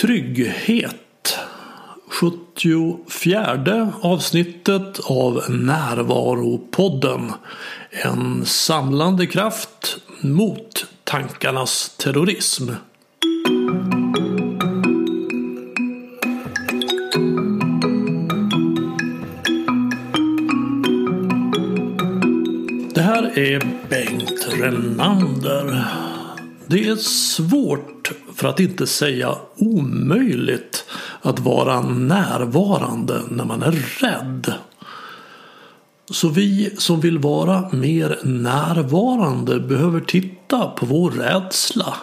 Trygghet 0.00 1.38
74 2.10 3.92
avsnittet 4.02 5.00
av 5.04 5.42
Närvaropodden. 5.48 7.32
En 7.90 8.46
samlande 8.46 9.26
kraft 9.26 9.98
mot 10.20 10.86
tankarnas 11.04 11.96
terrorism. 11.96 12.70
Det 22.94 23.00
här 23.00 23.38
är 23.38 23.66
Bengt 23.88 24.48
Renander. 24.60 25.84
Det 26.66 26.88
är 26.88 26.96
svårt, 26.96 27.97
för 28.38 28.48
att 28.48 28.60
inte 28.60 28.86
säga 28.86 29.36
omöjligt, 29.56 30.84
att 31.22 31.40
vara 31.40 31.80
närvarande 31.80 33.22
när 33.28 33.44
man 33.44 33.62
är 33.62 34.00
rädd. 34.00 34.52
Så 36.10 36.28
vi 36.28 36.74
som 36.78 37.00
vill 37.00 37.18
vara 37.18 37.68
mer 37.72 38.18
närvarande 38.22 39.60
behöver 39.60 40.00
titta 40.00 40.66
på 40.66 40.86
vår 40.86 41.10
rädsla. 41.10 41.96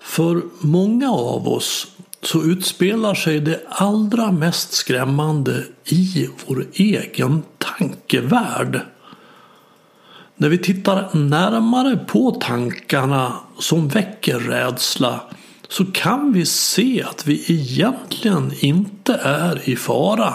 För 0.00 0.42
många 0.60 1.10
av 1.10 1.48
oss 1.48 1.86
så 2.22 2.42
utspelar 2.42 3.14
sig 3.14 3.40
det 3.40 3.60
allra 3.68 4.32
mest 4.32 4.72
skrämmande 4.72 5.64
i 5.84 6.28
vår 6.46 6.66
egen 6.72 7.42
tankevärld. 7.58 8.80
När 10.38 10.48
vi 10.48 10.58
tittar 10.58 11.08
närmare 11.12 11.96
på 11.96 12.30
tankarna 12.30 13.36
som 13.58 13.88
väcker 13.88 14.38
rädsla 14.38 15.20
så 15.68 15.84
kan 15.86 16.32
vi 16.32 16.46
se 16.46 17.02
att 17.02 17.26
vi 17.26 17.44
egentligen 17.48 18.52
inte 18.60 19.14
är 19.14 19.68
i 19.68 19.76
fara. 19.76 20.34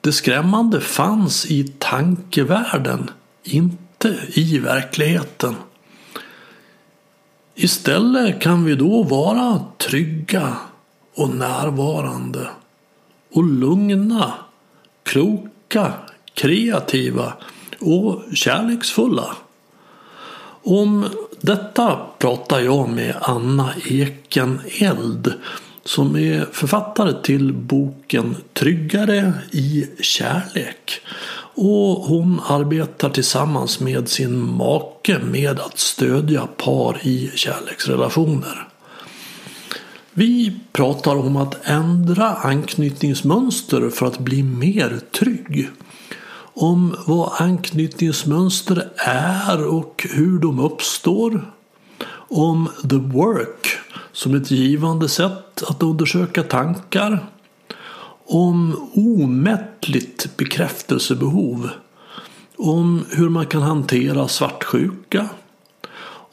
Det 0.00 0.12
skrämmande 0.12 0.80
fanns 0.80 1.46
i 1.46 1.64
tankevärlden, 1.78 3.10
inte 3.42 4.16
i 4.28 4.58
verkligheten. 4.58 5.54
Istället 7.54 8.40
kan 8.40 8.64
vi 8.64 8.74
då 8.74 9.02
vara 9.02 9.64
trygga 9.78 10.56
och 11.14 11.34
närvarande 11.34 12.48
och 13.34 13.44
lugna, 13.44 14.32
kloka, 15.02 15.92
kreativa 16.34 17.32
och 17.82 18.22
kärleksfulla. 18.34 19.36
Om 20.64 21.08
detta 21.40 21.98
pratar 22.18 22.60
jag 22.60 22.88
med 22.88 23.14
Anna 23.20 23.70
Eken 23.88 24.60
Eld 24.80 25.32
som 25.84 26.16
är 26.16 26.46
författare 26.52 27.22
till 27.22 27.52
boken 27.52 28.36
Tryggare 28.52 29.32
i 29.50 29.86
kärlek. 30.00 31.00
Och 31.54 32.04
hon 32.04 32.40
arbetar 32.48 33.10
tillsammans 33.10 33.80
med 33.80 34.08
sin 34.08 34.38
make 34.40 35.18
med 35.18 35.60
att 35.60 35.78
stödja 35.78 36.46
par 36.46 37.00
i 37.02 37.30
kärleksrelationer. 37.34 38.68
Vi 40.12 40.60
pratar 40.72 41.16
om 41.16 41.36
att 41.36 41.68
ändra 41.68 42.28
anknytningsmönster 42.28 43.90
för 43.90 44.06
att 44.06 44.18
bli 44.18 44.42
mer 44.42 45.00
trygg 45.18 45.68
om 46.54 46.96
vad 47.06 47.32
anknytningsmönster 47.38 48.88
är 49.06 49.66
och 49.66 50.06
hur 50.10 50.38
de 50.38 50.60
uppstår. 50.60 51.52
Om 52.28 52.68
the 52.90 52.96
work 52.96 53.66
som 54.12 54.34
ett 54.34 54.50
givande 54.50 55.08
sätt 55.08 55.62
att 55.68 55.82
undersöka 55.82 56.42
tankar. 56.42 57.26
Om 58.26 58.88
omättligt 58.94 60.36
bekräftelsebehov. 60.36 61.70
Om 62.56 63.04
hur 63.10 63.28
man 63.28 63.46
kan 63.46 63.62
hantera 63.62 64.28
svartsjuka. 64.28 65.28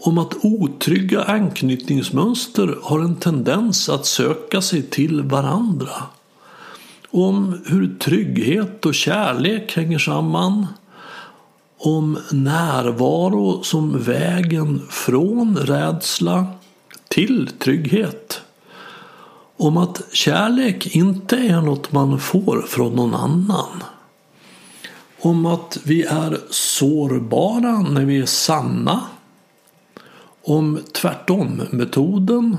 Om 0.01 0.17
att 0.17 0.35
otrygga 0.41 1.23
anknytningsmönster 1.23 2.77
har 2.83 2.99
en 2.99 3.15
tendens 3.15 3.89
att 3.89 4.05
söka 4.05 4.61
sig 4.61 4.81
till 4.81 5.21
varandra 5.21 5.91
om 7.11 7.61
hur 7.65 7.97
trygghet 7.97 8.85
och 8.85 8.93
kärlek 8.93 9.75
hänger 9.75 9.99
samman. 9.99 10.67
Om 11.77 12.17
närvaro 12.31 13.63
som 13.63 14.03
vägen 14.03 14.81
från 14.89 15.57
rädsla 15.57 16.47
till 17.07 17.49
trygghet. 17.59 18.41
Om 19.57 19.77
att 19.77 20.01
kärlek 20.11 20.95
inte 20.95 21.37
är 21.37 21.61
något 21.61 21.91
man 21.91 22.19
får 22.19 22.61
från 22.67 22.93
någon 22.93 23.15
annan. 23.15 23.83
Om 25.19 25.45
att 25.45 25.77
vi 25.83 26.03
är 26.03 26.37
sårbara 26.49 27.81
när 27.81 28.05
vi 28.05 28.19
är 28.19 28.25
sanna. 28.25 29.01
Om 30.43 30.79
tvärtom-metoden 30.93 32.57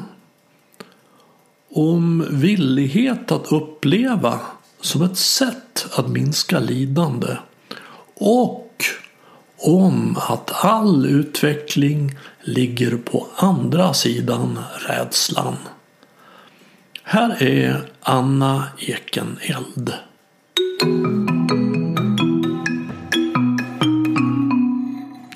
om 1.70 2.26
villighet 2.31 3.32
att 3.32 3.53
uppleva 3.53 4.41
som 4.81 5.03
ett 5.03 5.16
sätt 5.16 5.86
att 5.97 6.08
minska 6.08 6.58
lidande 6.58 7.36
och 8.14 8.84
om 9.56 10.16
att 10.16 10.64
all 10.64 11.06
utveckling 11.06 12.19
ligger 12.42 12.97
på 12.97 13.26
andra 13.36 13.94
sidan 13.94 14.58
rädslan. 14.88 15.56
Här 17.03 17.42
är 17.42 17.82
Anna 18.00 18.64
Ekeneld. 18.78 19.92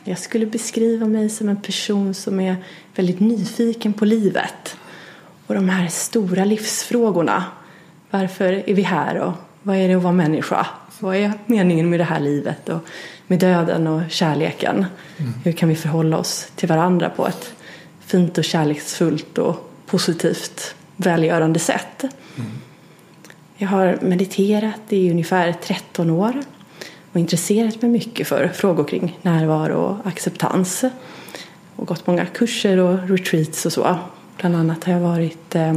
Jag 0.05 0.19
skulle 0.19 0.47
beskriva 0.47 1.07
mig 1.07 1.29
som 1.29 1.49
en 1.49 1.63
person 1.63 2.15
som 2.15 2.41
är 2.41 2.57
väldigt 2.97 3.21
nyfiken 3.21 3.93
på 3.93 4.05
livet 4.05 4.77
och 5.47 5.55
de 5.55 5.69
här 5.69 5.89
stora 5.89 6.45
livsfrågorna. 6.45 7.45
Varför 8.11 8.63
är 8.67 8.75
vi 8.75 8.83
här 8.83 9.17
och 9.17 9.33
vad 9.63 9.77
är 9.77 9.89
det 9.89 9.95
att 9.95 10.03
vara 10.03 10.13
människa? 10.13 10.67
Vad 10.99 11.17
är 11.17 11.33
meningen 11.47 11.91
med 11.91 12.01
det 12.01 12.05
här 12.05 12.21
livet 12.21 12.69
och 12.69 12.79
med 13.27 13.39
döden 13.39 13.87
och 13.87 14.03
kärleken? 14.11 14.87
Mm. 15.17 15.33
Hur 15.45 15.53
kan 15.53 15.69
vi 15.69 15.77
förhålla 15.77 16.19
oss 16.19 16.49
till 16.57 16.69
varandra 16.69 17.11
på 17.11 17.27
ett 17.29 17.55
fint 18.01 18.39
och 18.39 18.45
kärleksfullt 18.45 19.39
och 19.39 19.71
positivt 19.87 20.75
välgörande 20.97 21.59
sätt? 21.59 22.05
Mm. 22.37 22.51
Jag 23.57 23.69
har 23.69 23.99
mediterat 24.03 24.81
i 24.89 25.11
ungefär 25.11 25.53
13 25.53 26.11
år 26.11 26.43
och 27.13 27.21
intresserat 27.21 27.83
mig 27.83 27.91
mycket 27.91 28.29
för 28.29 28.49
frågor 28.49 28.85
kring 28.85 29.19
närvaro 29.23 29.75
och 29.75 30.07
acceptans 30.07 30.85
och 31.77 31.87
gått 31.87 32.07
många 32.07 32.27
kurser 32.27 32.79
och 32.79 33.09
retreats 33.09 33.67
och 33.67 33.73
så 33.73 33.99
Bland 34.37 34.57
annat 34.57 34.85
har 34.85 34.93
jag 34.93 35.01
varit 35.01 35.55
eh, 35.55 35.75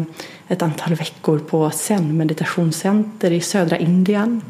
ett 0.47 0.61
antal 0.61 0.95
veckor 0.95 1.39
på 1.39 1.69
Zen 1.69 2.17
meditationscenter 2.17 3.31
i 3.31 3.41
södra 3.41 3.77
Indien 3.77 4.41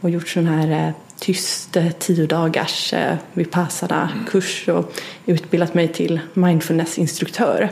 och 0.00 0.10
gjort 0.10 0.28
sån 0.28 0.46
här 0.46 0.86
eh, 0.86 0.94
tyst 1.18 1.76
eh, 1.76 1.90
tio 1.90 2.26
dagars 2.26 2.94
vipassana-kurs 3.32 4.68
och 4.68 4.92
utbildat 5.26 5.74
mig 5.74 5.88
till 5.88 6.20
mindfulness-instruktör. 6.34 7.70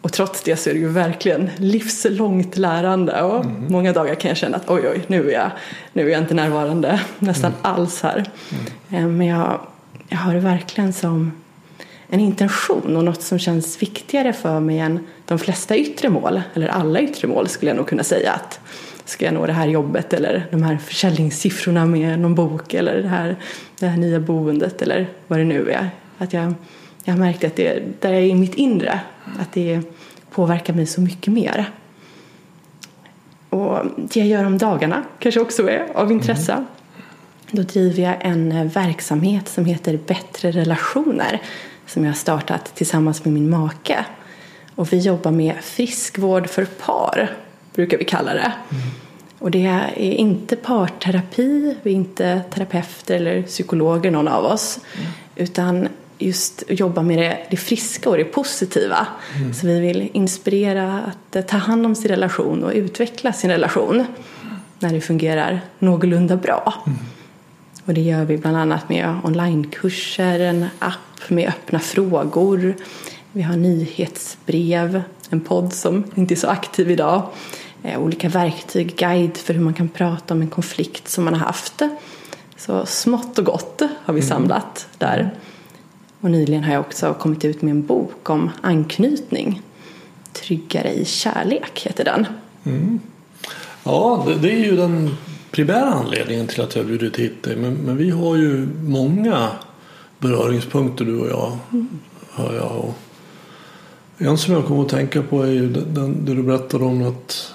Och 0.00 0.12
trots 0.12 0.42
det 0.42 0.56
så 0.56 0.70
är 0.70 0.74
det 0.74 0.80
ju 0.80 0.88
verkligen 0.88 1.50
livslångt 1.56 2.56
lärande 2.56 3.22
och 3.22 3.44
mm. 3.44 3.66
många 3.68 3.92
dagar 3.92 4.14
kan 4.14 4.28
jag 4.28 4.38
känna 4.38 4.56
att 4.56 4.70
oj, 4.70 4.88
oj, 4.88 5.04
nu 5.06 5.28
är 5.30 5.32
jag, 5.32 5.50
nu 5.92 6.06
är 6.06 6.12
jag 6.12 6.22
inte 6.22 6.34
närvarande 6.34 7.00
nästan 7.18 7.50
mm. 7.50 7.60
alls 7.62 8.02
här. 8.02 8.24
Mm. 8.88 9.16
Men 9.16 9.26
jag, 9.26 9.60
jag 10.08 10.18
har 10.18 10.34
det 10.34 10.40
verkligen 10.40 10.92
som 10.92 11.32
en 12.08 12.20
intention 12.20 12.96
och 12.96 13.04
något 13.04 13.22
som 13.22 13.38
känns 13.38 13.82
viktigare 13.82 14.32
för 14.32 14.60
mig 14.60 14.78
än 14.78 15.06
de 15.24 15.38
flesta 15.38 15.76
yttre 15.76 16.08
mål, 16.08 16.42
eller 16.54 16.68
alla 16.68 17.00
yttre 17.00 17.28
mål 17.28 17.48
skulle 17.48 17.70
jag 17.70 17.76
nog 17.76 17.88
kunna 17.88 18.04
säga 18.04 18.32
att 18.32 18.60
ska 19.04 19.24
jag 19.24 19.34
nå 19.34 19.46
det 19.46 19.52
här 19.52 19.66
jobbet 19.66 20.12
eller 20.12 20.46
de 20.50 20.62
här 20.62 20.76
försäljningssiffrorna 20.76 21.86
med 21.86 22.18
någon 22.18 22.34
bok 22.34 22.74
eller 22.74 23.02
det 23.02 23.08
här, 23.08 23.36
det 23.78 23.86
här 23.86 23.96
nya 23.96 24.20
boendet 24.20 24.82
eller 24.82 25.08
vad 25.26 25.38
det 25.38 25.44
nu 25.44 25.70
är. 25.70 25.90
Att 26.18 26.32
jag, 26.32 26.54
jag 27.04 27.14
har 27.14 27.18
märkt 27.18 27.44
att 27.44 27.56
det 27.56 27.82
där 28.00 28.12
är 28.12 28.20
i 28.20 28.34
mitt 28.34 28.54
inre, 28.54 29.00
att 29.40 29.52
det 29.52 29.80
påverkar 30.30 30.74
mig 30.74 30.86
så 30.86 31.00
mycket 31.00 31.32
mer. 31.32 31.70
Och 33.50 33.78
det 33.96 34.20
jag 34.20 34.28
gör 34.28 34.44
om 34.44 34.58
dagarna 34.58 35.02
kanske 35.18 35.40
också 35.40 35.68
är 35.68 35.86
av 35.94 36.12
intresse. 36.12 36.52
Mm. 36.52 36.66
Då 37.50 37.62
driver 37.62 38.02
jag 38.02 38.16
en 38.20 38.68
verksamhet 38.68 39.48
som 39.48 39.64
heter 39.64 39.98
Bättre 40.06 40.50
relationer 40.50 41.40
som 41.86 42.04
jag 42.04 42.10
har 42.10 42.16
startat 42.16 42.74
tillsammans 42.74 43.24
med 43.24 43.34
min 43.34 43.50
make. 43.50 44.04
Och 44.74 44.92
vi 44.92 44.98
jobbar 44.98 45.30
med 45.30 45.54
friskvård 45.62 46.48
för 46.48 46.64
par, 46.64 47.36
brukar 47.74 47.98
vi 47.98 48.04
kalla 48.04 48.34
det. 48.34 48.52
Mm. 48.70 48.82
Och 49.38 49.50
det 49.50 49.66
är 49.66 49.98
inte 49.98 50.56
parterapi, 50.56 51.76
vi 51.82 51.90
är 51.90 51.94
inte 51.94 52.40
terapeuter 52.50 53.14
eller 53.14 53.42
psykologer 53.42 54.10
någon 54.10 54.28
av 54.28 54.44
oss. 54.44 54.80
Mm. 54.96 55.10
Utan 55.36 55.88
just 56.18 56.62
jobba 56.68 57.02
med 57.02 57.18
det, 57.18 57.38
det 57.50 57.56
friska 57.56 58.10
och 58.10 58.16
det 58.16 58.24
positiva. 58.24 59.06
Mm. 59.36 59.54
Så 59.54 59.66
vi 59.66 59.80
vill 59.80 60.10
inspirera 60.12 61.00
att 61.00 61.36
eh, 61.36 61.42
ta 61.42 61.56
hand 61.56 61.86
om 61.86 61.94
sin 61.94 62.08
relation 62.08 62.64
och 62.64 62.72
utveckla 62.74 63.32
sin 63.32 63.50
relation 63.50 64.06
när 64.78 64.92
det 64.92 65.00
fungerar 65.00 65.60
någorlunda 65.78 66.36
bra. 66.36 66.82
Mm. 66.86 66.98
Och 67.84 67.94
det 67.94 68.00
gör 68.00 68.24
vi 68.24 68.36
bland 68.36 68.56
annat 68.56 68.88
med 68.88 69.16
onlinekurser, 69.24 70.40
en 70.40 70.66
app 70.78 71.30
med 71.30 71.48
öppna 71.48 71.78
frågor. 71.78 72.74
Vi 73.32 73.42
har 73.42 73.56
nyhetsbrev, 73.56 75.02
en 75.30 75.40
podd 75.40 75.72
som 75.72 76.04
inte 76.14 76.34
är 76.34 76.36
så 76.36 76.48
aktiv 76.48 76.90
idag. 76.90 77.22
Eh, 77.82 78.00
olika 78.00 78.28
verktyg, 78.28 78.96
guide 78.96 79.36
för 79.36 79.54
hur 79.54 79.60
man 79.60 79.74
kan 79.74 79.88
prata 79.88 80.34
om 80.34 80.42
en 80.42 80.48
konflikt 80.48 81.08
som 81.08 81.24
man 81.24 81.34
har 81.34 81.46
haft. 81.46 81.82
Så 82.56 82.86
smått 82.86 83.38
och 83.38 83.44
gott 83.44 83.82
har 84.04 84.14
vi 84.14 84.20
mm. 84.20 84.28
samlat 84.28 84.86
där. 84.98 85.34
Och 86.20 86.30
nyligen 86.30 86.64
har 86.64 86.72
jag 86.72 86.80
också 86.80 87.14
kommit 87.14 87.44
ut 87.44 87.62
med 87.62 87.70
en 87.70 87.86
bok 87.86 88.30
om 88.30 88.50
anknytning. 88.60 89.62
Tryggare 90.32 90.92
i 90.92 91.04
kärlek 91.04 91.86
heter 91.86 92.04
den. 92.04 92.26
Mm. 92.64 93.00
Ja, 93.84 94.24
det, 94.26 94.34
det, 94.34 94.52
är 94.52 94.64
ju 94.64 94.76
den 94.76 95.16
primära 95.54 95.90
anledningen 95.90 96.46
till 96.46 96.60
att 96.62 96.76
jag 96.76 96.86
bjudit 96.86 97.16
hit 97.16 97.42
dig. 97.42 97.56
Men, 97.56 97.74
men, 97.74 97.96
vi 97.96 98.10
har 98.10 98.36
ju 98.36 98.68
många 98.82 99.48
beröringspunkter 100.18 101.04
du 101.04 101.20
och 101.20 101.28
jag. 101.28 101.58
Mm. 101.72 101.88
Hör 102.30 102.54
jag. 102.54 102.72
Och 102.72 102.94
en 104.18 104.38
som 104.38 104.54
jag 104.54 104.66
kommer 104.66 104.82
att 104.82 104.88
tänka 104.88 105.22
på 105.22 105.42
är 105.42 105.50
ju 105.50 105.68
den, 105.68 105.94
den, 105.94 106.24
det 106.24 106.34
du 106.34 106.42
berättade 106.42 106.84
om 106.84 107.02
att 107.02 107.54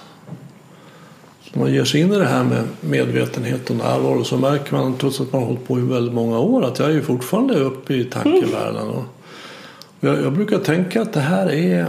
när 1.52 1.62
man 1.62 1.72
ger 1.72 1.84
sig 1.84 2.00
in 2.00 2.12
i 2.12 2.16
det 2.16 2.26
här 2.26 2.44
med 2.44 2.64
medvetenhet 2.80 3.70
och 3.70 3.76
närvaro 3.76 4.24
så 4.24 4.36
märker 4.36 4.72
man 4.72 4.98
trots 4.98 5.20
att 5.20 5.32
man 5.32 5.42
har 5.42 5.48
hållit 5.48 5.68
på 5.68 5.78
i 5.78 5.82
väldigt 5.82 6.14
många 6.14 6.38
år 6.38 6.64
att 6.64 6.78
jag 6.78 6.88
är 6.88 6.92
ju 6.92 7.02
fortfarande 7.02 7.54
uppe 7.54 7.94
i 7.94 8.04
tankevärlden. 8.04 8.88
Och 8.88 9.04
jag, 10.00 10.22
jag 10.22 10.32
brukar 10.32 10.58
tänka 10.58 11.02
att 11.02 11.12
det 11.12 11.20
här 11.20 11.52
är 11.52 11.86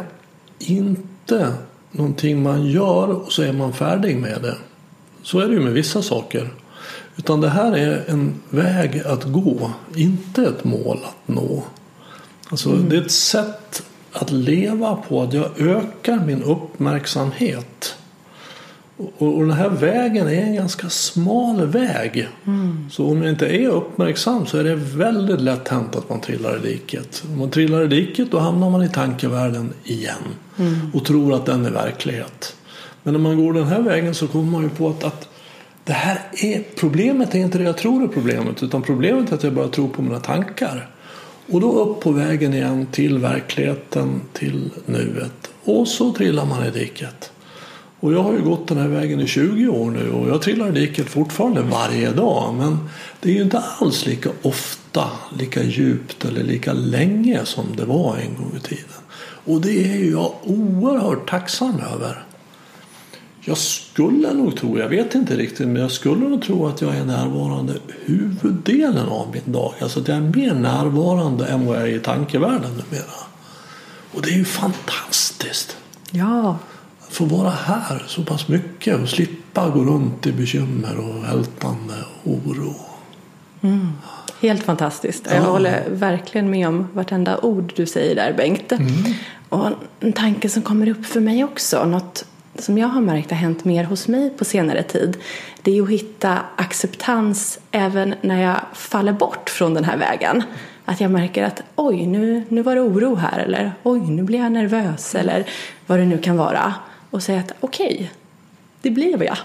inte 0.59 1.53
någonting 1.91 2.43
man 2.43 2.65
gör 2.65 3.07
och 3.07 3.31
så 3.31 3.43
är 3.43 3.53
man 3.53 3.73
färdig 3.73 4.17
med 4.17 4.41
det. 4.41 4.55
Så 5.23 5.39
är 5.39 5.47
det 5.47 5.53
ju 5.53 5.59
med 5.59 5.73
vissa 5.73 6.01
saker. 6.01 6.49
Utan 7.17 7.41
det 7.41 7.49
här 7.49 7.77
är 7.77 8.03
en 8.07 8.33
väg 8.49 9.01
att 9.05 9.23
gå, 9.23 9.71
inte 9.95 10.43
ett 10.43 10.63
mål 10.63 10.99
att 11.03 11.27
nå. 11.27 11.63
Alltså, 12.49 12.69
mm. 12.69 12.89
Det 12.89 12.95
är 12.95 13.01
ett 13.01 13.11
sätt 13.11 13.83
att 14.11 14.31
leva 14.31 14.95
på, 14.95 15.21
att 15.21 15.33
jag 15.33 15.61
ökar 15.61 16.25
min 16.25 16.43
uppmärksamhet 16.43 17.95
och, 19.17 19.39
den 19.39 19.51
här 19.51 19.69
vägen 19.69 20.27
är 20.27 20.41
en 20.41 20.55
ganska 20.55 20.89
smal 20.89 21.65
väg. 21.65 22.27
Mm. 22.45 22.89
Så 22.91 23.07
om 23.07 23.21
jag 23.21 23.31
inte 23.31 23.47
är 23.47 23.67
uppmärksam 23.67 24.45
så 24.45 24.57
är 24.57 24.63
det 24.63 24.75
väldigt 24.75 25.41
lätt 25.41 25.67
hänt 25.67 25.95
att 25.95 26.09
man 26.09 26.21
trillar 26.21 26.57
i 26.57 26.71
diket. 26.71 27.23
Om 27.27 27.39
man 27.39 27.49
trillar 27.49 27.83
i 27.83 27.87
diket 27.87 28.31
då 28.31 28.39
hamnar 28.39 28.69
man 28.69 28.83
i 28.83 28.89
tankevärlden 28.89 29.73
igen. 29.83 30.15
Mm. 30.57 30.91
Och 30.93 31.05
tror 31.05 31.35
att 31.35 31.45
den 31.45 31.65
är 31.65 31.71
verklighet. 31.71 32.55
Men 33.03 33.13
när 33.13 33.19
man 33.19 33.37
går 33.37 33.53
den 33.53 33.67
här 33.67 33.81
vägen 33.81 34.15
så 34.15 34.27
kommer 34.27 34.51
man 34.51 34.63
ju 34.63 34.69
på 34.69 34.89
att, 34.89 35.03
att 35.03 35.29
det 35.83 35.93
här 35.93 36.19
är, 36.31 36.63
problemet 36.75 37.35
är 37.35 37.39
inte 37.39 37.57
det 37.57 37.63
jag 37.63 37.77
tror 37.77 38.03
är 38.03 38.07
problemet. 38.07 38.63
Utan 38.63 38.81
problemet 38.81 39.31
är 39.31 39.35
att 39.35 39.43
jag 39.43 39.53
bara 39.53 39.67
tror 39.67 39.89
på 39.89 40.01
mina 40.01 40.19
tankar. 40.19 40.89
Och 41.51 41.61
då 41.61 41.71
upp 41.71 41.99
på 41.99 42.11
vägen 42.11 42.53
igen 42.53 42.87
till 42.91 43.17
verkligheten, 43.17 44.21
till 44.33 44.69
nuet. 44.85 45.51
Och 45.63 45.87
så 45.87 46.13
trillar 46.13 46.45
man 46.45 46.65
i 46.65 46.71
diket. 46.71 47.31
Och 47.99 48.13
jag 48.13 48.23
har 48.23 48.33
ju 48.33 48.41
gått 48.41 48.67
den 48.67 48.77
här 48.77 48.87
vägen 48.87 49.19
i 49.19 49.27
20 49.27 49.67
år 49.67 49.91
nu 49.91 50.11
och 50.11 50.29
jag 50.29 50.41
trillar 50.41 50.67
i 50.67 50.71
diket 50.71 51.09
fortfarande 51.09 51.61
varje 51.61 52.11
dag. 52.11 52.53
Men 52.53 52.89
det 53.19 53.29
är 53.29 53.33
ju 53.33 53.41
inte 53.41 53.63
alls 53.79 54.05
lika 54.05 54.29
ofta, 54.41 55.09
lika 55.39 55.63
djupt 55.63 56.25
eller 56.25 56.43
lika 56.43 56.73
länge 56.73 57.45
som 57.45 57.65
det 57.77 57.85
var 57.85 58.17
en 58.17 58.35
gång 58.35 58.57
i 58.57 58.59
tiden. 58.59 58.85
Och 59.45 59.61
det 59.61 59.93
är 59.93 59.97
ju 59.97 60.11
jag 60.11 60.33
oerhört 60.43 61.29
tacksam 61.29 61.81
över. 61.93 62.23
Jag 63.43 63.57
skulle 63.57 64.33
nog 64.33 64.57
tro, 64.57 64.79
jag 64.79 64.89
vet 64.89 65.15
inte 65.15 65.35
riktigt, 65.35 65.67
men 65.67 65.81
jag 65.81 65.91
skulle 65.91 66.29
nog 66.29 66.41
tro 66.41 66.67
att 66.67 66.81
jag 66.81 66.95
är 66.95 67.05
närvarande 67.05 67.73
huvuddelen 68.05 69.09
av 69.09 69.31
min 69.33 69.53
dag. 69.53 69.73
Alltså 69.81 69.99
att 69.99 70.07
jag 70.07 70.17
är 70.17 70.21
mer 70.21 70.53
närvarande 70.53 71.47
än 71.47 71.65
vad 71.65 71.77
jag 71.77 71.89
är 71.89 71.95
i 71.95 71.99
tankevärlden 71.99 72.71
numera. 72.71 73.21
Och 74.13 74.21
det 74.21 74.29
är 74.29 74.37
ju 74.37 74.45
fantastiskt. 74.45 75.77
Ja, 76.11 76.57
få 77.09 77.25
vara 77.25 77.49
här 77.49 78.03
så 78.07 78.23
pass 78.23 78.47
mycket 78.47 79.01
och 79.01 79.09
slippa 79.09 79.69
gå 79.69 79.83
runt 79.83 80.27
i 80.27 80.31
bekymmer 80.31 80.97
och 80.97 81.25
ältande 81.25 81.93
oro. 82.23 82.75
Mm. 83.61 83.91
Helt 84.41 84.63
fantastiskt. 84.63 85.27
Ja. 85.29 85.35
Jag 85.35 85.41
håller 85.41 85.89
verkligen 85.89 86.49
med 86.49 86.67
om 86.67 86.87
vartenda 86.93 87.37
ord 87.37 87.73
du 87.75 87.85
säger 87.85 88.15
där 88.15 88.33
Bengt. 88.33 88.71
Mm. 88.71 88.87
Och 89.49 89.69
en 89.99 90.13
tanke 90.13 90.49
som 90.49 90.61
kommer 90.61 90.89
upp 90.89 91.05
för 91.05 91.19
mig 91.19 91.43
också, 91.43 91.85
något 91.85 92.25
som 92.55 92.77
jag 92.77 92.87
har 92.87 93.01
märkt 93.01 93.29
har 93.31 93.37
hänt 93.37 93.65
mer 93.65 93.83
hos 93.83 94.07
mig 94.07 94.29
på 94.29 94.45
senare 94.45 94.83
tid, 94.83 95.17
det 95.61 95.77
är 95.77 95.81
att 95.81 95.89
hitta 95.89 96.39
acceptans 96.55 97.59
även 97.71 98.15
när 98.21 98.41
jag 98.41 98.55
faller 98.73 99.13
bort 99.13 99.49
från 99.49 99.73
den 99.73 99.83
här 99.83 99.97
vägen. 99.97 100.43
Att 100.85 101.01
jag 101.01 101.11
märker 101.11 101.43
att 101.43 101.63
oj, 101.75 102.05
nu, 102.05 102.43
nu 102.49 102.61
var 102.61 102.75
det 102.75 102.81
oro 102.81 103.15
här 103.15 103.39
eller 103.39 103.71
oj, 103.83 103.99
nu 103.99 104.23
blir 104.23 104.39
jag 104.39 104.51
nervös 104.51 105.15
eller 105.15 105.45
vad 105.87 105.99
det 105.99 106.05
nu 106.05 106.17
kan 106.17 106.37
vara 106.37 106.73
och 107.09 107.23
säga 107.23 107.39
att 107.39 107.51
okej, 107.59 107.93
okay, 107.93 108.07
det 108.81 108.89
blev 108.89 109.23
jag. 109.23 109.37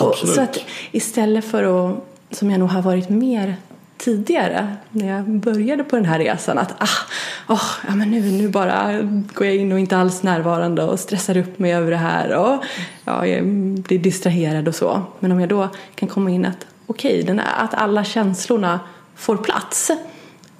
Och, 0.00 0.16
så 0.16 0.40
att 0.40 0.58
istället 0.90 1.44
för 1.44 1.90
att, 1.90 1.96
som 2.30 2.50
jag 2.50 2.60
nog 2.60 2.68
har 2.68 2.82
varit 2.82 3.08
mer 3.08 3.56
tidigare 4.04 4.76
när 4.90 5.08
jag 5.08 5.24
började 5.24 5.84
på 5.84 5.96
den 5.96 6.04
här 6.04 6.18
resan 6.18 6.58
att 6.58 6.74
ah, 6.82 7.54
oh, 7.54 7.70
ja, 7.88 7.94
men 7.94 8.10
nu, 8.10 8.20
nu 8.20 8.48
bara 8.48 9.02
går 9.34 9.46
jag 9.46 9.56
in 9.56 9.72
och 9.72 9.78
inte 9.78 9.96
alls 9.96 10.22
närvarande 10.22 10.84
och 10.84 11.00
stressar 11.00 11.36
upp 11.36 11.58
mig 11.58 11.74
över 11.74 11.90
det 11.90 11.96
här 11.96 12.36
och 12.36 12.64
ja, 13.04 13.26
jag 13.26 13.44
blir 13.80 13.98
distraherad 13.98 14.68
och 14.68 14.74
så. 14.74 15.02
Men 15.20 15.32
om 15.32 15.40
jag 15.40 15.48
då 15.48 15.68
kan 15.94 16.08
komma 16.08 16.30
in 16.30 16.44
att 16.44 16.66
okej, 16.86 17.22
okay, 17.22 17.40
att 17.58 17.74
alla 17.74 18.04
känslorna 18.04 18.80
får 19.16 19.36
plats 19.36 19.90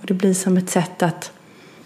och 0.00 0.06
det 0.06 0.14
blir 0.14 0.34
som 0.34 0.56
ett 0.56 0.70
sätt 0.70 1.02
att 1.02 1.32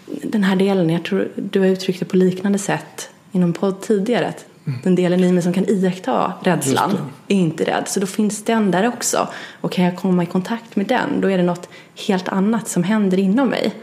den 0.05 0.43
här 0.43 0.55
delen, 0.55 0.89
jag 0.89 1.05
tror 1.05 1.31
du 1.35 1.59
har 1.59 1.67
uttryckt 1.67 1.99
det 1.99 2.05
på 2.05 2.17
liknande 2.17 2.59
sätt 2.59 3.09
inom 3.31 3.53
podd 3.53 3.81
tidigare, 3.81 4.27
att 4.27 4.45
den 4.83 4.95
delen 4.95 5.23
i 5.23 5.31
mig 5.31 5.43
som 5.43 5.53
kan 5.53 5.69
iaktta 5.69 6.33
rädslan 6.43 6.97
är 7.27 7.35
inte 7.35 7.63
rädd. 7.63 7.83
Så 7.87 7.99
då 7.99 8.07
finns 8.07 8.43
den 8.43 8.71
där 8.71 8.87
också. 8.87 9.27
Och 9.61 9.71
kan 9.71 9.85
jag 9.85 9.95
komma 9.95 10.23
i 10.23 10.25
kontakt 10.25 10.75
med 10.75 10.85
den, 10.87 11.21
då 11.21 11.31
är 11.31 11.37
det 11.37 11.43
något 11.43 11.69
helt 12.07 12.27
annat 12.27 12.67
som 12.67 12.83
händer 12.83 13.19
inom 13.19 13.49
mig. 13.49 13.73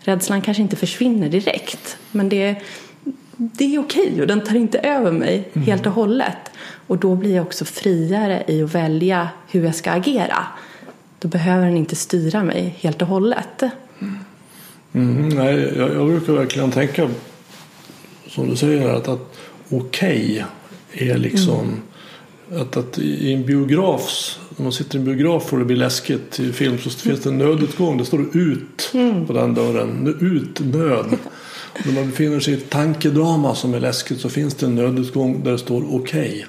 Rädslan 0.00 0.42
kanske 0.42 0.62
inte 0.62 0.76
försvinner 0.76 1.28
direkt, 1.28 1.96
men 2.10 2.28
det, 2.28 2.56
det 3.36 3.74
är 3.74 3.78
okej 3.78 4.20
och 4.20 4.26
den 4.26 4.40
tar 4.40 4.56
inte 4.56 4.78
över 4.78 5.12
mig 5.12 5.48
mm. 5.52 5.66
helt 5.66 5.86
och 5.86 5.92
hållet. 5.92 6.50
Och 6.86 6.98
då 6.98 7.14
blir 7.14 7.34
jag 7.34 7.46
också 7.46 7.64
friare 7.64 8.44
i 8.46 8.62
att 8.62 8.74
välja 8.74 9.28
hur 9.48 9.64
jag 9.64 9.74
ska 9.74 9.90
agera. 9.90 10.46
Då 11.18 11.28
behöver 11.28 11.66
den 11.66 11.76
inte 11.76 11.96
styra 11.96 12.44
mig 12.44 12.74
helt 12.78 13.02
och 13.02 13.08
hållet. 13.08 13.62
Mm, 14.92 15.28
nej, 15.28 15.72
jag, 15.76 15.94
jag 15.94 16.06
brukar 16.06 16.32
verkligen 16.32 16.70
tänka 16.70 17.08
som 18.28 18.48
du 18.48 18.56
säger 18.56 18.88
att, 18.88 19.08
att 19.08 19.38
okej 19.70 20.44
okay 20.92 21.08
är 21.10 21.18
liksom 21.18 21.80
mm. 22.50 22.62
att, 22.62 22.76
att 22.76 22.98
i 22.98 23.32
en 23.32 23.46
biograf, 23.46 24.38
när 24.56 24.62
man 24.62 24.72
sitter 24.72 24.96
i 24.96 24.98
en 24.98 25.04
biograf 25.04 25.52
och 25.52 25.58
det 25.58 25.64
blir 25.64 25.76
läskigt 25.76 26.40
i 26.40 26.52
film 26.52 26.78
så 26.78 26.90
finns 26.90 27.20
det 27.20 27.30
en 27.30 27.38
nödutgång. 27.38 27.98
Det 27.98 28.04
står 28.04 28.36
ut 28.36 28.90
mm. 28.94 29.26
på 29.26 29.32
den 29.32 29.54
dörren. 29.54 30.16
Ut, 30.20 30.60
nöd. 30.60 31.06
när 31.84 31.92
man 31.92 32.10
befinner 32.10 32.40
sig 32.40 32.54
i 32.54 32.56
ett 32.56 32.70
tankedrama 32.70 33.54
som 33.54 33.74
är 33.74 33.80
läskigt 33.80 34.20
så 34.20 34.28
finns 34.28 34.54
det 34.54 34.66
en 34.66 34.74
nödutgång 34.74 35.44
där 35.44 35.52
det 35.52 35.58
står 35.58 35.94
okej. 35.94 36.28
Okay. 36.28 36.44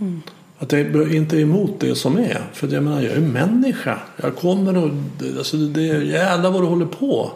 Mm. 0.00 0.22
Att 0.58 0.72
jag 0.72 1.14
inte 1.14 1.36
är 1.36 1.40
emot 1.40 1.80
det 1.80 1.94
som 1.94 2.18
är. 2.18 2.46
För 2.52 2.68
jag 2.68 2.82
menar, 2.82 3.02
jag 3.02 3.12
är 3.12 3.20
människa. 3.20 3.98
Jag 4.16 4.36
kommer 4.36 4.76
och... 4.76 4.90
Alltså 5.38 5.56
det, 5.56 5.82
jävlar 5.82 6.50
vad 6.50 6.62
du 6.62 6.66
håller 6.66 6.86
på. 6.86 7.32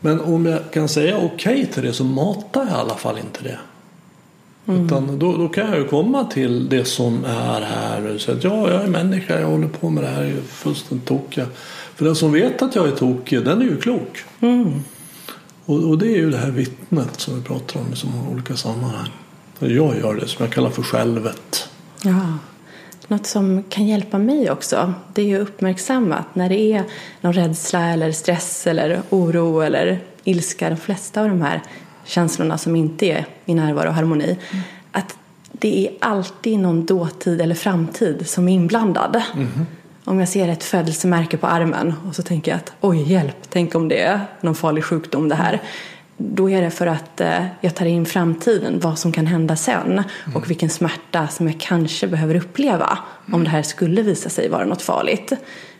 Men 0.00 0.20
om 0.20 0.46
jag 0.46 0.70
kan 0.72 0.88
säga 0.88 1.16
okej 1.16 1.32
okay 1.32 1.66
till 1.66 1.82
det 1.82 1.92
så 1.92 2.04
matar 2.04 2.60
jag 2.60 2.70
i 2.70 2.74
alla 2.74 2.94
fall 2.94 3.18
inte 3.18 3.42
det. 3.42 3.58
Mm. 4.68 4.86
Utan 4.86 5.18
då, 5.18 5.36
då, 5.36 5.48
kan 5.48 5.66
jag 5.66 5.78
ju 5.78 5.84
komma 5.84 6.24
till 6.24 6.68
det 6.68 6.84
som 6.84 7.24
är 7.24 7.60
här. 7.60 8.14
Och 8.14 8.20
säga 8.20 8.36
att 8.36 8.44
ja, 8.44 8.70
jag 8.70 8.82
är 8.82 8.86
människa, 8.86 9.40
jag 9.40 9.48
håller 9.48 9.68
på 9.68 9.90
med 9.90 10.04
det 10.04 10.08
här, 10.08 10.22
jag 10.22 10.32
är 10.32 10.42
fullständigt 10.42 11.08
tokiga. 11.08 11.46
För 11.94 12.04
den 12.04 12.16
som 12.16 12.32
vet 12.32 12.62
att 12.62 12.74
jag 12.74 12.88
är 12.88 12.92
tokig, 12.92 13.44
den 13.44 13.60
är 13.60 13.64
ju 13.64 13.76
klok. 13.76 14.24
Mm. 14.40 14.80
Och, 15.64 15.88
och, 15.88 15.98
det 15.98 16.06
är 16.06 16.16
ju 16.16 16.30
det 16.30 16.38
här 16.38 16.50
vittnet 16.50 17.20
som 17.20 17.34
vi 17.36 17.42
pratar 17.42 17.80
om 17.80 17.92
i 17.92 17.96
så 17.96 18.06
många 18.06 18.28
olika 18.28 18.56
sammanhang. 18.56 19.08
Jag 19.58 19.98
gör 19.98 20.14
det 20.20 20.28
som 20.28 20.44
jag 20.44 20.54
kallar 20.54 20.70
för 20.70 20.82
självet. 20.82 21.68
Ja. 22.02 22.38
Något 23.08 23.26
som 23.26 23.62
kan 23.68 23.86
hjälpa 23.86 24.18
mig 24.18 24.50
också, 24.50 24.94
det 25.14 25.32
är 25.32 25.36
att 25.36 25.48
uppmärksamma 25.48 26.14
att 26.14 26.34
när 26.34 26.48
det 26.48 26.72
är 26.72 26.84
någon 27.20 27.32
rädsla 27.32 27.86
eller 27.86 28.12
stress 28.12 28.66
eller 28.66 29.02
oro 29.10 29.60
eller 29.60 30.00
ilska, 30.24 30.70
de 30.70 30.76
flesta 30.76 31.22
av 31.22 31.28
de 31.28 31.42
här 31.42 31.62
känslorna 32.08 32.58
som 32.58 32.76
inte 32.76 33.06
är 33.06 33.26
i 33.44 33.54
närvaro 33.54 33.88
och 33.88 33.94
harmoni. 33.94 34.24
Mm. 34.24 34.64
Att 34.92 35.16
det 35.52 35.86
är 35.86 35.92
alltid 36.00 36.58
någon 36.58 36.86
dåtid 36.86 37.40
eller 37.40 37.54
framtid 37.54 38.28
som 38.28 38.48
är 38.48 38.52
inblandad. 38.52 39.22
Mm. 39.34 39.66
Om 40.04 40.20
jag 40.20 40.28
ser 40.28 40.48
ett 40.48 40.64
födelsemärke 40.64 41.36
på 41.36 41.46
armen 41.46 41.94
och 42.08 42.14
så 42.14 42.22
tänker 42.22 42.50
jag 42.50 42.56
att 42.58 42.72
oj 42.80 43.12
hjälp, 43.12 43.36
tänk 43.48 43.74
om 43.74 43.88
det 43.88 44.00
är 44.00 44.20
någon 44.40 44.54
farlig 44.54 44.84
sjukdom 44.84 45.28
det 45.28 45.34
här. 45.34 45.60
Då 46.16 46.50
är 46.50 46.62
det 46.62 46.70
för 46.70 46.86
att 46.86 47.20
eh, 47.20 47.44
jag 47.60 47.74
tar 47.74 47.86
in 47.86 48.06
framtiden, 48.06 48.80
vad 48.80 48.98
som 48.98 49.12
kan 49.12 49.26
hända 49.26 49.56
sen 49.56 50.02
och 50.34 50.50
vilken 50.50 50.70
smärta 50.70 51.28
som 51.28 51.46
jag 51.46 51.60
kanske 51.60 52.06
behöver 52.06 52.34
uppleva 52.34 52.98
om 53.32 53.44
det 53.44 53.50
här 53.50 53.62
skulle 53.62 54.02
visa 54.02 54.28
sig 54.28 54.48
vara 54.48 54.64
något 54.64 54.82
farligt. 54.82 55.32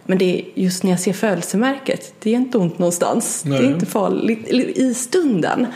Men 0.04 0.18
det 0.18 0.38
är 0.38 0.44
just 0.54 0.82
när 0.82 0.90
jag 0.90 1.00
ser 1.00 1.12
födelsemärket, 1.12 2.14
det 2.18 2.30
är 2.30 2.34
inte 2.34 2.58
ont 2.58 2.78
någonstans. 2.78 3.44
Nej. 3.44 3.60
Det 3.60 3.66
är 3.66 3.72
inte 3.72 3.86
farligt 3.86 4.48
i 4.78 4.94
stunden. 4.94 5.66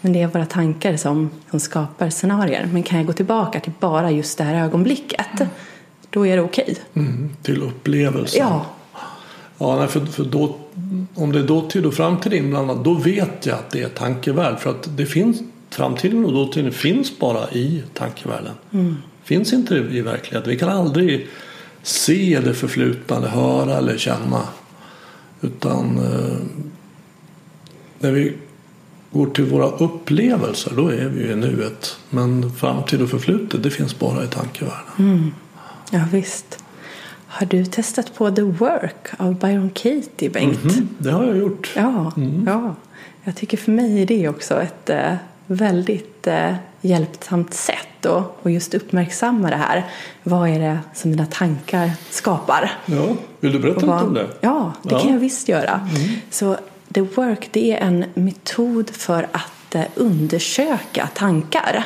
Men 0.00 0.12
det 0.12 0.22
är 0.22 0.26
våra 0.26 0.46
tankar 0.46 0.96
som, 0.96 1.30
som 1.50 1.60
skapar 1.60 2.10
scenarier. 2.10 2.68
Men 2.72 2.82
kan 2.82 2.98
jag 2.98 3.06
gå 3.06 3.12
tillbaka 3.12 3.60
till 3.60 3.72
bara 3.80 4.10
just 4.10 4.38
det 4.38 4.44
här 4.44 4.64
ögonblicket, 4.64 5.26
då 6.10 6.26
är 6.26 6.36
det 6.36 6.42
okej. 6.42 6.76
Mm, 6.94 7.30
till 7.42 7.62
upplevelsen. 7.62 8.40
Ja, 8.40 8.66
Ja, 9.58 9.86
för, 9.86 10.06
för 10.06 10.24
då, 10.24 10.56
om 11.14 11.32
det 11.32 11.38
är 11.38 11.42
dåtid 11.42 11.86
och 11.86 11.94
framtid 11.94 12.32
inblandat 12.32 12.84
då 12.84 12.94
vet 12.94 13.46
jag 13.46 13.58
att 13.58 13.70
det 13.70 13.82
är 13.82 13.88
tankevärld. 13.88 14.58
För 14.58 14.70
att 14.70 14.96
det 14.96 15.06
finns, 15.06 15.40
framtiden 15.70 16.24
och 16.24 16.32
dåtiden 16.32 16.72
finns 16.72 17.18
bara 17.18 17.50
i 17.50 17.82
tankevärlden. 17.94 18.54
Finns 19.24 19.52
inte 19.52 19.74
i 19.74 20.00
verkligheten. 20.00 20.50
Vi 20.50 20.58
kan 20.58 20.68
aldrig 20.68 21.28
se 21.82 22.40
det 22.44 22.54
förflutna, 22.54 23.16
eller 23.16 23.28
höra 23.28 23.76
eller 23.76 23.98
känna. 23.98 24.42
Utan 25.40 25.98
eh, 25.98 26.38
när 27.98 28.12
vi 28.12 28.34
går 29.12 29.26
till 29.26 29.44
våra 29.44 29.66
upplevelser 29.68 30.72
då 30.76 30.88
är 30.88 31.08
vi 31.08 31.20
ju 31.24 31.32
i 31.32 31.36
nuet. 31.36 31.96
Men 32.10 32.52
framtid 32.52 33.02
och 33.02 33.10
förflutet 33.10 33.62
det 33.62 33.70
finns 33.70 33.98
bara 33.98 34.24
i 34.24 34.26
tankevärlden. 34.26 35.34
ja 35.90 36.00
visst. 36.12 36.64
Har 37.26 37.46
du 37.46 37.64
testat 37.64 38.14
på 38.14 38.30
The 38.30 38.42
Work 38.42 39.06
av 39.18 39.34
Byron 39.38 39.70
Katie, 39.70 40.30
Bengt? 40.30 40.64
Mm, 40.64 40.88
det 40.98 41.10
har 41.10 41.24
jag 41.24 41.36
gjort. 41.36 41.72
Ja, 41.76 42.12
ja. 42.46 42.74
Jag 43.24 43.36
tycker 43.36 43.56
för 43.56 43.72
mig 43.72 44.02
är 44.02 44.06
det 44.06 44.28
också 44.28 44.62
ett 44.62 44.90
eh, 44.90 45.12
väldigt 45.46 46.26
eh, 46.26 46.54
hjälpsamt 46.80 47.54
sätt 47.54 48.06
att 48.06 48.36
och 48.42 48.50
just 48.50 48.74
uppmärksamma 48.74 49.50
det 49.50 49.56
här. 49.56 49.86
Vad 50.22 50.48
är 50.48 50.58
det 50.60 50.78
som 50.94 51.10
mina 51.10 51.26
tankar 51.26 51.90
skapar? 52.10 52.70
Ja, 52.86 53.06
vill 53.40 53.52
du 53.52 53.58
berätta 53.58 53.76
Och 53.76 53.82
lite 53.82 53.86
vad- 53.94 54.02
om 54.06 54.14
det? 54.14 54.26
Ja, 54.40 54.72
det 54.82 54.94
Ja. 54.94 55.00
kan 55.00 55.12
jag 55.12 55.18
visst 55.18 55.48
göra. 55.48 55.88
Så 56.30 56.56
The 56.94 57.00
Work 57.00 57.48
det 57.52 57.72
är 57.72 57.86
en 57.86 58.04
metod 58.14 58.90
för 58.90 59.28
att 59.32 59.74
eh, 59.74 59.84
undersöka 59.94 61.08
tankar. 61.14 61.84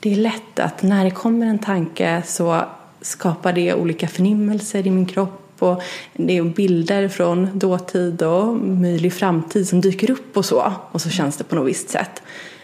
Det 0.00 0.12
är 0.12 0.16
lätt 0.16 0.58
att 0.58 0.82
när 0.82 1.04
det 1.04 1.10
kommer 1.10 1.46
en 1.46 1.58
tanke 1.58 2.22
så 2.26 2.64
skapar 3.00 3.52
det 3.52 3.74
olika 3.74 4.08
förnimmelser 4.08 4.86
i 4.86 4.90
min 4.90 5.06
kropp 5.06 5.40
och 5.58 5.82
det 6.12 6.36
är 6.36 6.42
bilder 6.42 7.08
från 7.08 7.58
dåtid 7.58 8.22
och 8.22 8.56
möjlig 8.56 9.12
framtid 9.12 9.68
som 9.68 9.80
dyker 9.80 10.10
upp 10.10 10.36
och 10.36 10.44
så. 10.44 10.72
Och 10.90 11.00
så 11.02 11.10
känns 11.10 11.36
det 11.36 11.44
på 11.44 11.54
något 11.54 11.68
visst 11.68 11.90
sätt. 11.90 12.22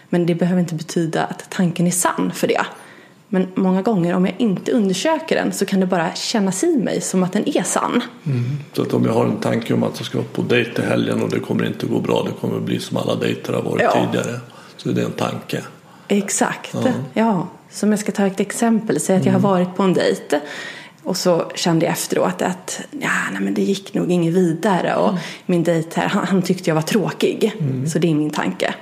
Men 0.09 0.25
det 0.25 0.35
behöver 0.35 0.61
inte 0.61 0.75
betyda 0.75 1.23
att 1.23 1.49
tanken 1.49 1.87
är 1.87 1.91
sann 1.91 2.31
för 2.35 2.47
det. 2.47 2.65
Men 3.33 3.47
många 3.55 3.81
gånger 3.81 4.15
om 4.15 4.25
jag 4.25 4.35
inte 4.37 4.71
undersöker 4.71 5.35
den 5.35 5.53
så 5.53 5.65
kan 5.65 5.79
det 5.79 5.85
bara 5.85 6.13
kännas 6.15 6.63
i 6.63 6.77
mig 6.77 7.01
som 7.01 7.23
att 7.23 7.33
den 7.33 7.49
är 7.57 7.63
sann. 7.63 8.01
Så 8.73 8.81
att 8.81 8.93
om 8.93 9.05
jag 9.05 9.13
har 9.13 9.25
en 9.25 9.37
tanke 9.39 9.73
om 9.73 9.83
att 9.83 9.93
jag 9.97 10.05
ska 10.05 10.17
vara 10.17 10.27
på 10.33 10.41
dejt 10.41 10.81
i 10.81 10.85
helgen 10.85 11.23
och 11.23 11.29
det 11.29 11.39
kommer 11.39 11.65
inte 11.65 11.85
gå 11.85 11.99
bra, 11.99 12.23
det 12.23 12.31
kommer 12.41 12.59
bli 12.59 12.79
som 12.79 12.97
alla 12.97 13.15
dejter 13.15 13.53
har 13.53 13.61
varit 13.61 13.81
Ja. 13.81 14.05
tidigare. 14.05 14.39
Så 14.77 14.89
är 14.89 14.93
det 14.93 15.01
en 15.03 15.11
tanke. 15.11 15.61
Exakt. 16.07 16.75
Ja. 17.13 17.47
Som 17.69 17.89
jag 17.91 17.99
ska 17.99 18.11
ta 18.11 18.25
ett 18.25 18.39
exempel. 18.39 18.99
Säg 18.99 19.15
att 19.17 19.25
jag 19.25 19.33
har 19.33 19.39
varit 19.39 19.75
på 19.75 19.83
en 19.83 19.93
dejt. 19.93 20.39
Och 21.03 21.17
så 21.17 21.51
kände 21.55 21.85
jag 21.85 21.93
efteråt 21.93 22.41
att 22.41 22.81
ja, 22.91 23.09
nej, 23.31 23.41
men 23.41 23.53
det 23.53 23.61
gick 23.61 23.93
nog 23.93 24.11
inget 24.11 24.33
vidare. 24.33 24.95
Och 24.95 25.13
min 25.45 25.63
dejt 25.63 25.89
här, 26.01 26.07
han, 26.07 26.27
han 26.27 26.41
tyckte 26.41 26.69
jag 26.69 26.75
var 26.75 26.81
tråkig. 26.81 27.53
Så 27.93 27.99
det 27.99 28.09
är 28.11 28.15
min 28.15 28.29
tanke. 28.29 28.73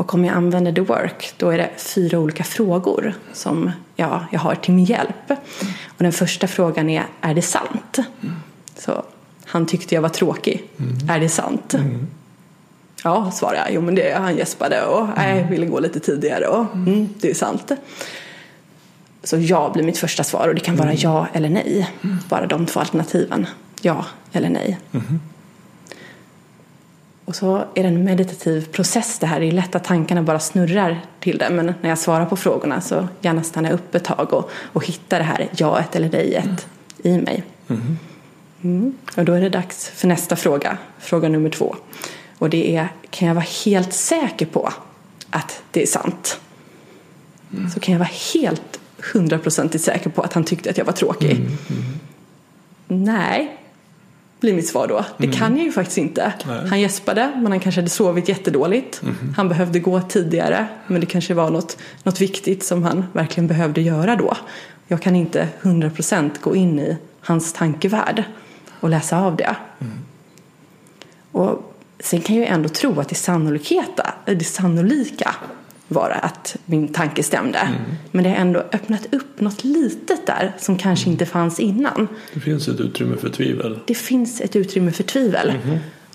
Och 0.00 0.14
om 0.14 0.24
jag 0.24 0.36
använder 0.36 0.72
the 0.72 0.80
work 0.80 1.32
då 1.36 1.50
är 1.50 1.58
det 1.58 1.70
fyra 1.76 2.18
olika 2.18 2.44
frågor 2.44 3.14
som 3.32 3.70
ja, 3.96 4.24
jag 4.32 4.40
har 4.40 4.54
till 4.54 4.74
min 4.74 4.84
hjälp. 4.84 5.30
Och 5.86 6.02
den 6.02 6.12
första 6.12 6.46
frågan 6.46 6.90
är, 6.90 7.04
är 7.20 7.34
det 7.34 7.42
sant? 7.42 7.98
Så 8.76 9.02
han 9.44 9.66
tyckte 9.66 9.94
jag 9.94 10.02
var 10.02 10.08
tråkig. 10.08 10.64
Är 11.08 11.20
det 11.20 11.28
sant? 11.28 11.74
Ja, 13.04 13.30
svarade 13.30 13.56
jag. 13.56 13.72
Jo, 13.72 13.80
men 13.80 13.94
det, 13.94 14.18
han 14.18 14.36
gäspade 14.36 14.84
och 14.84 15.08
nej, 15.16 15.40
jag 15.40 15.48
ville 15.48 15.66
gå 15.66 15.80
lite 15.80 16.00
tidigare. 16.00 16.46
Och, 16.46 16.74
mm, 16.74 17.08
det 17.20 17.30
är 17.30 17.34
sant. 17.34 17.72
Så 19.24 19.36
ja 19.38 19.70
blir 19.74 19.84
mitt 19.84 19.98
första 19.98 20.24
svar 20.24 20.48
och 20.48 20.54
det 20.54 20.60
kan 20.60 20.76
vara 20.76 20.94
ja 20.94 21.26
eller 21.32 21.48
nej. 21.48 21.90
Bara 22.28 22.46
de 22.46 22.66
två 22.66 22.80
alternativen. 22.80 23.46
Ja 23.80 24.04
eller 24.32 24.48
nej. 24.48 24.78
Och 27.30 27.36
så 27.36 27.56
är 27.74 27.82
det 27.82 27.88
en 27.88 28.04
meditativ 28.04 28.66
process 28.72 29.18
det 29.18 29.26
här. 29.26 29.40
Det 29.40 29.46
är 29.46 29.52
lätt 29.52 29.74
att 29.74 29.84
tankarna 29.84 30.22
bara 30.22 30.38
snurrar 30.38 31.00
till 31.20 31.38
det. 31.38 31.50
Men 31.50 31.74
när 31.80 31.88
jag 31.88 31.98
svarar 31.98 32.26
på 32.26 32.36
frågorna 32.36 32.80
så 32.80 33.08
gärna 33.20 33.42
stannar 33.42 33.70
jag 33.70 33.74
upp 33.74 33.94
ett 33.94 34.04
tag 34.04 34.32
och, 34.32 34.50
och 34.72 34.86
hittar 34.86 35.18
det 35.18 35.24
här 35.24 35.48
jaet 35.56 35.96
eller 35.96 36.08
nejet 36.08 36.66
i 37.02 37.18
mig. 37.18 37.44
Mm. 38.62 38.94
Och 39.16 39.24
då 39.24 39.32
är 39.32 39.40
det 39.40 39.48
dags 39.48 39.88
för 39.88 40.08
nästa 40.08 40.36
fråga, 40.36 40.78
fråga 40.98 41.28
nummer 41.28 41.50
två. 41.50 41.76
Och 42.38 42.50
det 42.50 42.76
är, 42.76 42.88
kan 43.10 43.28
jag 43.28 43.34
vara 43.34 43.46
helt 43.64 43.92
säker 43.92 44.46
på 44.46 44.72
att 45.30 45.62
det 45.70 45.82
är 45.82 45.86
sant? 45.86 46.40
Så 47.74 47.80
kan 47.80 47.92
jag 47.92 47.98
vara 47.98 48.10
helt 48.34 48.80
hundraprocentigt 49.12 49.84
säker 49.84 50.10
på 50.10 50.22
att 50.22 50.32
han 50.32 50.44
tyckte 50.44 50.70
att 50.70 50.78
jag 50.78 50.84
var 50.84 50.92
tråkig? 50.92 51.46
Nej, 52.88 53.59
blir 54.40 54.54
mitt 54.54 54.68
svar 54.68 54.86
då. 54.86 55.04
Det 55.16 55.26
kan 55.32 55.56
jag 55.56 55.66
ju 55.66 55.72
faktiskt 55.72 55.98
inte. 55.98 56.32
Nej. 56.46 56.68
Han 56.68 56.80
gäspade, 56.80 57.32
men 57.36 57.46
han 57.46 57.60
kanske 57.60 57.80
hade 57.80 57.90
sovit 57.90 58.28
jättedåligt. 58.28 59.02
Han 59.36 59.48
behövde 59.48 59.80
gå 59.80 60.00
tidigare, 60.00 60.66
men 60.86 61.00
det 61.00 61.06
kanske 61.06 61.34
var 61.34 61.50
något, 61.50 61.76
något 62.02 62.20
viktigt 62.20 62.64
som 62.64 62.82
han 62.82 63.04
verkligen 63.12 63.46
behövde 63.46 63.80
göra 63.80 64.16
då. 64.16 64.36
Jag 64.88 65.02
kan 65.02 65.16
inte 65.16 65.48
100% 65.62 66.30
gå 66.40 66.56
in 66.56 66.78
i 66.78 66.96
hans 67.20 67.52
tankevärld 67.52 68.24
och 68.80 68.88
läsa 68.88 69.20
av 69.20 69.36
det. 69.36 69.56
Och 71.32 71.74
sen 72.00 72.20
kan 72.20 72.36
jag 72.36 72.44
ju 72.44 72.52
ändå 72.52 72.68
tro 72.68 73.00
att 73.00 73.08
det 73.08 73.14
sannolikheta, 73.14 74.14
det 74.24 74.44
sannolika 74.44 75.34
var 75.90 76.10
att 76.22 76.56
min 76.64 76.88
tanke 76.88 77.22
stämde. 77.22 77.58
Men 78.10 78.24
det 78.24 78.30
har 78.30 78.36
ändå 78.36 78.60
öppnat 78.60 79.14
upp 79.14 79.40
något 79.40 79.64
litet 79.64 80.26
där 80.26 80.52
som 80.58 80.78
kanske 80.78 81.10
inte 81.10 81.26
fanns 81.26 81.60
innan. 81.60 82.08
Det 82.34 82.40
finns 82.40 82.68
ett 82.68 82.80
utrymme 82.80 83.16
för 83.16 83.28
tvivel. 83.28 83.78
Det 83.86 83.94
finns 83.94 84.40
ett 84.40 84.56
utrymme 84.56 84.92
för 84.92 85.02
tvivel. 85.02 85.52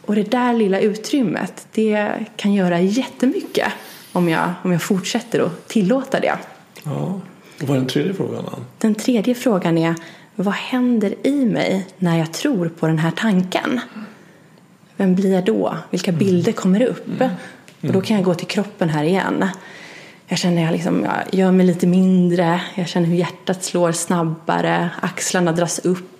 Och 0.01 0.15
det 0.15 0.31
där 0.31 0.53
lilla 0.53 0.79
utrymmet, 0.79 1.67
det 1.71 2.11
kan 2.35 2.53
göra 2.53 2.81
jättemycket 2.81 3.67
om 4.11 4.29
jag, 4.29 4.53
om 4.63 4.71
jag 4.71 4.81
fortsätter 4.81 5.39
att 5.39 5.67
tillåta 5.67 6.19
det. 6.19 6.37
Ja. 6.83 7.21
Och 7.61 7.67
vad 7.67 7.77
är 7.77 7.79
den 7.79 7.87
tredje 7.87 8.13
frågan? 8.13 8.45
Ann? 8.45 8.65
Den 8.77 8.95
tredje 8.95 9.35
frågan 9.35 9.77
är, 9.77 9.95
vad 10.35 10.53
händer 10.53 11.15
i 11.23 11.45
mig 11.45 11.87
när 11.97 12.17
jag 12.17 12.33
tror 12.33 12.69
på 12.69 12.87
den 12.87 12.99
här 12.99 13.11
tanken? 13.11 13.79
Vem 14.97 15.15
blir 15.15 15.33
jag 15.33 15.45
då? 15.45 15.77
Vilka 15.89 16.11
bilder 16.11 16.51
kommer 16.51 16.81
upp? 16.81 17.23
Och 17.87 17.93
då 17.93 18.01
kan 18.01 18.15
jag 18.15 18.25
gå 18.25 18.33
till 18.33 18.47
kroppen 18.47 18.89
här 18.89 19.03
igen. 19.03 19.45
Jag 20.27 20.37
känner 20.39 20.63
jag 20.63 20.71
liksom, 20.71 21.03
jag 21.03 21.39
gör 21.39 21.51
mig 21.51 21.65
lite 21.65 21.87
mindre, 21.87 22.61
jag 22.75 22.87
känner 22.87 23.07
hur 23.07 23.15
hjärtat 23.15 23.63
slår 23.63 23.91
snabbare, 23.91 24.89
axlarna 25.01 25.51
dras 25.51 25.79
upp. 25.79 26.11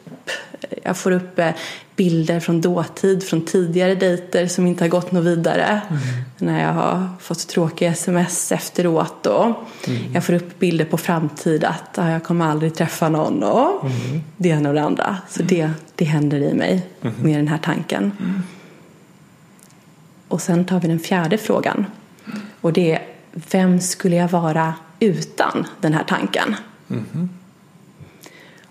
Jag 0.84 0.98
får 0.98 1.12
upp 1.12 1.40
eh, 1.40 1.50
bilder 1.96 2.40
från 2.40 2.62
dåtid, 2.62 3.24
från 3.24 3.46
tidigare 3.46 3.96
dejter 3.96 4.48
som 4.48 4.68
inte 4.68 4.84
har 4.84 4.90
gått 4.90 5.12
något 5.12 5.24
vidare. 5.26 5.82
När 6.38 6.64
jag 6.64 6.74
har 6.74 7.08
fått 7.20 7.48
tråkiga 7.48 7.92
sms 7.92 8.52
efteråt. 8.52 9.26
Och 9.26 9.56
Jag 10.14 10.24
får 10.24 10.34
upp 10.34 10.60
bilder 10.60 10.86
på 10.86 10.98
framtid 10.98 11.64
att 11.64 11.90
jag 11.96 12.24
kommer 12.24 12.46
aldrig 12.46 12.76
träffa 12.76 13.10
någon. 13.10 13.44
Och 13.44 13.90
Det 14.38 14.50
ena 14.50 14.70
och 14.70 14.76
det 14.76 14.82
andra. 14.84 15.18
Så 15.30 15.44
det, 15.44 15.70
det 15.96 16.06
händer 16.06 16.38
i 16.38 16.54
mig 16.54 16.88
med 17.02 17.40
den 17.40 17.48
här 17.48 17.58
tanken. 17.64 18.12
Och 20.28 20.42
sen 20.42 20.66
tar 20.66 20.80
vi 20.80 20.88
den 20.88 21.00
fjärde 21.00 21.38
frågan. 21.38 21.86
Och 22.62 22.74
det 22.74 22.92
är, 22.92 23.02
vem 23.52 23.80
skulle 23.80 24.16
jag 24.16 24.28
vara 24.28 24.74
utan 25.00 25.68
den 25.82 25.94
här 25.94 26.04
tanken? 26.04 26.56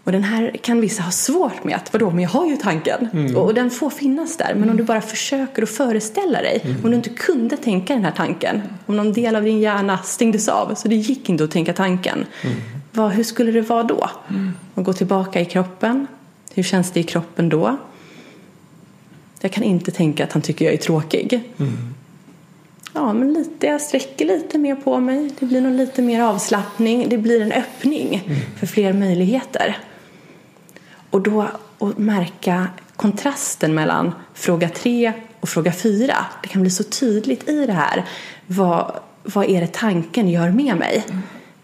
Och 0.05 0.13
den 0.13 0.23
här 0.23 0.57
kan 0.63 0.81
vissa 0.81 1.03
ha 1.03 1.11
svårt 1.11 1.65
med. 1.65 1.77
att 1.77 1.93
Vadå, 1.93 2.11
men 2.11 2.19
jag 2.19 2.31
har 2.31 2.47
ju 2.47 2.57
tanken. 2.57 3.09
Och, 3.37 3.45
och 3.45 3.55
den 3.55 3.71
får 3.71 3.91
finnas 3.91 4.37
där. 4.37 4.55
Men 4.55 4.71
om 4.71 4.77
du 4.77 4.83
bara 4.83 5.01
försöker 5.01 5.63
att 5.63 5.69
föreställa 5.71 6.43
dig. 6.43 6.77
Om 6.85 6.91
du 6.91 6.97
inte 6.97 7.11
kunde 7.11 7.57
tänka 7.57 7.95
den 7.95 8.05
här 8.05 8.13
tanken. 8.13 8.63
Om 8.87 8.97
någon 8.97 9.13
del 9.13 9.37
av 9.37 9.43
din 9.43 9.61
hjärna 9.61 9.99
stängdes 9.99 10.49
av. 10.49 10.75
Så 10.75 10.89
det 10.89 10.95
gick 10.95 11.29
inte 11.29 11.45
att 11.45 11.51
tänka 11.51 11.73
tanken. 11.73 12.27
Vad, 12.93 13.11
hur 13.13 13.25
skulle 13.25 13.53
det 13.53 13.61
vara 13.61 13.83
då? 13.83 14.11
Och 14.75 14.85
gå 14.85 14.93
tillbaka 14.93 15.41
i 15.41 15.45
kroppen. 15.45 16.07
Hur 16.55 16.63
känns 16.63 16.91
det 16.91 17.01
i 17.01 17.03
kroppen 17.03 17.49
då? 17.49 17.77
Jag 19.45 19.53
kan 19.53 19.63
inte 19.63 19.91
tänka 19.91 20.25
att 20.25 20.33
han 20.33 20.43
tycker 20.43 20.65
jag 20.65 20.75
är 20.75 20.79
tråkig. 20.79 21.43
Ja, 22.93 23.13
men 23.13 23.33
lite, 23.33 23.67
jag 23.67 23.81
sträcker 23.81 24.25
lite 24.25 24.59
mer 24.59 24.77
på 24.77 25.01
mig. 25.01 25.31
Det 25.39 25.47
blir 25.47 25.61
nog 25.61 25.73
lite 25.73 26.03
mer 26.03 26.23
avslappning. 26.23 27.09
Det 27.09 27.19
blir 27.19 27.41
en 27.41 27.53
öppning 27.53 28.23
för 28.59 28.67
fler 28.67 28.93
möjligheter. 28.93 29.79
Och 31.11 31.21
då 31.21 31.43
att 31.79 31.99
märka 31.99 32.69
kontrasten 32.97 33.75
mellan 33.75 34.15
fråga 34.35 34.69
tre 34.69 35.13
och 35.41 35.49
fråga 35.49 35.73
fyra. 35.73 36.17
Det 36.43 36.49
kan 36.49 36.63
bli 36.63 36.71
så 36.71 36.85
tydligt 36.85 37.49
i 37.49 37.67
det 37.67 37.73
här. 37.73 38.05
Vad, 38.47 38.93
vad 39.23 39.51
är 39.51 39.61
det 39.61 39.73
tanken 39.73 40.29
gör 40.29 40.51
med 40.51 40.77
mig? 40.77 41.05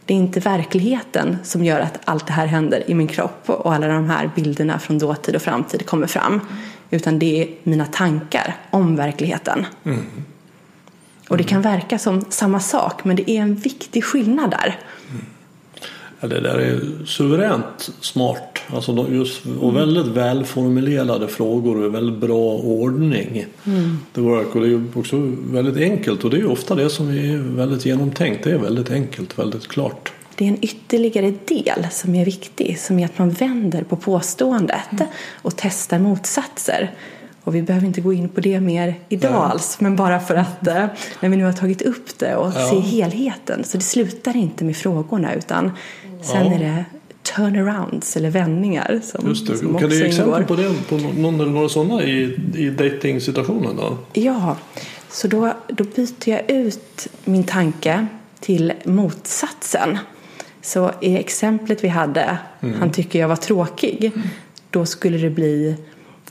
Det 0.04 0.14
är 0.14 0.18
inte 0.18 0.40
verkligheten 0.40 1.38
som 1.42 1.64
gör 1.64 1.80
att 1.80 1.98
allt 2.04 2.26
det 2.26 2.32
här 2.32 2.46
händer 2.46 2.90
i 2.90 2.94
min 2.94 3.08
kropp 3.08 3.50
och 3.50 3.74
alla 3.74 3.86
de 3.86 4.10
här 4.10 4.30
bilderna 4.34 4.78
från 4.78 4.98
dåtid 4.98 5.36
och 5.36 5.42
framtid 5.42 5.86
kommer 5.86 6.06
fram. 6.06 6.40
Utan 6.90 7.18
det 7.18 7.42
är 7.42 7.48
mina 7.62 7.86
tankar 7.86 8.56
om 8.70 8.96
verkligheten. 8.96 9.66
Mm. 9.84 10.04
Och 11.28 11.36
det 11.36 11.44
kan 11.44 11.62
verka 11.62 11.98
som 11.98 12.24
samma 12.28 12.60
sak 12.60 13.04
men 13.04 13.16
det 13.16 13.30
är 13.30 13.40
en 13.40 13.54
viktig 13.54 14.04
skillnad 14.04 14.50
där. 14.50 14.78
Mm. 15.10 15.24
Ja, 16.20 16.28
det 16.28 16.40
där 16.40 16.58
är 16.58 16.80
suveränt 17.06 17.90
smart 18.00 18.58
alltså 18.74 19.06
just, 19.10 19.42
och 19.60 19.76
väldigt 19.76 20.06
välformulerade 20.06 21.28
frågor 21.28 21.84
och 21.84 21.94
väldigt 21.94 22.20
bra 22.20 22.52
ordning. 22.54 23.46
Mm. 23.64 23.98
Det, 24.12 24.20
work, 24.20 24.54
och 24.54 24.60
det 24.60 24.68
är 24.68 24.84
också 24.94 25.16
väldigt 25.50 25.76
enkelt 25.76 26.24
och 26.24 26.30
det 26.30 26.36
är 26.36 26.50
ofta 26.50 26.74
det 26.74 26.90
som 26.90 27.08
är 27.08 27.56
väldigt 27.56 27.86
genomtänkt. 27.86 28.44
Det 28.44 28.50
är 28.50 28.58
väldigt 28.58 28.90
enkelt, 28.90 29.38
väldigt 29.38 29.68
klart. 29.68 30.12
Det 30.40 30.46
är 30.46 30.48
en 30.48 30.64
ytterligare 30.64 31.32
del 31.44 31.86
som 31.90 32.14
är 32.14 32.24
viktig 32.24 32.78
som 32.78 32.98
är 32.98 33.04
att 33.04 33.18
man 33.18 33.30
vänder 33.30 33.82
på 33.82 33.96
påståendet 33.96 34.92
mm. 34.92 35.06
och 35.34 35.52
testar 35.56 35.98
motsatser. 35.98 36.94
Och 37.44 37.54
vi 37.54 37.62
behöver 37.62 37.86
inte 37.86 38.00
gå 38.00 38.12
in 38.12 38.28
på 38.28 38.40
det 38.40 38.60
mer 38.60 38.94
idag 39.08 39.32
ja. 39.32 39.44
alls, 39.44 39.80
men 39.80 39.96
bara 39.96 40.20
för 40.20 40.34
att 40.34 40.66
eh, 40.66 40.86
när 41.20 41.28
vi 41.28 41.36
nu 41.36 41.44
har 41.44 41.52
tagit 41.52 41.82
upp 41.82 42.18
det 42.18 42.36
och 42.36 42.52
ja. 42.54 42.70
ser 42.70 42.80
helheten. 42.80 43.64
Så 43.64 43.76
det 43.76 43.82
slutar 43.82 44.36
inte 44.36 44.64
med 44.64 44.76
frågorna 44.76 45.34
utan 45.34 45.70
sen 46.22 46.46
ja. 46.46 46.54
är 46.54 46.58
det 46.58 46.84
turnarounds 47.22 48.16
eller 48.16 48.30
vändningar 48.30 49.00
som, 49.04 49.28
Just 49.28 49.46
det. 49.46 49.56
som 49.56 49.78
kan 49.78 49.90
du 49.90 49.98
ge 49.98 50.06
exempel 50.06 50.44
på, 50.44 50.56
det, 50.56 50.88
på 50.88 50.96
någon 50.96 51.40
eller 51.40 51.52
några 51.52 51.68
sådana 51.68 52.02
i, 52.02 52.38
i 52.54 52.70
dejtingsituationen 52.70 53.76
då? 53.76 53.98
Ja, 54.12 54.56
så 55.10 55.28
då, 55.28 55.52
då 55.68 55.84
byter 55.84 56.28
jag 56.28 56.50
ut 56.50 57.08
min 57.24 57.44
tanke 57.44 58.06
till 58.40 58.72
motsatsen. 58.84 59.98
Så 60.62 60.90
i 61.00 61.16
exemplet 61.16 61.84
vi 61.84 61.88
hade, 61.88 62.38
mm. 62.60 62.80
han 62.80 62.92
tycker 62.92 63.18
jag 63.18 63.28
var 63.28 63.36
tråkig, 63.36 64.12
då 64.70 64.86
skulle 64.86 65.18
det 65.18 65.30
bli 65.30 65.76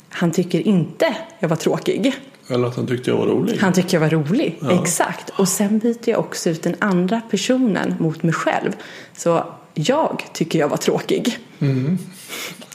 han 0.10 0.32
tycker 0.32 0.68
inte 0.68 1.16
jag 1.40 1.50
var 1.50 1.56
tråkig. 1.56 2.16
Eller 2.50 2.68
att 2.68 2.76
han 2.76 2.88
tyckte 2.88 3.10
jag 3.10 3.18
var 3.18 3.26
rolig. 3.28 3.58
Han 3.58 3.74
tyckte 3.74 3.96
jag 3.96 4.02
var 4.02 4.10
rolig, 4.10 4.58
ja. 4.62 4.82
exakt. 4.82 5.30
Och 5.30 5.48
sen 5.48 5.80
byter 5.80 6.10
jag 6.10 6.20
också 6.20 6.50
ut 6.50 6.64
den 6.64 6.76
andra 6.80 7.22
personen 7.32 7.96
mot 8.00 8.24
mig 8.24 8.34
själv. 8.34 8.72
Så 9.18 9.44
jag 9.74 10.24
tycker 10.34 10.60
jag 10.60 10.70
var 10.70 10.78
tråkig. 10.78 11.40
Mm. 11.60 11.98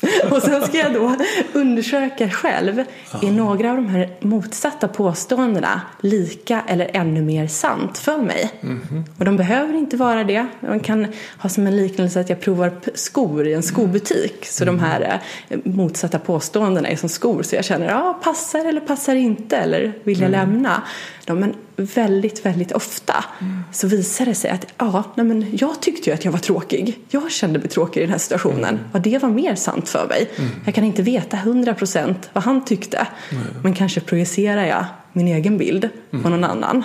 och 0.31 0.43
sen 0.43 0.63
ska 0.63 0.79
jag 0.79 0.93
då 0.93 1.17
undersöka 1.53 2.31
själv, 2.31 2.85
är 3.23 3.31
några 3.31 3.71
av 3.71 3.77
de 3.77 3.89
här 3.89 4.11
motsatta 4.21 4.89
påståendena 4.89 5.81
lika 6.01 6.63
eller 6.67 6.91
ännu 6.93 7.23
mer 7.23 7.47
sant 7.47 7.99
för 7.99 8.19
mig? 8.19 8.51
Mm. 8.63 9.05
Och 9.19 9.25
de 9.25 9.37
behöver 9.37 9.75
inte 9.75 9.97
vara 9.97 10.25
det. 10.25 10.47
Man 10.61 10.81
kan 10.81 11.07
ha 11.39 11.49
som 11.49 11.67
en 11.67 11.77
liknelse 11.77 12.21
att 12.21 12.29
jag 12.29 12.41
provar 12.41 12.73
skor 12.95 13.47
i 13.47 13.55
en 13.55 13.63
skobutik. 13.63 14.47
Så 14.47 14.65
mm. 14.65 14.77
de 14.77 14.85
här 14.85 15.21
eh, 15.49 15.59
motsatta 15.65 16.19
påståendena 16.19 16.89
är 16.89 16.97
som 16.97 17.09
skor. 17.09 17.43
Så 17.43 17.55
jag 17.55 17.65
känner, 17.65 17.89
ja, 17.89 18.21
passar 18.25 18.65
eller 18.65 18.81
passar 18.81 19.15
inte 19.15 19.57
eller 19.57 19.93
vill 20.03 20.21
jag 20.21 20.29
mm. 20.29 20.41
lämna? 20.41 20.83
Ja, 21.27 21.35
men 21.35 21.55
väldigt, 21.77 22.47
väldigt 22.47 22.73
ofta 22.73 23.25
mm. 23.41 23.63
så 23.73 23.87
visar 23.87 24.27
det 24.27 24.35
sig 24.35 24.51
att 24.51 24.67
ja, 24.79 25.03
nej 25.15 25.27
men 25.27 25.57
jag 25.57 25.83
tyckte 25.83 26.11
ju 26.11 26.15
att 26.15 26.25
jag 26.25 26.33
var 26.33 26.39
tråkig. 26.39 26.99
Jag 27.11 27.31
kände 27.31 27.59
mig 27.59 27.69
tråkig 27.69 28.01
i 28.01 28.05
den 28.05 28.11
här 28.11 28.19
situationen. 28.19 28.65
Mm. 28.65 28.81
Och 28.93 29.01
det 29.01 29.19
var 29.19 29.29
mer 29.45 29.55
sant 29.55 29.89
för 29.89 30.09
mig. 30.09 30.31
Mm. 30.37 30.51
Jag 30.65 30.75
kan 30.75 30.85
inte 30.85 31.03
veta 31.03 31.37
hundra 31.37 31.75
procent 31.75 32.31
vad 32.33 32.45
han 32.45 32.65
tyckte. 32.65 33.07
Men 33.63 33.75
kanske 33.75 34.01
projicerar 34.01 34.65
jag 34.65 34.85
min 35.13 35.29
egen 35.29 35.59
bild 35.59 35.89
på 36.11 36.17
mm. 36.17 36.31
någon 36.31 36.45
annan. 36.45 36.85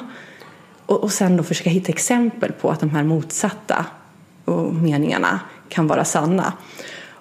Och, 0.86 1.04
och 1.04 1.12
sen 1.12 1.38
då 1.38 1.44
försöka 1.44 1.70
hitta 1.70 1.90
exempel 1.90 2.52
på 2.52 2.72
att 2.72 2.80
de 2.80 2.90
här 2.90 3.04
motsatta 3.04 3.86
meningarna 4.82 5.40
kan 5.70 5.88
vara 5.88 6.06
sanna. 6.06 6.54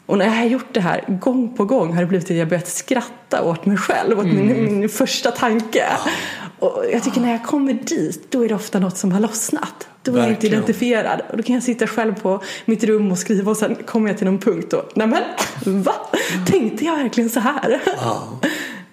Och 0.09 0.18
när 0.18 0.25
jag 0.25 0.33
har 0.33 0.44
gjort 0.44 0.75
det 0.75 0.81
här 0.81 1.05
gång 1.21 1.57
på 1.57 1.64
gång 1.64 1.94
har 1.94 2.01
det 2.01 2.07
blivit 2.07 2.31
att 2.31 2.37
jag 2.37 2.49
börjat 2.49 2.68
skratta 2.68 3.42
åt 3.42 3.66
mig 3.66 3.77
själv, 3.77 4.18
åt 4.18 4.25
mm. 4.25 4.47
min, 4.47 4.81
min 4.81 4.88
första 4.88 5.31
tanke. 5.31 5.85
Och 6.59 6.85
jag 6.92 7.03
tycker 7.03 7.21
när 7.21 7.31
jag 7.31 7.44
kommer 7.44 7.73
dit, 7.73 8.27
då 8.31 8.44
är 8.44 8.49
det 8.49 8.55
ofta 8.55 8.79
något 8.79 8.97
som 8.97 9.12
har 9.12 9.21
lossnat. 9.21 9.88
Då 10.03 10.16
är 10.16 10.18
jag 10.18 10.31
inte 10.31 10.47
identifierad. 10.47 11.21
Och 11.31 11.37
då 11.37 11.42
kan 11.42 11.55
jag 11.55 11.62
sitta 11.62 11.87
själv 11.87 12.21
på 12.21 12.42
mitt 12.64 12.85
rum 12.85 13.12
och 13.12 13.18
skriva 13.18 13.51
och 13.51 13.57
sen 13.57 13.75
kommer 13.75 14.09
jag 14.09 14.18
till 14.18 14.27
någon 14.27 14.38
punkt 14.38 14.73
och, 14.73 14.92
nej 14.94 15.07
men, 15.07 15.83
va? 15.83 15.94
Tänkte 16.47 16.85
jag 16.85 16.97
verkligen 16.97 17.31
så 17.31 17.40
här? 17.40 17.81
Ja. 17.97 18.23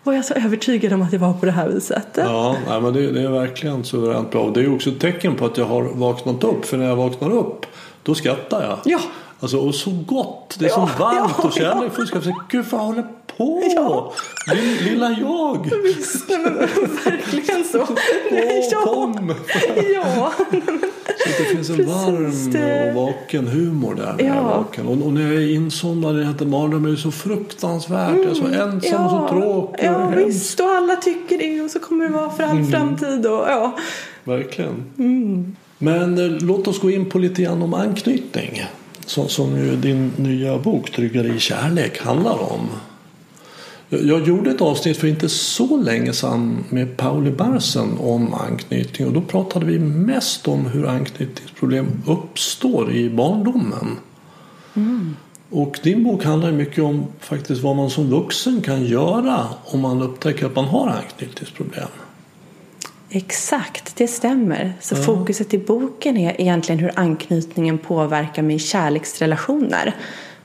Var 0.03 0.13
jag 0.13 0.25
så 0.25 0.33
övertygad 0.33 0.93
om 0.93 1.01
att 1.01 1.11
det 1.11 1.17
var 1.17 1.33
på 1.33 1.45
det 1.45 1.51
här 1.51 1.69
viset? 1.69 2.07
Ja, 2.15 2.55
nej, 2.67 2.81
men 2.81 2.93
det, 2.93 3.11
det 3.11 3.21
är 3.21 3.29
verkligen 3.29 3.83
suveränt 3.83 4.31
bra. 4.31 4.49
Det 4.49 4.61
är 4.61 4.75
också 4.75 4.89
ett 4.89 4.99
tecken 4.99 5.35
på 5.35 5.45
att 5.45 5.57
jag 5.57 5.65
har 5.65 5.83
vaknat 5.83 6.43
upp. 6.43 6.65
För 6.65 6.77
när 6.77 6.85
jag 6.85 6.95
vaknar 6.95 7.31
upp, 7.31 7.65
då 8.03 8.15
skrattar 8.15 8.63
jag. 8.63 8.79
Ja. 8.85 8.99
Alltså, 9.39 9.57
och 9.57 9.75
så 9.75 9.91
gott, 9.91 10.55
det 10.59 10.65
är 10.65 10.69
ja, 10.69 10.75
så 10.75 11.03
varmt 11.03 11.33
ja, 11.37 11.43
och 11.43 11.53
kärlek. 11.53 11.91
Ja. 11.97 12.05
Jag 12.13 12.23
säga, 12.23 12.35
Gud 12.49 12.65
vad 12.69 12.81
håller 12.81 13.05
på? 13.37 13.63
Ja. 13.75 14.13
Lilla 14.81 15.09
jag. 15.19 15.71
Visst, 15.83 16.29
men, 16.29 16.53
verkligen 16.53 17.63
så. 17.63 17.87
Nej, 18.31 18.69
ja. 18.71 18.81
Kom. 18.81 19.33
Ja. 19.93 20.33
Så 21.17 21.29
det 21.37 21.45
finns 21.45 21.69
en 21.69 21.85
varm 21.85 22.95
och 22.95 23.05
vaken 23.05 23.47
humor 23.47 23.95
där. 23.95 24.25
Ja. 24.25 24.43
Vaken. 24.43 24.87
Och, 24.87 25.05
och, 25.07 25.13
när 25.13 25.21
jag 25.21 25.43
är 25.43 25.53
insomnad 25.53 26.15
i 26.15 26.19
den 26.19 26.27
här 26.27 26.45
mardrömmen 26.45 26.91
är 26.91 26.95
det 26.95 27.01
så 27.01 27.11
fruktansvärt. 27.11 28.09
Mm. 28.09 28.21
Jag 28.21 28.31
är 28.31 28.35
så 28.35 28.45
mm. 28.45 28.61
ensam 28.61 28.91
ja. 28.91 29.05
och 29.05 29.29
så 29.29 29.35
tråkig. 29.35 29.85
Ja, 29.85 30.05
och 30.05 30.17
visst. 30.17 30.59
Och 30.59 30.65
alla 30.65 30.95
tycker 30.95 31.37
det 31.37 31.61
och 31.61 31.71
så 31.71 31.79
kommer 31.79 32.05
det 32.05 32.13
vara 32.13 32.29
för 32.29 32.43
all 32.43 32.51
mm. 32.51 32.71
framtid. 32.71 33.25
Och, 33.25 33.47
ja. 33.47 33.77
Verkligen. 34.23 34.83
Mm. 34.97 35.55
Men 35.77 36.17
eh, 36.17 36.41
låt 36.41 36.67
oss 36.67 36.79
gå 36.79 36.91
in 36.91 37.09
på 37.09 37.19
lite 37.19 37.41
grann 37.41 37.61
om 37.61 37.73
anknytning 37.73 38.63
som, 39.05 39.29
som 39.29 39.57
ju 39.57 39.75
din 39.75 40.11
nya 40.17 40.57
bok 40.57 40.91
Tryggare 40.91 41.27
i 41.27 41.39
kärlek 41.39 42.01
handlar 42.01 42.53
om. 42.53 42.69
Jag 43.89 44.27
gjorde 44.27 44.51
ett 44.51 44.61
avsnitt 44.61 44.97
för 44.97 45.07
inte 45.07 45.29
så 45.29 45.77
länge 45.77 46.13
sedan 46.13 46.63
med 46.69 46.97
Pauli 46.97 47.31
Barsen 47.31 47.97
om 47.97 48.33
anknytning 48.33 49.07
och 49.07 49.13
då 49.13 49.21
pratade 49.21 49.65
vi 49.65 49.79
mest 49.79 50.47
om 50.47 50.65
hur 50.65 50.87
anknytningsproblem 50.87 51.87
uppstår 52.07 52.91
i 52.91 53.09
barndomen. 53.09 53.97
Mm. 54.73 55.15
Och 55.49 55.79
din 55.83 56.03
bok 56.03 56.23
handlar 56.23 56.51
mycket 56.51 56.83
om 56.83 57.05
faktiskt 57.19 57.63
vad 57.63 57.75
man 57.75 57.89
som 57.89 58.09
vuxen 58.09 58.61
kan 58.61 58.85
göra 58.85 59.47
om 59.65 59.79
man 59.79 60.01
upptäcker 60.01 60.45
att 60.45 60.55
man 60.55 60.65
har 60.65 60.87
anknytningsproblem. 60.87 61.87
Exakt, 63.09 63.95
det 63.95 64.07
stämmer. 64.07 64.73
Så 64.81 64.95
mm. 64.95 65.05
fokuset 65.05 65.53
i 65.53 65.57
boken 65.57 66.17
är 66.17 66.41
egentligen 66.41 66.79
hur 66.79 66.91
anknytningen 66.95 67.77
påverkar 67.77 68.41
min 68.41 68.59
kärleksrelationer. 68.59 69.95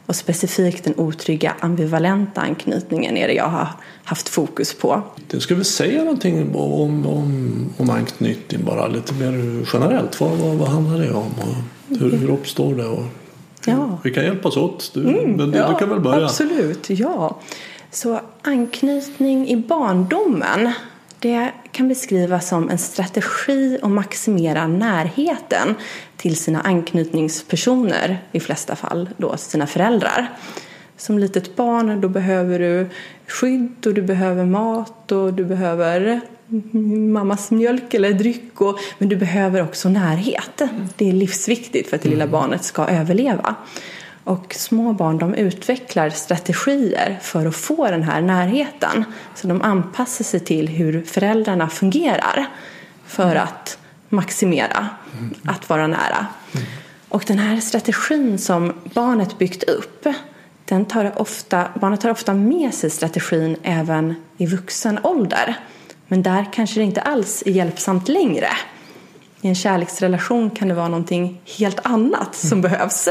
Och 0.06 0.16
specifikt 0.16 0.84
den 0.84 0.94
otrygga 0.96 1.54
ambivalenta 1.60 2.40
anknytningen 2.40 3.16
är 3.16 3.28
det 3.28 3.34
jag 3.34 3.48
har 3.48 3.68
haft 4.04 4.28
fokus 4.28 4.74
på. 4.74 5.02
Du 5.28 5.40
ska 5.40 5.54
vi 5.54 5.64
säga 5.64 6.04
någonting 6.04 6.54
om, 6.54 7.06
om, 7.06 7.72
om 7.76 7.90
anknytning 7.90 8.64
bara 8.64 8.86
lite 8.86 9.14
mer 9.14 9.64
generellt? 9.72 10.20
Vad, 10.20 10.30
vad, 10.30 10.56
vad 10.56 10.68
handlar 10.68 10.98
det 10.98 11.12
om? 11.12 11.34
Och 11.38 11.98
hur, 11.98 12.10
hur 12.10 12.30
uppstår 12.30 12.74
det? 12.74 12.86
Och 12.86 13.04
ja. 13.64 13.98
Vi 14.04 14.10
kan 14.10 14.24
hjälpas 14.24 14.56
åt. 14.56 14.90
Du, 14.94 15.08
mm, 15.08 15.36
du, 15.36 15.58
ja, 15.58 15.68
du 15.68 15.74
kan 15.74 15.88
väl 15.88 16.00
börja? 16.00 16.24
Absolut, 16.24 16.90
ja. 16.90 17.40
Så 17.90 18.20
anknytning 18.42 19.48
i 19.48 19.56
barndomen 19.56 20.72
det 21.20 21.50
kan 21.72 21.88
beskrivas 21.88 22.48
som 22.48 22.70
en 22.70 22.78
strategi 22.78 23.78
att 23.82 23.90
maximera 23.90 24.66
närheten 24.66 25.74
till 26.16 26.36
sina 26.36 26.60
anknytningspersoner, 26.60 28.18
i 28.32 28.40
flesta 28.40 28.76
fall 28.76 29.08
då 29.16 29.36
sina 29.36 29.66
föräldrar. 29.66 30.30
Som 30.96 31.18
litet 31.18 31.56
barn 31.56 32.00
då 32.00 32.08
behöver 32.08 32.58
du 32.58 32.86
skydd 33.26 33.86
och 33.86 33.94
du 33.94 34.02
behöver 34.02 34.44
mat 34.44 35.12
och 35.12 35.34
du 35.34 35.44
behöver 35.44 36.20
mammas 37.12 37.50
mjölk 37.50 37.94
eller 37.94 38.12
dryck. 38.12 38.60
Och, 38.60 38.78
men 38.98 39.08
du 39.08 39.16
behöver 39.16 39.62
också 39.62 39.88
närhet. 39.88 40.62
Det 40.96 41.08
är 41.08 41.12
livsviktigt 41.12 41.90
för 41.90 41.96
att 41.96 42.02
det 42.02 42.08
lilla 42.08 42.24
mm. 42.24 42.32
barnet 42.32 42.64
ska 42.64 42.86
överleva. 42.86 43.54
Och 44.30 44.54
små 44.54 44.92
barn 44.92 45.18
de 45.18 45.34
utvecklar 45.34 46.10
strategier 46.10 47.18
för 47.22 47.46
att 47.46 47.56
få 47.56 47.90
den 47.90 48.02
här 48.02 48.20
närheten. 48.20 49.04
Så 49.34 49.46
de 49.46 49.62
anpassar 49.62 50.24
sig 50.24 50.40
till 50.40 50.68
hur 50.68 51.02
föräldrarna 51.02 51.68
fungerar 51.68 52.46
för 53.06 53.36
att 53.36 53.78
maximera 54.08 54.88
att 55.44 55.68
vara 55.68 55.86
nära. 55.86 56.26
Och 57.08 57.24
den 57.26 57.38
här 57.38 57.60
strategin 57.60 58.38
som 58.38 58.72
barnet 58.94 59.38
byggt 59.38 59.62
upp 59.62 60.06
den 60.64 60.84
tar 60.84 61.20
ofta, 61.20 61.68
barnet 61.80 62.00
tar 62.00 62.10
ofta 62.10 62.34
med 62.34 62.74
sig 62.74 62.90
strategin 62.90 63.56
även 63.62 64.14
i 64.36 64.46
vuxen 64.46 64.98
ålder. 65.02 65.56
Men 66.06 66.22
där 66.22 66.46
kanske 66.52 66.80
det 66.80 66.84
inte 66.84 67.02
alls 67.02 67.42
är 67.46 67.50
hjälpsamt 67.50 68.08
längre. 68.08 68.48
I 69.42 69.48
en 69.48 69.54
kärleksrelation 69.54 70.50
kan 70.50 70.68
det 70.68 70.74
vara 70.74 70.88
någonting 70.88 71.40
helt 71.58 71.80
annat 71.82 72.34
som 72.34 72.58
mm. 72.58 72.70
behövs. 72.70 73.08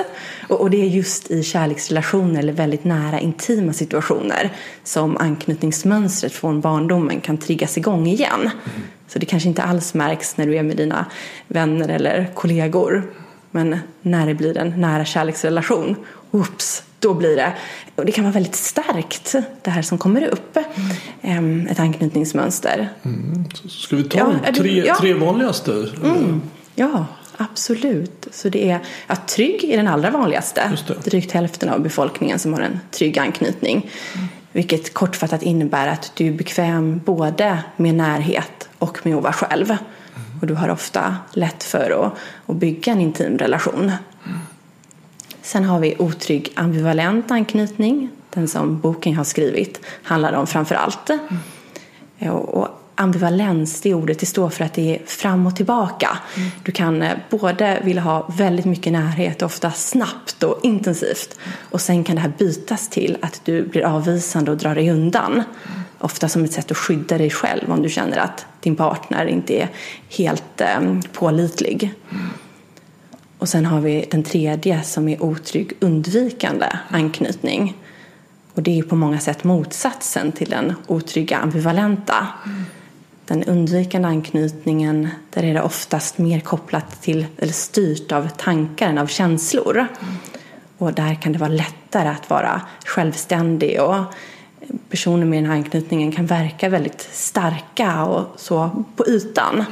Och, 0.48 0.62
och, 0.62 0.70
det 0.70 0.82
är 0.82 0.86
just 0.86 1.32
i 1.32 1.44
kärleksrelationer 1.44 2.40
eller 2.40 2.54
väldigt 2.54 2.84
nära 2.84 3.20
intima 3.20 3.74
situationer 3.74 4.50
som 4.84 5.18
anknytningsmönstret 5.18 6.34
från 6.34 6.62
barndomen 6.62 7.22
kan 7.22 7.38
triggas 7.38 7.78
igång 7.78 8.08
igen. 8.08 8.40
Mm. 8.40 8.52
Så 9.08 9.20
det 9.20 9.26
kanske 9.26 9.50
inte 9.50 9.64
alls 9.64 9.94
märks 9.94 10.38
när 10.38 10.46
du 10.46 10.56
är 10.56 10.64
med 10.64 10.78
dina 10.78 11.06
vänner 11.48 11.90
eller 11.90 12.32
kollegor. 12.34 13.14
Men 13.52 13.80
när 14.02 14.28
det 14.28 14.34
blir 14.34 14.58
en 14.58 14.82
nära 14.82 15.06
kärleksrelation, 15.06 15.96
oops, 16.32 16.84
då 17.00 17.14
blir 17.14 17.36
det, 17.36 17.54
och 17.96 18.06
det 18.06 18.12
kan 18.12 18.24
vara 18.24 18.34
väldigt 18.34 18.56
starkt 18.56 19.36
det 19.62 19.70
här 19.70 19.82
som 19.82 19.98
kommer 19.98 20.28
upp, 20.28 20.58
mm. 21.22 21.68
ett 21.68 21.80
anknytningsmönster. 21.80 22.90
Mm. 23.04 23.46
Ska 23.70 23.96
vi 23.96 24.04
ta 24.04 24.18
ja, 24.18 24.34
de 24.46 24.54
tre, 24.54 24.84
ja. 24.86 24.98
tre 25.00 25.14
vanligaste? 25.14 25.72
Mm. 26.04 26.42
Ja, 26.76 27.06
absolut. 27.38 28.28
Så 28.32 28.50
det 28.50 28.70
är 28.70 28.80
att 29.08 29.28
trygg 29.28 29.64
är 29.64 29.78
den 29.78 29.88
allra 29.88 30.12
vanligaste. 30.12 30.72
Drygt 31.04 31.32
hälften 31.32 31.70
av 31.70 31.82
befolkningen 31.82 32.40
som 32.40 32.54
har 32.54 32.62
en 32.62 32.80
trygg 32.92 33.20
anknytning. 33.20 33.90
Vilket 34.52 34.94
kortfattat 34.94 35.44
innebär 35.44 35.88
att 35.88 36.12
du 36.16 36.28
är 36.28 36.32
bekväm 36.32 37.02
både 37.06 37.60
med 37.78 37.96
närhet 37.96 38.70
och 38.80 39.00
med 39.04 39.16
att 39.16 39.24
vara 39.24 39.34
själv. 39.34 39.78
Och 40.42 40.48
du 40.48 40.54
har 40.54 40.70
ofta 40.70 41.16
lätt 41.34 41.64
för 41.64 42.06
att, 42.06 42.14
att 42.46 42.56
bygga 42.56 42.92
en 42.92 43.02
intim 43.02 43.38
relation. 43.38 43.92
Sen 45.50 45.66
har 45.66 45.80
vi 45.80 45.96
otrygg 46.00 46.52
ambivalent 46.56 47.32
anknytning. 47.32 48.10
Den 48.30 48.48
som 48.48 48.80
boken 48.80 49.16
har 49.16 49.24
skrivit 49.24 49.82
handlar 50.04 50.34
om 50.34 50.48
framför 50.48 50.76
allt. 50.76 51.10
Mm. 52.20 52.34
Och 52.34 52.68
ambivalens, 52.96 53.82
det 53.82 53.94
ordet, 53.94 54.20
det 54.20 54.26
står 54.26 54.50
för 54.50 54.66
att 54.66 54.74
det 54.74 54.96
är 54.96 55.06
fram 55.06 55.48
och 55.48 55.56
tillbaka. 55.56 56.18
Mm. 56.36 56.50
Du 56.64 56.72
kan 56.72 57.02
eh, 57.02 57.18
både 57.30 57.82
vilja 57.84 58.02
ha 58.02 58.30
väldigt 58.38 58.66
mycket 58.66 58.94
närhet, 58.94 59.42
ofta 59.42 59.72
snabbt 59.72 60.44
och 60.44 60.60
intensivt. 60.64 61.38
Och 61.70 61.82
sen 61.82 62.04
kan 62.04 62.16
det 62.16 62.22
här 62.22 62.34
bytas 62.38 62.90
till 62.90 63.18
att 63.22 63.42
du 63.46 63.68
blir 63.68 63.86
avvisande 63.86 64.52
och 64.52 64.58
drar 64.58 64.76
dig 64.76 64.92
undan. 64.92 65.32
Mm. 65.32 65.44
Ofta 66.00 66.30
som 66.30 66.44
ett 66.44 66.54
sätt 66.54 66.72
att 66.72 66.78
skydda 66.78 67.18
dig 67.18 67.30
själv 67.30 67.72
om 67.72 67.82
du 67.82 67.90
känner 67.90 68.18
att 68.18 68.46
din 68.60 68.76
partner 68.76 69.26
inte 69.26 69.54
är 69.54 69.70
helt 70.10 70.62
eh, 70.62 71.00
pålitlig. 71.14 71.94
Mm. 72.12 72.30
Och 73.40 73.50
sen 73.50 73.66
har 73.66 73.82
vi 73.82 74.08
den 74.12 74.24
tredje 74.24 74.84
som 74.84 75.10
är 75.10 75.24
otrygg 75.24 75.74
undvikande 75.80 76.68
anknytning. 76.90 77.78
Och 78.54 78.64
det 78.64 78.80
är 78.80 78.84
på 78.84 78.96
många 78.96 79.20
sätt 79.20 79.44
motsatsen 79.44 80.32
till 80.32 80.50
den 80.50 80.74
otrygga 80.88 81.38
ambivalenta. 81.38 82.28
Mm. 82.46 82.64
Den 83.26 83.44
undvikande 83.44 84.08
anknytningen, 84.08 85.10
där 85.30 85.44
är 85.44 85.54
det 85.54 85.62
oftast 85.62 86.18
mer 86.18 86.40
kopplat 86.40 87.02
till, 87.02 87.26
eller 87.38 87.54
styrt 87.54 88.12
av 88.12 88.30
tankar 88.30 88.90
än 88.90 88.98
av 88.98 89.08
känslor. 89.08 89.78
Mm. 89.78 90.14
Och 90.78 90.94
där 90.94 91.16
kan 91.16 91.34
det 91.34 91.40
vara 91.40 91.50
lättare 91.50 92.10
att 92.10 92.30
vara 92.30 92.62
självständig 92.86 93.82
och 93.82 94.04
personer 94.90 95.26
med 95.26 95.44
den 95.44 95.50
här 95.52 95.58
anknytningen 95.58 96.12
kan 96.12 96.26
verka 96.26 96.70
väldigt 96.70 97.10
starka 97.12 98.04
och 98.06 98.40
så 98.40 98.86
på 98.96 99.08
ytan. 99.08 99.54
Mm. 99.54 99.66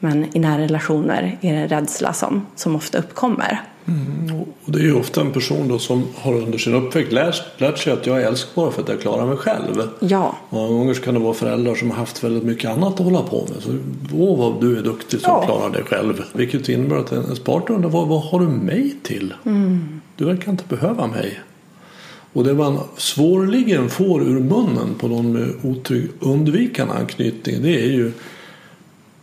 Men 0.00 0.36
i 0.36 0.38
nära 0.38 0.62
relationer 0.62 1.38
är 1.40 1.54
det 1.54 1.66
rädsla 1.66 2.12
som, 2.12 2.46
som 2.56 2.76
ofta 2.76 2.98
uppkommer. 2.98 3.62
Mm, 3.88 4.40
och 4.64 4.72
det 4.72 4.78
är 4.78 4.82
ju 4.82 4.94
ofta 4.94 5.20
en 5.20 5.32
person 5.32 5.68
då 5.68 5.78
som 5.78 6.06
har 6.14 6.34
under 6.34 6.58
sin 6.58 6.74
uppväxt 6.74 7.12
lärt, 7.12 7.60
lärt 7.60 7.78
sig 7.78 7.92
att 7.92 8.06
jag 8.06 8.22
är 8.22 8.26
älskbar 8.26 8.70
för 8.70 8.82
att 8.82 8.88
jag 8.88 9.00
klarar 9.00 9.26
mig 9.26 9.36
själv. 9.36 9.82
Ja. 10.00 10.36
Många 10.50 10.68
gånger 10.68 10.94
kan 10.94 11.14
det 11.14 11.20
vara 11.20 11.34
föräldrar 11.34 11.74
som 11.74 11.90
har 11.90 11.98
haft 11.98 12.24
väldigt 12.24 12.44
mycket 12.44 12.70
annat 12.70 12.92
att 12.92 13.06
hålla 13.06 13.22
på 13.22 13.48
med. 13.54 13.62
Så, 13.62 13.78
Åh 14.14 14.38
vad 14.38 14.60
du 14.60 14.78
är 14.78 14.82
duktig 14.82 15.20
som 15.20 15.32
ja. 15.32 15.44
klarar 15.44 15.70
dig 15.70 15.82
själv. 15.84 16.22
Vilket 16.32 16.68
innebär 16.68 16.96
att 16.96 17.12
ens 17.12 17.40
partner 17.40 17.76
undrar 17.76 17.90
vad, 17.90 18.08
vad 18.08 18.22
har 18.22 18.40
du 18.40 18.46
mig 18.46 18.96
till? 19.02 19.34
Mm. 19.44 20.00
Du 20.16 20.24
verkar 20.24 20.50
inte 20.50 20.64
behöva 20.68 21.06
mig. 21.06 21.40
Och 22.32 22.44
det 22.44 22.54
man 22.54 22.80
svårligen 22.96 23.88
får 23.88 24.22
ur 24.22 24.40
munnen 24.40 24.94
på 24.98 25.08
någon 25.08 25.32
med 25.32 25.48
otrygg 25.62 26.10
undvikande 26.20 26.94
anknytning 26.94 27.62
det 27.62 27.80
är 27.80 27.90
ju 27.90 28.12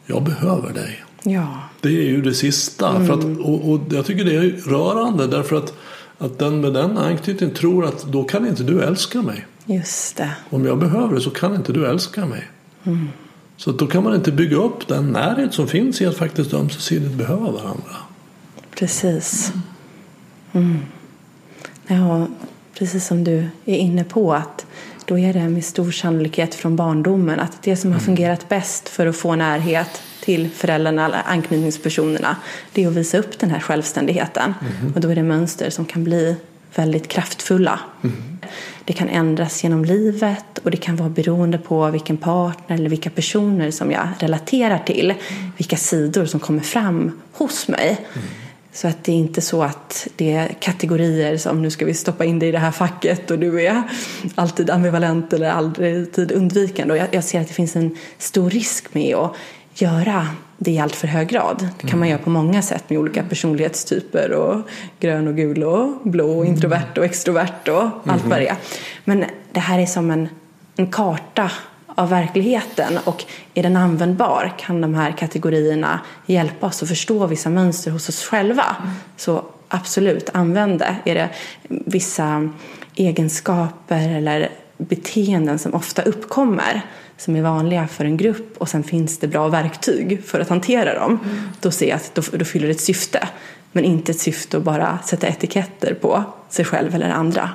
jag 0.06 0.24
behöver 0.24 0.74
dig. 0.74 1.04
Ja. 1.24 1.60
Det 1.82 1.90
är 1.90 2.10
ju 2.10 2.22
det 2.22 2.34
sista. 2.34 2.90
Mm. 2.90 3.08
För 3.08 3.14
att, 3.14 3.24
och, 3.40 3.72
och, 3.72 3.80
jag 3.90 4.06
tycker 4.06 4.26
det 4.26 4.36
är 4.36 4.70
rörande 4.70 5.28
därför 5.28 5.56
att, 5.56 5.74
att 6.18 6.40
den 6.40 6.62
med 6.62 6.74
den 6.74 6.98
anknytningen 6.98 7.56
tror 7.56 7.86
att 7.86 8.04
då 8.04 8.24
kan 8.24 8.48
inte 8.48 8.64
du 8.64 8.82
älska 8.84 9.22
mig. 9.22 9.46
Just 9.66 10.18
det. 10.18 10.32
Om 10.50 10.66
jag 10.66 10.78
behöver 10.78 11.16
det 11.16 11.22
så 11.22 11.30
kan 11.30 11.56
inte 11.56 11.74
du 11.74 11.86
älska 11.88 12.26
mig. 12.26 12.48
Mm. 12.84 13.10
Så 13.58 13.72
då 13.72 13.88
kan 13.88 14.04
man 14.04 14.16
inte 14.16 14.32
bygga 14.32 14.58
upp 14.58 14.88
den 14.88 15.12
närhet 15.12 15.54
som 15.54 15.68
finns 15.68 16.02
i 16.02 16.06
att 16.06 16.18
faktiskt 16.18 16.54
ömsesidigt 16.54 17.14
behöva 17.14 17.52
varandra. 17.52 17.96
Precis. 18.76 19.54
Mm. 20.52 20.80
Ja, 21.88 22.28
precis 22.74 23.08
som 23.08 23.24
du 23.24 23.48
är 23.66 23.78
inne 23.78 24.04
på 24.04 24.34
att 24.34 24.66
då 25.06 25.20
är 25.20 25.34
det 25.34 25.50
med 25.50 25.66
stor 25.66 25.92
sannolikhet 25.92 26.56
från 26.56 26.76
barndomen 26.76 27.40
att 27.40 27.62
det 27.62 27.76
som 27.76 27.92
har 27.92 28.00
mm. 28.00 28.06
fungerat 28.06 28.50
bäst 28.50 28.90
för 28.90 29.08
att 29.08 29.16
få 29.16 29.36
närhet 29.36 30.02
till 30.22 30.50
föräldrarna 30.50 31.06
eller 31.06 31.22
anknytningspersonerna 31.26 32.36
det 32.74 32.84
är 32.84 32.88
att 32.88 32.94
visa 32.94 33.18
upp 33.18 33.40
den 33.40 33.52
här 33.52 33.60
självständigheten. 33.60 34.54
Mm. 34.80 34.94
Och 34.94 35.02
då 35.02 35.10
är 35.10 35.16
det 35.16 35.24
mönster 35.24 35.70
som 35.70 35.86
kan 35.86 36.04
bli 36.04 36.36
väldigt 36.76 37.08
kraftfulla. 37.08 37.80
Mm. 38.04 38.16
Det 38.86 38.94
kan 38.94 39.10
ändras 39.10 39.64
genom 39.64 39.86
livet 39.86 40.58
och 40.64 40.72
det 40.72 40.78
kan 40.78 40.96
vara 40.96 41.10
beroende 41.10 41.58
på 41.58 41.90
vilken 41.90 42.18
partner 42.18 42.76
eller 42.76 42.90
vilka 42.90 43.10
personer 43.10 43.72
som 43.72 43.92
jag 43.92 44.08
relaterar 44.20 44.80
till. 44.80 45.14
Vilka 45.58 45.78
sidor 45.78 46.26
som 46.26 46.40
kommer 46.40 46.62
fram 46.62 47.22
hos 47.32 47.68
mig. 47.68 48.08
Mm. 48.14 48.28
Så 48.74 48.88
att 48.88 49.04
det 49.04 49.12
är 49.12 49.16
inte 49.16 49.42
så 49.42 49.64
att 49.64 50.08
det 50.16 50.34
är 50.34 50.48
kategorier 50.48 51.38
som 51.38 51.62
nu 51.62 51.70
ska 51.70 51.86
vi 51.86 51.94
stoppa 51.94 52.26
in 52.26 52.40
dig 52.40 52.50
i 52.50 52.52
det 52.52 52.60
här 52.60 52.72
facket 52.72 53.32
och 53.32 53.40
du 53.40 53.62
är 53.62 53.84
alltid 54.36 54.70
ambivalent 54.70 55.34
eller 55.34 55.50
alltid 55.50 56.32
undvikande. 56.32 56.94
Och 56.94 57.00
jag, 57.00 57.08
jag 57.12 57.24
ser 57.24 57.42
att 57.42 57.48
det 57.48 57.54
finns 57.54 57.76
en 57.76 57.98
stor 58.18 58.50
risk 58.50 58.94
med 58.94 59.16
att 59.16 59.36
göra 59.74 60.28
det 60.58 60.72
i 60.72 60.80
allt 60.80 60.96
för 60.96 61.08
hög 61.08 61.28
grad. 61.28 61.58
Det 61.60 61.82
kan 61.82 61.90
mm. 61.90 62.00
man 62.00 62.10
göra 62.10 62.20
på 62.20 62.30
många 62.30 62.62
sätt 62.62 62.90
med 62.90 63.00
olika 63.00 63.24
personlighetstyper 63.24 64.32
och 64.32 64.62
grön 65.00 65.28
och 65.28 65.36
gul 65.36 65.64
och 65.64 65.90
blå 66.04 66.30
och 66.30 66.44
mm. 66.44 66.54
introvert 66.54 66.98
och 66.98 67.06
extrovert 67.06 67.68
och 67.68 67.90
allt 68.06 68.26
vad 68.26 68.40
det 68.40 68.48
är. 68.48 68.58
Men 69.06 69.26
det 69.52 69.60
här 69.60 69.80
är 69.80 69.86
som 69.86 70.12
en, 70.12 70.30
en 70.76 70.88
karta 70.88 71.52
av 71.96 72.10
verkligheten 72.10 73.00
och 73.04 73.26
är 73.54 73.64
den 73.64 73.78
användbar 73.78 74.54
kan 74.60 74.82
de 74.82 74.94
här 74.94 75.12
kategorierna 75.12 76.00
hjälpa 76.26 76.68
oss 76.68 76.84
att 76.84 76.90
förstå 76.90 77.28
vissa 77.28 77.50
mönster 77.50 77.92
hos 77.92 78.10
oss 78.10 78.24
själva. 78.24 78.76
Så 79.18 79.46
absolut, 79.68 80.30
använd 80.34 80.80
det. 80.80 80.96
Är 81.06 81.16
det 81.16 81.30
vissa 81.68 82.50
egenskaper 82.96 84.10
eller 84.10 84.50
beteenden 84.78 85.60
som 85.60 85.74
ofta 85.74 86.02
uppkommer 86.02 86.82
som 87.18 87.36
är 87.36 87.42
vanliga 87.42 87.88
för 87.88 88.06
en 88.06 88.18
grupp 88.18 88.58
och 88.58 88.70
sen 88.70 88.84
finns 88.84 89.20
det 89.20 89.28
bra 89.28 89.48
verktyg 89.48 90.24
för 90.26 90.40
att 90.40 90.50
hantera 90.50 91.00
dem. 91.00 91.20
Mm. 91.24 91.50
Då 91.62 91.72
ser 91.72 91.90
jag 91.90 91.96
att 91.96 92.16
då, 92.16 92.22
då 92.38 92.46
fyller 92.46 92.68
det 92.68 92.74
ett 92.74 92.82
syfte. 92.82 93.28
Men 93.72 93.86
inte 93.86 94.12
ett 94.12 94.20
syfte 94.20 94.58
att 94.58 94.64
bara 94.64 95.00
sätta 95.06 95.28
etiketter 95.28 95.94
på 95.94 96.24
sig 96.50 96.66
själv 96.66 96.96
eller 96.96 97.10
andra. 97.10 97.50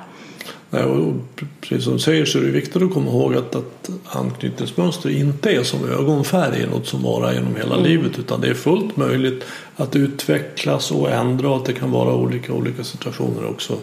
Nej, 0.71 0.83
och 0.83 1.13
precis 1.61 1.83
som 1.83 1.93
du 1.93 1.99
säger 1.99 2.25
så 2.25 2.37
är 2.37 2.41
det 2.41 2.51
viktigt 2.51 2.81
att 2.81 2.93
komma 2.93 3.11
ihåg 3.11 3.35
att, 3.35 3.55
att 3.55 3.89
anknytningsmönster 4.05 5.09
inte 5.09 5.51
är 5.51 5.63
som 5.63 5.89
ögonfärg, 5.89 6.67
något 6.67 6.87
som 6.87 7.03
varar 7.03 7.33
genom 7.33 7.55
hela 7.55 7.75
mm. 7.75 7.85
livet 7.85 8.19
utan 8.19 8.41
det 8.41 8.47
är 8.47 8.53
fullt 8.53 8.97
möjligt 8.97 9.43
att 9.75 9.95
utvecklas 9.95 10.91
och 10.91 11.11
ändra 11.11 11.49
och 11.49 11.57
att 11.57 11.65
det 11.65 11.73
kan 11.73 11.91
vara 11.91 12.15
olika 12.15 12.53
olika 12.53 12.83
situationer 12.83 13.49
också. 13.49 13.77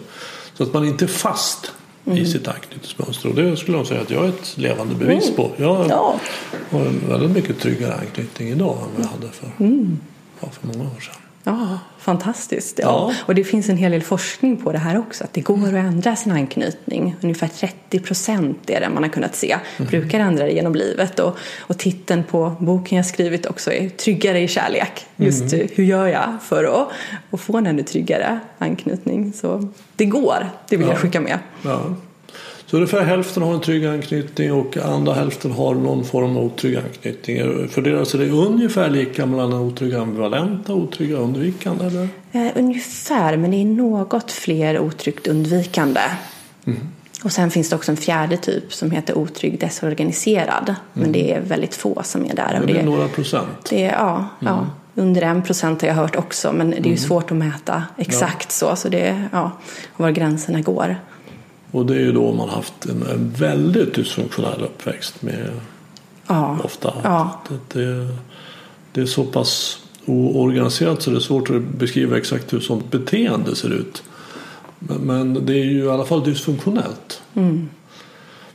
Så 0.53 0.63
att 0.63 0.73
man 0.73 0.87
inte 0.87 1.05
är 1.05 1.07
fast 1.07 1.71
mm. 2.05 2.17
i 2.17 2.25
sitt 2.25 2.47
anknytningsmönster 2.47 3.29
och 3.29 3.35
det 3.35 3.57
skulle 3.57 3.77
jag 3.77 3.87
säga 3.87 4.01
att 4.01 4.11
jag 4.11 4.25
är 4.25 4.29
ett 4.29 4.57
levande 4.57 4.95
bevis 4.95 5.23
mm. 5.23 5.35
på. 5.35 5.51
Jag 5.57 5.85
ja. 5.89 6.19
har 6.69 6.79
en 6.79 7.01
väldigt 7.09 7.31
mycket 7.31 7.59
tryggare 7.59 7.93
anknytning 7.93 8.49
idag 8.49 8.77
än 8.81 8.87
vad 8.95 9.05
jag 9.05 9.09
hade 9.09 9.31
för, 9.31 9.51
mm. 9.59 9.99
ja, 10.39 10.49
för 10.51 10.67
många 10.67 10.83
år 10.83 10.99
sedan. 10.99 11.26
Ja, 11.47 11.79
fantastiskt. 11.97 12.79
Ja. 12.79 12.85
ja. 12.85 13.15
Och 13.25 13.35
det 13.35 13.43
finns 13.43 13.69
en 13.69 13.77
hel 13.77 13.91
del 13.91 14.01
forskning 14.01 14.57
på 14.57 14.71
det 14.71 14.77
här 14.77 14.99
också. 14.99 15.23
Att 15.23 15.33
det 15.33 15.41
går 15.41 15.67
att 15.67 15.73
ändra 15.73 16.15
sin 16.15 16.31
anknytning. 16.31 17.15
Ungefär 17.21 17.47
30 17.47 17.99
procent 17.99 18.69
är 18.69 18.79
det 18.79 18.89
man 18.89 19.03
har 19.03 19.09
kunnat 19.09 19.35
se. 19.35 19.57
Mm. 19.77 19.89
Brukar 19.89 20.19
ändra 20.19 20.45
det 20.45 20.51
genom 20.51 20.75
livet. 20.75 21.19
Och, 21.19 21.37
och 21.59 21.77
titeln 21.77 22.23
på 22.23 22.55
boken 22.59 22.95
jag 22.95 23.05
skrivit 23.05 23.45
också 23.45 23.71
är 23.71 23.89
Tryggare 23.89 24.39
i 24.39 24.47
kärlek. 24.47 25.05
Just 25.15 25.53
mm. 25.53 25.67
hur 25.75 25.83
gör 25.83 26.07
jag 26.07 26.37
för 26.43 26.63
att, 26.63 26.87
att 27.31 27.41
få 27.41 27.57
en 27.57 27.67
ännu 27.67 27.83
tryggare 27.83 28.39
anknytning. 28.57 29.33
Så 29.33 29.67
det 29.95 30.05
går, 30.05 30.49
det 30.69 30.77
vill 30.77 30.87
ja. 30.87 30.93
jag 30.93 31.01
skicka 31.01 31.21
med. 31.21 31.39
Ja. 31.63 31.95
Så 32.67 32.75
ungefär 32.75 33.03
hälften 33.03 33.43
har 33.43 33.53
en 33.53 33.61
trygg 33.61 33.85
anknytning 33.85 34.53
och 34.53 34.77
andra 34.77 35.13
hälften 35.13 35.51
har 35.51 35.75
någon 35.75 36.05
form 36.05 36.37
av 36.37 36.43
otrygg 36.43 36.75
anknytning. 36.75 37.67
Fördelar 37.67 38.03
sig 38.03 38.19
det 38.19 38.29
ungefär 38.29 38.89
lika 38.89 39.25
mellan 39.25 39.53
otrygga 39.53 40.01
ambivalenta 40.01 40.73
och 40.73 40.79
otrygga 40.79 41.17
undvikande? 41.17 41.85
Eller? 41.85 42.09
Eh, 42.31 42.47
ungefär, 42.55 43.37
men 43.37 43.51
det 43.51 43.57
är 43.57 43.65
något 43.65 44.31
fler 44.31 44.79
otryggt 44.79 45.27
undvikande. 45.27 46.01
Mm. 46.65 46.79
Och 47.23 47.31
sen 47.31 47.51
finns 47.51 47.69
det 47.69 47.75
också 47.75 47.91
en 47.91 47.97
fjärde 47.97 48.37
typ 48.37 48.73
som 48.73 48.91
heter 48.91 49.17
otrygg 49.17 49.59
desorganiserad. 49.59 50.69
Mm. 50.69 50.77
Men 50.93 51.11
det 51.11 51.33
är 51.33 51.41
väldigt 51.41 51.75
få 51.75 52.01
som 52.03 52.25
är 52.25 52.35
där. 52.35 52.57
Men 52.59 52.73
det 52.73 52.79
är 52.79 52.85
några 52.85 53.07
procent? 53.07 53.69
Det 53.69 53.83
är, 53.83 53.93
ja, 53.93 54.15
mm. 54.41 54.53
ja, 54.53 54.67
under 54.95 55.21
en 55.21 55.43
procent 55.43 55.81
har 55.81 55.87
jag 55.87 55.95
hört 55.95 56.15
också, 56.15 56.51
men 56.51 56.69
det 56.69 56.89
är 56.89 56.91
ju 56.91 56.97
svårt 56.97 57.31
att 57.31 57.37
mäta 57.37 57.83
exakt 57.97 58.51
så. 58.51 58.75
Så 58.75 58.89
det 58.89 59.07
är 59.07 59.29
ja, 59.31 59.51
var 59.97 60.11
gränserna 60.11 60.61
går. 60.61 60.97
Och 61.71 61.85
det 61.85 61.95
är 61.95 61.99
ju 61.99 62.11
då 62.11 62.33
man 62.33 62.49
haft 62.49 62.85
en, 62.85 63.01
en 63.01 63.33
väldigt 63.37 63.95
dysfunktionell 63.95 64.61
uppväxt 64.61 65.21
med 65.21 65.49
Ja. 66.27 66.57
ofta. 66.63 66.93
Ja. 67.03 67.41
Det, 67.49 67.79
det, 67.79 68.07
det 68.91 69.01
är 69.01 69.05
så 69.05 69.23
pass 69.23 69.79
oorganiserat 70.05 71.01
så 71.01 71.09
det 71.11 71.17
är 71.17 71.19
svårt 71.21 71.49
att 71.49 71.61
beskriva 71.61 72.17
exakt 72.17 72.53
hur 72.53 72.59
sånt 72.59 72.91
beteende 72.91 73.55
ser 73.55 73.73
ut. 73.73 74.03
Men, 74.79 74.97
men 74.97 75.45
det 75.45 75.53
är 75.53 75.63
ju 75.65 75.83
i 75.83 75.89
alla 75.89 76.05
fall 76.05 76.23
dysfunktionellt. 76.23 77.21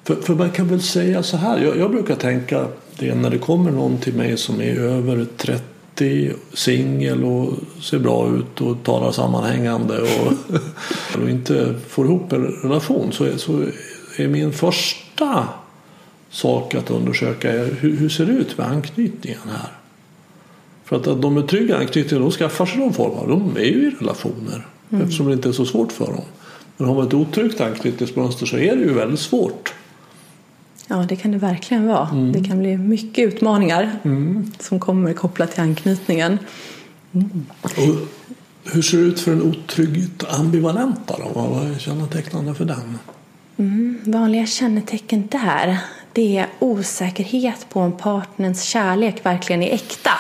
För, 0.05 0.15
för 0.15 0.35
man 0.35 0.51
kan 0.51 0.69
väl 0.69 0.83
säga 0.83 1.23
så 1.23 1.37
här, 1.37 1.59
jag, 1.59 1.77
jag 1.77 1.91
brukar 1.91 2.15
tänka 2.15 2.67
det 2.99 3.15
när 3.15 3.31
det 3.31 3.39
kommer 3.39 3.71
någon 3.71 3.99
till 3.99 4.15
mig 4.15 4.37
som 4.37 4.61
är 4.61 4.79
över 4.81 5.27
30, 5.37 5.63
singel 6.53 7.25
och 7.25 7.53
ser 7.81 7.99
bra 7.99 8.29
ut 8.37 8.61
och 8.61 8.77
talar 8.83 9.13
sammanhängande 9.13 10.01
och, 10.01 10.33
och 11.23 11.31
inte 11.31 11.75
får 11.89 12.07
ihop 12.07 12.33
en 12.33 12.47
relation 12.47 13.13
så 13.13 13.25
är, 13.25 13.37
så 13.37 13.65
är 14.17 14.29
min 14.29 14.53
första 14.53 15.49
sak 16.31 16.75
att 16.75 16.91
undersöka 16.91 17.53
är 17.53 17.77
hur, 17.81 17.97
hur 17.97 18.09
ser 18.09 18.27
det 18.27 18.33
ut 18.33 18.59
med 18.59 18.67
anknytningen 18.67 19.41
här? 19.47 19.73
För 20.85 20.97
att, 20.97 21.07
att 21.07 21.23
de 21.23 21.35
med 21.35 21.49
trygg 21.49 21.73
anknytning 21.73 22.21
de 22.21 22.31
skaffar 22.31 22.67
sig 22.67 22.79
någon 22.79 22.93
form 22.93 23.13
av, 23.13 23.29
de 23.29 23.57
är 23.57 23.65
ju 23.65 23.87
i 23.87 23.91
relationer 23.91 24.67
eftersom 24.91 25.27
det 25.27 25.33
inte 25.33 25.49
är 25.49 25.53
så 25.53 25.67
svårt 25.67 25.93
för 25.93 26.07
dem. 26.07 26.25
Men 26.77 26.89
har 26.89 26.95
man 26.95 27.07
ett 27.07 27.15
otryggt 27.15 27.61
anknytningsmönster 27.61 28.47
så 28.47 28.57
är 28.57 28.77
det 28.77 28.83
ju 28.83 28.93
väldigt 28.93 29.21
svårt. 29.21 29.75
Ja, 30.93 31.05
det 31.09 31.17
kan 31.17 31.33
det 31.33 31.39
verkligen 31.39 31.87
vara. 31.87 32.09
Mm. 32.09 32.33
Det 32.33 32.45
kan 32.45 32.59
bli 32.59 32.77
mycket 32.77 33.35
utmaningar 33.35 33.91
som 34.59 34.81
kommer 34.81 35.13
kopplat 35.13 35.53
till 35.53 35.61
anknytningen. 35.61 36.39
Och 37.63 38.09
hur 38.73 38.83
ser 38.83 38.99
det 38.99 39.05
ut 39.05 39.21
för 39.21 39.33
en 39.33 39.43
otryggt 39.43 40.25
ambivalenta 40.29 41.17
då? 41.19 41.41
Vad 41.41 41.71
är 41.71 41.79
kännetecknande 41.79 42.55
för 42.55 42.65
den? 42.65 42.99
Vanliga 44.13 44.47
kännetecken 44.47 45.29
där, 45.31 45.79
det 46.13 46.39
är 46.39 46.47
osäkerhet 46.59 47.67
på 47.69 47.81
om 47.81 47.93
partnerns 47.93 48.63
kärlek 48.63 49.27
verkligen 49.27 49.63
är 49.63 49.75
äkta. 49.75 50.11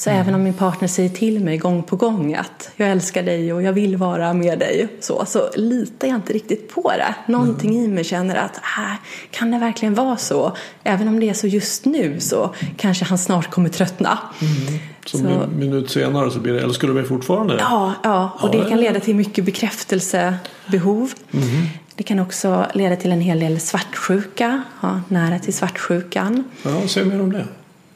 Så 0.00 0.10
även 0.10 0.34
om 0.34 0.42
min 0.42 0.54
partner 0.54 0.88
säger 0.88 1.08
till 1.08 1.40
mig 1.44 1.56
gång 1.58 1.82
på 1.82 1.96
gång 1.96 2.34
att 2.34 2.70
jag 2.76 2.88
älskar 2.90 3.22
dig 3.22 3.52
och 3.52 3.62
jag 3.62 3.72
vill 3.72 3.96
vara 3.96 4.32
med 4.32 4.58
dig 4.58 4.88
så, 5.00 5.24
så 5.26 5.50
litar 5.54 6.08
jag 6.08 6.14
inte 6.14 6.32
riktigt 6.32 6.74
på 6.74 6.92
det. 6.96 7.14
Någonting 7.32 7.76
i 7.76 7.88
mig 7.88 8.04
känner 8.04 8.36
att 8.36 8.56
äh, 8.56 8.94
kan 9.30 9.50
det 9.50 9.58
verkligen 9.58 9.94
vara 9.94 10.16
så? 10.16 10.56
Även 10.84 11.08
om 11.08 11.20
det 11.20 11.28
är 11.28 11.34
så 11.34 11.46
just 11.46 11.84
nu 11.84 12.20
så 12.20 12.54
kanske 12.76 13.04
han 13.04 13.18
snart 13.18 13.50
kommer 13.50 13.68
tröttna. 13.68 14.18
Som 15.06 15.20
Så- 15.20 15.26
en 15.28 15.58
minut 15.58 15.90
senare 15.90 16.30
så 16.30 16.38
blir 16.40 16.52
det 16.52 16.60
älskar 16.60 16.88
du 16.88 16.94
mig 16.94 17.04
fortfarande? 17.04 17.56
Ja, 17.58 17.94
ja 18.02 18.38
och 18.40 18.50
det 18.50 18.64
kan 18.68 18.80
leda 18.80 19.00
till 19.00 19.16
mycket 19.16 19.44
bekräftelsebehov. 19.44 21.12
Det 21.94 22.02
kan 22.02 22.18
också 22.18 22.66
leda 22.74 22.96
till 22.96 23.12
en 23.12 23.20
hel 23.20 23.40
del 23.40 23.60
svartsjuka, 23.60 24.62
ja, 24.80 25.00
nära 25.08 25.38
till 25.38 25.54
svartsjukan. 25.54 26.44
Ja, 26.62 26.88
säg 26.88 27.04
mer 27.04 27.20
om 27.22 27.32
det. 27.32 27.44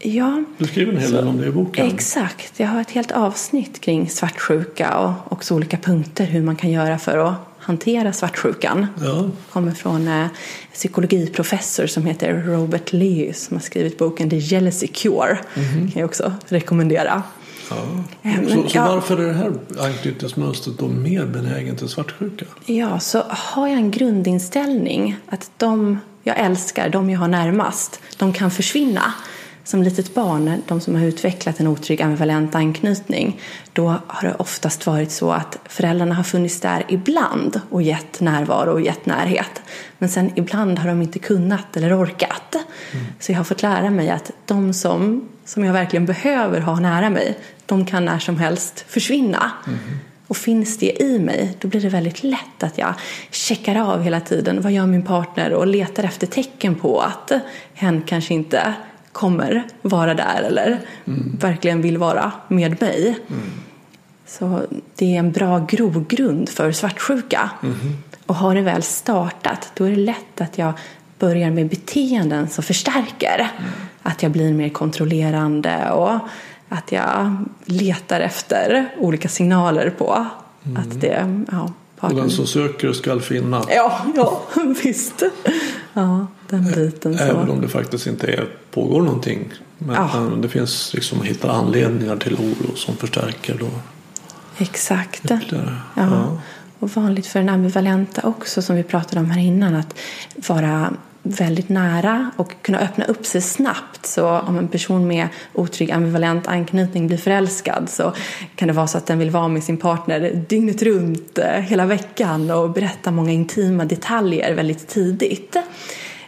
Ja, 0.05 0.45
Du 0.59 0.67
skriver 0.67 0.93
en 0.93 0.99
hel 0.99 1.12
del 1.12 1.27
om 1.29 1.38
det 1.41 1.47
i 1.47 1.51
boken. 1.51 1.87
exakt. 1.87 2.61
Jag 2.61 2.67
har 2.69 2.81
ett 2.81 2.91
helt 2.91 3.12
avsnitt 3.12 3.81
kring 3.81 4.09
svartsjuka 4.11 4.99
och 4.99 5.33
också 5.33 5.55
olika 5.55 5.77
punkter 5.77 6.25
hur 6.25 6.43
man 6.43 6.57
kan 6.57 6.71
göra 6.71 6.99
för 6.99 7.19
att 7.19 7.35
hantera 7.59 8.12
svartsjukan. 8.12 8.87
Ja. 9.03 9.31
kommer 9.53 9.73
från 9.73 10.09
en 10.09 10.29
psykologiprofessor 10.73 11.87
som 11.87 12.07
heter 12.07 12.43
Robert 12.47 12.93
Lee 12.93 13.35
som 13.35 13.57
har 13.57 13.62
skrivit 13.62 13.99
boken 13.99 14.31
The 14.31 14.37
Jealousy 14.37 14.87
Cure. 14.87 15.38
kan 15.55 15.91
jag 15.95 16.05
också 16.05 16.33
rekommendera. 16.49 17.23
Ja. 17.71 17.77
Eh, 18.23 18.41
men, 18.41 18.47
Så, 18.49 18.69
så 18.69 18.77
ja. 18.79 18.88
varför 18.95 19.19
är 19.19 19.27
det 19.27 19.33
här 19.35 19.53
anknytningsmönstret 19.81 20.79
då 20.79 20.88
mer 20.88 21.27
benägen 21.27 21.77
till 21.77 21.88
svartsjuka? 21.88 22.45
Ja, 22.67 23.01
så 23.01 23.23
har 23.29 23.69
jag 23.69 23.77
en 23.77 23.91
grundinställning 23.91 25.17
att 25.29 25.51
de 25.57 25.99
jag 26.23 26.38
älskar, 26.38 26.88
de 26.88 27.11
jag 27.11 27.19
har 27.21 27.29
närmast, 27.29 28.01
de 28.19 28.33
kan 28.33 28.51
försvinna. 28.51 29.15
Som 29.64 29.83
litet 29.83 30.14
barn, 30.14 30.62
de 30.68 30.81
som 30.81 30.94
har 30.94 31.03
utvecklat 31.03 31.61
en 31.61 31.66
otrygg 31.66 32.03
ambivalent 32.03 32.55
anknytning, 32.55 33.40
då 33.72 33.88
har 34.07 34.29
det 34.29 34.35
oftast 34.35 34.87
varit 34.87 35.11
så 35.11 35.33
att 35.33 35.59
föräldrarna 35.64 36.14
har 36.14 36.22
funnits 36.22 36.61
där 36.61 36.85
ibland 36.88 37.61
och 37.70 37.83
gett 37.83 38.20
närvaro 38.20 38.72
och 38.72 38.81
gett 38.81 39.07
närhet. 39.07 39.62
Men 39.98 40.09
sen 40.09 40.31
ibland 40.35 40.79
har 40.79 40.88
de 40.88 41.03
inte 41.03 41.18
kunnat 41.18 41.77
eller 41.77 42.03
orkat. 42.03 42.57
Så 43.20 43.33
jag 43.33 43.37
har 43.37 43.44
fått 43.44 43.62
lära 43.62 43.90
mig 43.90 44.11
att 44.11 44.31
de 44.46 44.75
som, 44.75 45.29
som 45.44 45.64
jag 45.64 45.72
verkligen 45.72 46.07
behöver 46.07 46.61
ha 46.61 46.81
nära 46.81 47.11
mig, 47.11 47.38
de 47.66 47.87
kan 47.87 48.05
när 48.05 48.18
som 48.18 48.37
helst 48.37 48.85
försvinna. 48.88 49.53
Och 50.27 50.37
finns 50.37 50.79
det 50.79 51.03
i 51.03 51.18
mig, 51.18 51.57
då 51.61 51.68
blir 51.68 51.81
det 51.81 51.88
väldigt 51.88 52.22
lätt 52.22 52.62
att 52.62 52.79
jag 52.79 52.94
checkar 53.31 53.77
av 53.77 54.03
hela 54.03 54.20
tiden. 54.20 54.61
Vad 54.61 54.72
gör 54.72 54.87
min 54.87 55.03
partner? 55.03 55.53
Och 55.53 55.66
letar 55.66 56.05
efter 56.05 56.27
tecken 56.27 56.75
på 56.75 57.01
att 57.01 57.33
hen 57.75 58.03
kanske 58.03 58.35
inte 58.35 58.75
kommer 59.12 59.64
vara 59.83 60.14
där 60.14 60.42
eller 60.42 60.81
verkligen 61.40 61.83
vill 61.83 61.98
vara 61.98 62.33
med 62.48 62.81
mig. 62.81 63.18
Så 64.27 64.61
det 64.96 65.14
är 65.14 65.18
en 65.18 65.33
bra 65.33 65.59
grogrund 65.59 66.48
för 66.48 66.72
svartsjuka. 66.72 67.51
Och 68.27 68.35
har 68.35 68.55
det 68.55 68.62
väl 68.62 68.83
startat, 68.83 69.72
då 69.75 69.85
är 69.85 69.90
det 69.90 69.96
lätt 69.96 70.40
att 70.40 70.59
jag 70.59 70.72
börjar 71.18 71.51
med 71.51 71.68
beteenden 71.68 72.48
som 72.48 72.64
förstärker. 72.64 73.48
Att 74.03 74.22
jag 74.22 74.33
blir 74.33 74.53
mer 74.53 74.68
kontrollerande 74.68 75.90
och 75.90 76.18
att 76.68 76.92
jag 76.92 77.44
letar 77.64 78.20
efter 78.20 78.88
olika 78.98 79.29
signaler 79.29 79.90
på 79.90 80.27
att 80.77 81.01
det, 81.01 81.44
ja, 81.51 81.72
Och 82.01 82.14
den 82.14 82.31
som 82.31 82.46
söker 82.46 82.92
skall 82.92 83.20
finna. 83.20 83.62
Ja, 83.68 84.07
ja, 84.16 84.42
visst. 84.83 85.22
Ja, 85.92 86.27
den 86.53 86.73
biten 86.73 87.19
så. 87.19 87.25
Även 87.25 87.51
om 87.51 87.61
det 87.61 87.69
faktiskt 87.69 88.07
inte 88.07 88.27
är, 88.27 88.47
pågår 88.71 89.03
någonting. 89.03 89.53
Men, 89.79 89.95
Ja. 89.95 90.21
men 90.31 90.41
det 90.41 90.49
finns 90.49 90.95
liksom 90.95 91.21
att 91.21 91.27
hitta 91.27 91.51
anledningar 91.51 92.17
till 92.17 92.35
oro 92.35 92.77
som 92.77 92.97
förstärker 92.97 93.57
då 93.61 93.69
Exakt. 94.59 95.25
ytterligare. 95.25 95.77
Ja. 95.95 96.38
Och 96.79 96.91
vanligt 96.91 97.27
för 97.27 97.38
den 97.41 97.49
ambivalenta 97.49 98.21
också 98.27 98.62
som 98.62 98.77
vi 98.77 98.83
pratade 98.83 99.21
om 99.21 99.31
här 99.31 99.41
innan 99.41 99.75
att 99.75 99.99
vara 100.49 100.93
väldigt 101.23 101.69
nära 101.69 102.31
och 102.37 102.55
kunna 102.62 102.79
öppna 102.79 103.05
upp 103.05 103.27
sig 103.27 103.41
snabbt. 103.41 104.07
Så 104.07 104.29
om 104.29 104.59
en 104.59 104.69
person 104.69 105.07
med 105.07 105.29
otrygg 105.53 105.91
ambivalent 105.91 106.47
anknytning 106.47 107.07
blir 107.07 107.19
förälskad 107.19 107.88
så 107.91 108.12
kan 108.57 108.69
det 108.69 108.75
vara 108.75 108.87
så 108.87 108.99
att 108.99 109.07
den 109.07 109.19
vill 109.19 109.31
vara 109.31 109.49
med 109.49 109.65
sin 109.65 109.77
partner 109.77 110.45
dygnet 110.49 110.83
runt 110.83 111.38
eh, 111.38 111.47
hela 111.51 111.87
veckan 111.87 112.51
och 112.51 112.71
berätta 112.71 113.11
många 113.11 113.31
intima 113.33 113.85
detaljer 113.85 114.55
väldigt 114.55 114.88
tidigt. 114.88 115.57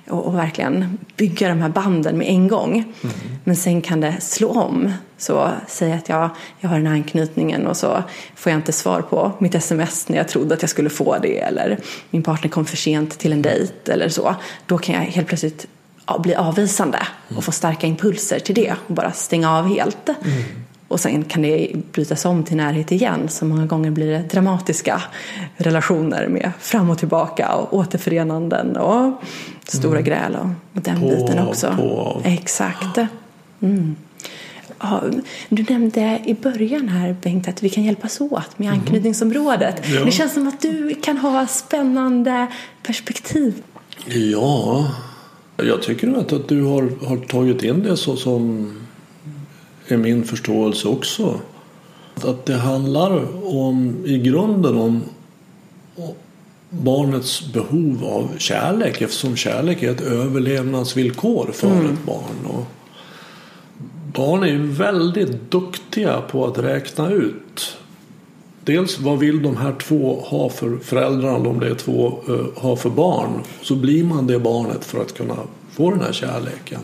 Och, 0.09 0.27
och 0.27 0.35
verkligen 0.35 0.99
bygga 1.17 1.49
de 1.49 1.61
här 1.61 1.69
banden 1.69 2.19
med 2.19 2.29
en 2.29 2.49
gång. 2.49 2.95
Men 3.45 3.57
sen 3.57 3.83
kan 3.83 4.01
det 4.01 4.21
slå 4.21 4.49
om. 4.49 4.93
Så 5.19 5.51
säg 5.67 5.93
att 5.93 6.09
jag, 6.09 6.31
jag 6.61 6.69
har 6.69 6.77
den 6.77 6.87
här 6.87 6.95
anknytningen 6.95 7.67
och 7.67 7.77
så 7.77 8.03
får 8.35 8.53
jag 8.53 8.59
inte 8.59 8.73
svar 8.73 9.03
på 9.03 9.33
mitt 9.39 9.55
sms 9.55 10.09
när 10.09 10.17
jag 10.17 10.29
trodde 10.29 10.55
att 10.55 10.63
jag 10.63 10.71
skulle 10.71 10.91
få 10.91 11.19
det. 11.23 11.39
Eller 11.39 11.79
min 12.11 12.23
partner 12.23 12.51
kom 12.51 12.65
för 12.65 12.77
sent 12.77 13.19
till 13.19 13.33
en 13.33 13.43
dejt 13.43 13.93
eller 13.93 14.09
så. 14.09 14.35
Då 14.67 14.79
kan 14.79 14.95
jag 14.95 15.03
helt 15.03 15.27
plötsligt 15.27 15.67
bli 16.19 16.35
avvisande 16.35 16.99
och 17.37 17.45
få 17.45 17.53
starka 17.53 17.87
impulser 17.87 18.39
till 18.39 18.55
det 18.55 18.75
och 18.87 18.95
bara 18.95 19.13
stänga 19.13 19.59
av 19.59 19.69
helt. 19.69 20.11
Och 20.89 21.01
sen 21.01 21.25
kan 21.25 21.43
det 21.43 21.73
brytas 21.93 22.25
om 22.25 22.45
till 22.45 22.57
närhet 22.57 22.93
igen. 22.93 23.29
Så 23.29 23.45
många 23.45 23.67
gånger 23.67 23.91
blir 23.91 24.07
det 24.07 24.25
dramatiska 24.31 25.03
relationer 25.57 26.29
med 26.29 26.53
fram 26.61 26.91
och 26.91 26.99
tillbaka 26.99 27.55
och 27.55 27.79
återförenanden 27.79 28.77
och 28.77 29.23
stora 29.65 30.01
gräl 30.01 30.37
och 30.37 30.81
den 30.83 31.01
På, 31.01 31.09
biten 31.09 31.49
också. 31.49 31.75
på. 31.77 32.21
Exakt. 32.25 32.99
Mm. 33.61 33.97
Ja, 34.79 35.03
du 35.49 35.65
nämnde 35.69 36.21
i 36.25 36.35
början 36.35 36.89
här 36.89 37.17
Bengt 37.23 37.49
att 37.49 37.63
vi 37.63 37.69
kan 37.69 37.85
hjälpas 37.85 38.21
åt 38.21 38.59
med 38.59 38.73
anknytningsområdet. 38.73 39.83
Ja. 39.95 40.05
Det 40.05 40.11
känns 40.11 40.35
som 40.35 40.49
att 40.49 40.61
du 40.61 40.95
kan 41.03 41.19
ha 41.19 41.47
spännande 41.47 42.47
perspektiv. 42.83 43.63
Ja, 44.07 44.91
jag 45.57 45.83
tycker 45.83 46.19
att, 46.19 46.33
att 46.33 46.49
du 46.49 46.63
har, 46.63 47.07
har 47.07 47.17
tagit 47.17 47.63
in 47.63 47.83
det 47.83 47.97
så 47.97 48.17
som 48.17 48.73
är 49.89 49.97
min 49.97 50.25
förståelse 50.25 50.89
också. 50.89 51.41
Att 52.15 52.47
det 52.47 52.57
handlar 52.57 53.45
om, 53.47 53.97
i 54.07 54.19
grunden 54.19 54.77
om 54.77 55.03
barnets 56.71 57.53
behov 57.53 58.05
av 58.05 58.39
kärlek 58.39 59.01
eftersom 59.01 59.37
kärlek 59.37 59.83
är 59.83 59.91
ett 59.91 60.01
överlevnadsvillkor 60.01 61.51
för 61.53 61.85
ett 61.85 62.05
barn. 62.07 62.47
Och 62.49 62.65
barn 64.15 64.43
är 64.43 64.47
ju 64.47 64.67
väldigt 64.67 65.51
duktiga 65.51 66.21
på 66.21 66.47
att 66.47 66.59
räkna 66.59 67.11
ut 67.11 67.77
Dels 68.65 68.99
vad 68.99 69.19
vill 69.19 69.43
de 69.43 69.57
här 69.57 69.73
två 69.73 70.21
ha 70.27 70.49
för 70.49 70.77
föräldrar 70.77 71.47
om 71.47 71.61
det 71.61 71.69
är 71.69 71.75
två 71.75 72.19
eh, 72.29 72.63
ha 72.63 72.77
för 72.77 72.91
barn. 72.91 73.43
Så 73.63 73.77
blir 73.77 74.05
man 74.05 74.27
det 74.27 74.39
barnet 74.39 74.85
för 74.85 75.01
att 75.01 75.15
kunna 75.15 75.37
få 75.71 75.91
den 75.91 76.01
här 76.01 76.13
kärleken. 76.13 76.81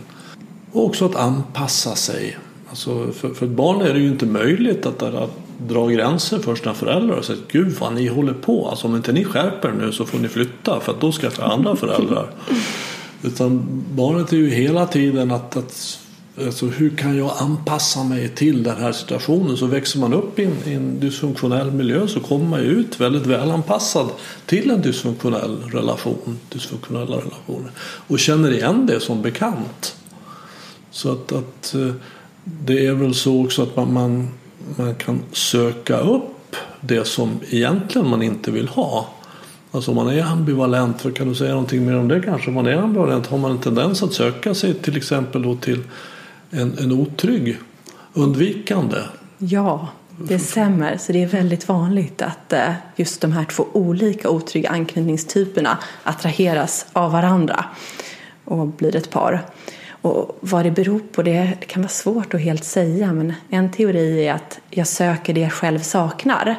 Och 0.73 0.85
också 0.85 1.05
att 1.05 1.17
anpassa 1.17 1.95
sig. 1.95 2.37
Alltså 2.71 3.13
för, 3.13 3.35
för 3.35 3.47
ett 3.47 3.53
barn 3.53 3.83
är 3.83 3.95
det 3.95 4.01
ju 4.01 4.09
inte 4.09 4.27
möjligt 4.27 4.87
att, 4.87 5.03
att 5.03 5.31
dra 5.69 5.87
gränser 5.87 6.39
för 6.39 6.55
sina 6.55 6.75
föräldrar 6.75 7.17
och 7.17 7.25
säga 7.25 7.39
Gud 7.49 7.73
vad 7.81 7.95
ni 7.95 8.07
håller 8.07 8.33
på. 8.33 8.69
Alltså 8.69 8.87
om 8.87 8.97
inte 8.97 9.13
ni 9.13 9.25
skärper 9.25 9.69
er 9.69 9.73
nu 9.73 9.93
så 9.93 10.05
får 10.05 10.19
ni 10.19 10.29
flytta 10.29 10.81
för 10.81 10.93
att 10.93 11.01
då 11.01 11.13
ska 11.13 11.27
jag 11.27 11.33
få 11.33 11.43
andra 11.43 11.77
föräldrar. 11.77 12.31
Utan 13.23 13.83
barnet 13.95 14.33
är 14.33 14.37
ju 14.37 14.51
hela 14.51 14.87
tiden 14.87 15.31
att, 15.31 15.57
att 15.57 15.99
alltså 16.39 16.67
hur 16.67 16.91
kan 16.91 17.17
jag 17.17 17.33
anpassa 17.39 18.05
mig 18.05 18.29
till 18.29 18.63
den 18.63 18.77
här 18.77 18.93
situationen? 18.93 19.57
Så 19.57 19.67
växer 19.67 19.99
man 19.99 20.15
upp 20.15 20.39
i 20.39 20.45
en, 20.45 20.57
i 20.67 20.73
en 20.75 21.01
dysfunktionell 21.01 21.71
miljö 21.71 22.09
så 22.09 22.21
kommer 22.21 22.45
man 22.45 22.61
ju 22.61 22.67
ut 22.67 23.01
väldigt 23.01 23.27
välanpassad 23.27 24.09
till 24.47 24.71
en 24.71 24.83
dysfunktionell 24.83 25.63
relation, 25.73 26.39
dysfunktionella 26.49 27.17
relationer 27.17 27.71
och 28.07 28.19
känner 28.19 28.53
igen 28.53 28.87
det 28.87 29.01
som 29.01 29.23
bekant. 29.23 29.97
Så 30.91 31.13
att, 31.13 31.33
att 31.33 31.75
eh, 31.75 31.93
det 32.45 32.87
är 32.87 32.93
väl 32.93 33.15
så 33.15 33.45
också 33.45 33.63
att 33.63 33.77
man, 33.77 33.93
man, 33.93 34.29
man 34.77 34.95
kan 34.95 35.23
söka 35.33 35.97
upp 35.97 36.57
det 36.81 37.07
som 37.07 37.41
egentligen 37.51 38.09
man 38.09 38.23
inte 38.23 38.51
vill 38.51 38.69
ha. 38.69 39.09
Alltså 39.73 39.91
om 39.91 39.97
man 39.97 40.09
är 40.09 40.23
ambivalent, 40.23 41.03
för 41.03 41.11
kan 41.11 41.29
du 41.29 41.35
säga 41.35 41.51
någonting 41.51 41.87
mer 41.87 41.97
om 41.97 42.09
det 42.09 42.21
kanske? 42.21 42.49
Om 42.49 42.55
man 42.55 42.67
är 42.67 42.77
ambivalent 42.77 43.27
har 43.27 43.39
man 43.39 43.51
en 43.51 43.59
tendens 43.59 44.03
att 44.03 44.13
söka 44.13 44.55
sig 44.55 44.75
till 44.75 44.97
exempel 44.97 45.43
då 45.43 45.57
till 45.57 45.83
en, 46.51 46.79
en 46.79 46.93
otrygg, 46.93 47.59
undvikande. 48.13 48.99
Ja, 49.39 49.89
det 50.19 50.39
stämmer. 50.39 50.97
Så 50.97 51.13
det 51.13 51.23
är 51.23 51.27
väldigt 51.27 51.69
vanligt 51.69 52.23
att 52.23 52.53
eh, 52.53 52.73
just 52.97 53.21
de 53.21 53.33
här 53.33 53.45
två 53.45 53.67
olika 53.73 54.31
otrygga 54.31 54.71
anknytningstyperna 54.71 55.79
attraheras 56.03 56.87
av 56.93 57.13
varandra 57.13 57.65
och 58.45 58.67
blir 58.67 58.97
ett 58.97 59.11
par. 59.11 59.45
Och 60.03 60.39
vad 60.41 60.65
det 60.65 60.71
beror 60.71 61.01
på 61.13 61.23
det 61.23 61.53
kan 61.67 61.83
vara 61.83 61.89
svårt 61.89 62.35
att 62.35 62.41
helt 62.41 62.65
säga 62.65 63.13
men 63.13 63.33
en 63.51 63.73
teori 63.73 64.27
är 64.27 64.35
att 64.35 64.61
jag 64.71 64.87
söker 64.87 65.35
det 65.35 65.41
jag 65.41 65.53
själv 65.53 65.79
saknar 65.79 66.57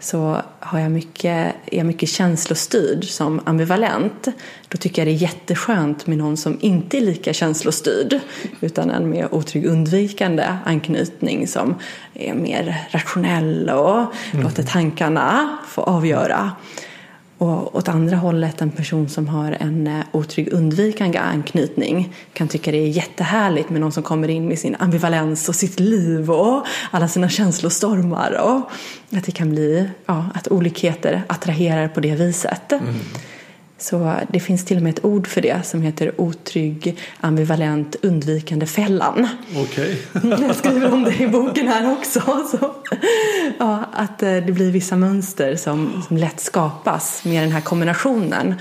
så 0.00 0.36
har 0.60 0.78
jag 0.78 0.90
mycket, 0.90 1.54
är 1.66 1.76
jag 1.76 1.86
mycket 1.86 2.08
känslostyrd 2.08 3.04
som 3.04 3.40
ambivalent 3.44 4.28
då 4.68 4.78
tycker 4.78 5.02
jag 5.02 5.06
det 5.06 5.12
är 5.12 5.22
jätteskönt 5.22 6.06
med 6.06 6.18
någon 6.18 6.36
som 6.36 6.58
inte 6.60 6.96
är 6.96 7.00
lika 7.00 7.32
känslostyrd 7.32 8.20
utan 8.60 8.90
en 8.90 9.10
mer 9.10 9.34
otrygg 9.34 9.66
undvikande 9.66 10.44
anknytning 10.64 11.48
som 11.48 11.74
är 12.14 12.34
mer 12.34 12.88
rationell 12.90 13.70
och 13.70 13.98
mm. 14.32 14.42
låter 14.44 14.62
tankarna 14.62 15.58
få 15.68 15.82
avgöra. 15.82 16.52
Och 17.38 17.76
åt 17.76 17.88
andra 17.88 18.16
hållet, 18.16 18.62
en 18.62 18.70
person 18.70 19.08
som 19.08 19.28
har 19.28 19.56
en 19.60 19.86
eh, 19.86 20.04
otrygg 20.12 20.52
undvikande 20.52 21.18
anknytning 21.18 22.14
kan 22.32 22.48
tycka 22.48 22.70
det 22.70 22.78
är 22.78 22.88
jättehärligt 22.88 23.70
med 23.70 23.80
någon 23.80 23.92
som 23.92 24.02
kommer 24.02 24.28
in 24.28 24.48
med 24.48 24.58
sin 24.58 24.76
ambivalens 24.78 25.48
och 25.48 25.54
sitt 25.54 25.80
liv 25.80 26.30
och 26.30 26.66
alla 26.90 27.08
sina 27.08 27.28
känslostormar. 27.28 28.32
Och 28.42 28.70
att 29.18 29.24
det 29.24 29.32
kan 29.32 29.50
bli 29.50 29.88
ja, 30.06 30.26
att 30.34 30.48
olikheter 30.48 31.22
attraherar 31.26 31.88
på 31.88 32.00
det 32.00 32.14
viset. 32.14 32.72
Mm. 32.72 32.94
Så 33.78 34.14
det 34.28 34.40
finns 34.40 34.64
till 34.64 34.76
och 34.76 34.82
med 34.82 34.98
ett 34.98 35.04
ord 35.04 35.26
för 35.26 35.40
det 35.40 35.66
som 35.66 35.82
heter 35.82 36.20
otrygg, 36.20 36.98
ambivalent, 37.20 37.96
undvikande 38.02 38.66
fällan. 38.66 39.28
Okej. 39.56 40.02
Okay. 40.14 40.30
Jag 40.46 40.56
skriver 40.56 40.92
om 40.92 41.04
det 41.04 41.20
i 41.20 41.26
boken 41.26 41.68
här 41.68 41.92
också. 41.92 42.20
Så, 42.20 42.74
ja, 43.58 43.84
att 43.92 44.22
eh, 44.22 44.30
det 44.30 44.52
blir 44.52 44.70
vissa 44.70 44.96
mönster 44.96 45.56
som, 45.56 46.02
som 46.08 46.16
lätt 46.16 46.40
skapas 46.40 47.24
med 47.24 47.42
den 47.42 47.52
här 47.52 47.60
kombinationen. 47.60 48.54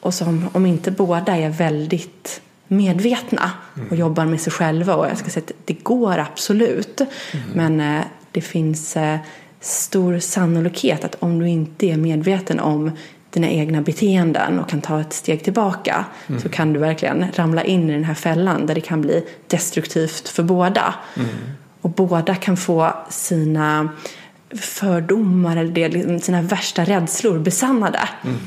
Och 0.00 0.14
som 0.14 0.48
om 0.52 0.66
inte 0.66 0.90
båda 0.90 1.36
är 1.36 1.50
väldigt 1.50 2.40
medvetna 2.68 3.50
och 3.72 3.78
mm. 3.78 3.98
jobbar 3.98 4.24
med 4.24 4.40
sig 4.40 4.52
själva. 4.52 4.94
Och 4.94 5.06
jag 5.06 5.18
ska 5.18 5.30
säga 5.30 5.44
att 5.46 5.66
det 5.66 5.74
går 5.74 6.18
absolut. 6.18 7.00
Mm. 7.00 7.44
Men 7.54 7.96
eh, 7.96 8.04
det 8.32 8.40
finns 8.40 8.96
eh, 8.96 9.18
stor 9.60 10.18
sannolikhet 10.18 11.04
att 11.04 11.16
om 11.18 11.38
du 11.38 11.48
inte 11.48 11.86
är 11.86 11.96
medveten 11.96 12.60
om 12.60 12.90
dina 13.30 13.50
egna 13.50 13.82
beteenden 13.82 14.58
och 14.58 14.68
kan 14.68 14.80
ta 14.80 15.00
ett 15.00 15.12
steg 15.12 15.44
tillbaka 15.44 16.04
mm. 16.26 16.40
så 16.40 16.48
kan 16.48 16.72
du 16.72 16.80
verkligen 16.80 17.26
ramla 17.34 17.64
in 17.64 17.90
i 17.90 17.92
den 17.92 18.04
här 18.04 18.14
fällan 18.14 18.66
där 18.66 18.74
det 18.74 18.80
kan 18.80 19.00
bli 19.00 19.24
destruktivt 19.46 20.28
för 20.28 20.42
båda. 20.42 20.94
Mm. 21.16 21.28
Och 21.80 21.90
båda 21.90 22.34
kan 22.34 22.56
få 22.56 22.94
sina 23.08 23.88
fördomar 24.54 25.56
eller 25.56 26.18
sina 26.18 26.42
värsta 26.42 26.84
rädslor 26.84 27.38
besannade. 27.38 28.08
Mm. 28.24 28.38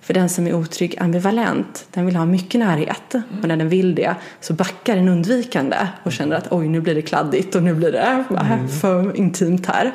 För 0.00 0.14
den 0.14 0.28
som 0.28 0.46
är 0.46 0.54
otrygg 0.54 0.94
ambivalent, 1.00 1.86
den 1.92 2.06
vill 2.06 2.16
ha 2.16 2.26
mycket 2.26 2.58
närhet. 2.58 3.14
Och 3.42 3.48
när 3.48 3.56
den 3.56 3.68
vill 3.68 3.94
det 3.94 4.14
så 4.40 4.52
backar 4.52 4.96
den 4.96 5.08
undvikande 5.08 5.76
och 6.02 6.12
känner 6.12 6.36
att 6.36 6.52
oj, 6.52 6.68
nu 6.68 6.80
blir 6.80 6.94
det 6.94 7.02
kladdigt 7.02 7.54
och 7.54 7.62
nu 7.62 7.74
blir 7.74 7.92
det 7.92 8.24
mm. 8.30 8.68
för 8.68 9.16
intimt 9.16 9.66
här. 9.66 9.92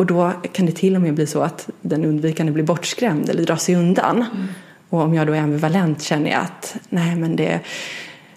Och 0.00 0.06
då 0.06 0.32
kan 0.52 0.66
det 0.66 0.72
till 0.72 0.96
och 0.96 1.02
med 1.02 1.14
bli 1.14 1.26
så 1.26 1.42
att 1.42 1.68
den 1.80 2.04
undvikande 2.04 2.52
blir 2.52 2.64
bortskrämd 2.64 3.28
eller 3.28 3.44
drar 3.44 3.56
sig 3.56 3.76
undan. 3.76 4.16
Mm. 4.16 4.46
Och 4.88 5.00
om 5.00 5.14
jag 5.14 5.26
då 5.26 5.32
är 5.32 5.40
ambivalent 5.40 6.02
känner 6.02 6.30
jag 6.30 6.40
att 6.40 6.76
nej 6.88 7.16
men 7.16 7.36
det 7.36 7.60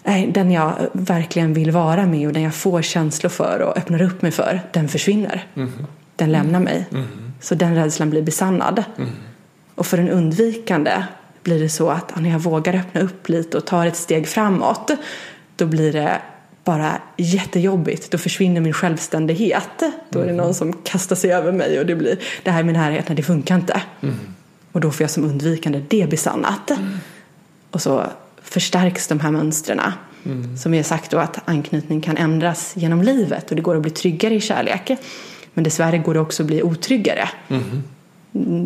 nej, 0.02 0.26
den 0.26 0.50
jag 0.50 0.72
verkligen 0.92 1.54
vill 1.54 1.70
vara 1.70 2.06
med 2.06 2.26
och 2.26 2.32
den 2.32 2.42
jag 2.42 2.54
får 2.54 2.82
känslor 2.82 3.30
för 3.30 3.60
och 3.60 3.76
öppnar 3.76 4.02
upp 4.02 4.22
mig 4.22 4.30
för, 4.30 4.60
den 4.72 4.88
försvinner. 4.88 5.46
Mm. 5.54 5.70
Den 6.16 6.32
lämnar 6.32 6.60
mig. 6.60 6.86
Mm. 6.92 7.06
Så 7.40 7.54
den 7.54 7.74
rädslan 7.74 8.10
blir 8.10 8.22
besannad. 8.22 8.84
Mm. 8.98 9.10
Och 9.74 9.86
för 9.86 9.96
den 9.96 10.08
undvikande 10.08 11.04
blir 11.42 11.60
det 11.60 11.68
så 11.68 11.90
att 11.90 12.20
när 12.20 12.30
jag 12.30 12.38
vågar 12.38 12.74
öppna 12.74 13.00
upp 13.00 13.28
lite 13.28 13.56
och 13.56 13.64
tar 13.64 13.86
ett 13.86 13.96
steg 13.96 14.28
framåt 14.28 14.90
då 15.56 15.66
blir 15.66 15.92
det 15.92 16.18
bara 16.64 17.00
jättejobbigt. 17.16 18.10
Då 18.10 18.18
försvinner 18.18 18.60
min 18.60 18.72
självständighet. 18.72 19.82
Då 20.10 20.20
är 20.20 20.26
det 20.26 20.32
någon 20.32 20.54
som 20.54 20.72
kastar 20.72 21.16
sig 21.16 21.32
över 21.32 21.52
mig 21.52 21.78
och 21.78 21.86
det 21.86 21.94
blir 21.94 22.18
det 22.42 22.50
här 22.50 22.62
med 22.62 22.74
närheten, 22.74 23.16
det 23.16 23.22
funkar 23.22 23.54
inte. 23.54 23.82
Mm. 24.00 24.14
Och 24.72 24.80
då 24.80 24.90
får 24.90 25.04
jag 25.04 25.10
som 25.10 25.24
undvikande 25.24 25.84
det 25.88 26.10
besannat. 26.10 26.70
Mm. 26.70 26.96
Och 27.70 27.82
så 27.82 28.06
förstärks 28.42 29.08
de 29.08 29.20
här 29.20 29.30
mönstren. 29.30 29.80
Mm. 30.24 30.56
Som 30.56 30.72
vi 30.72 30.78
har 30.78 30.84
sagt 30.84 31.10
då 31.10 31.18
att 31.18 31.48
anknytning 31.48 32.00
kan 32.00 32.16
ändras 32.16 32.72
genom 32.76 33.02
livet 33.02 33.50
och 33.50 33.56
det 33.56 33.62
går 33.62 33.76
att 33.76 33.82
bli 33.82 33.90
tryggare 33.90 34.34
i 34.34 34.40
kärlek. 34.40 34.90
Men 35.54 35.64
dessvärre 35.64 35.98
går 35.98 36.14
det 36.14 36.20
också 36.20 36.42
att 36.42 36.46
bli 36.46 36.62
otryggare. 36.62 37.28
Mm. 37.48 37.82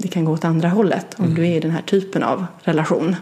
Det 0.00 0.08
kan 0.08 0.24
gå 0.24 0.32
åt 0.32 0.44
andra 0.44 0.68
hållet 0.68 1.06
om 1.16 1.24
mm. 1.24 1.36
du 1.36 1.46
är 1.46 1.56
i 1.56 1.60
den 1.60 1.70
här 1.70 1.82
typen 1.82 2.22
av 2.22 2.46
relation. 2.62 3.16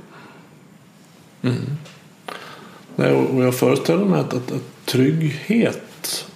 Nej, 2.96 3.12
och 3.12 3.42
jag 3.42 3.54
föreställer 3.54 4.04
mig 4.04 4.20
att, 4.20 4.34
att, 4.34 4.52
att 4.52 4.86
trygghet 4.86 6.26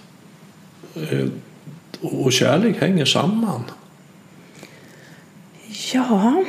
eh, 0.95 1.27
och 2.01 2.33
kärlek 2.33 2.81
hänger 2.81 3.05
samman. 3.05 3.63
Ja. 5.93 6.43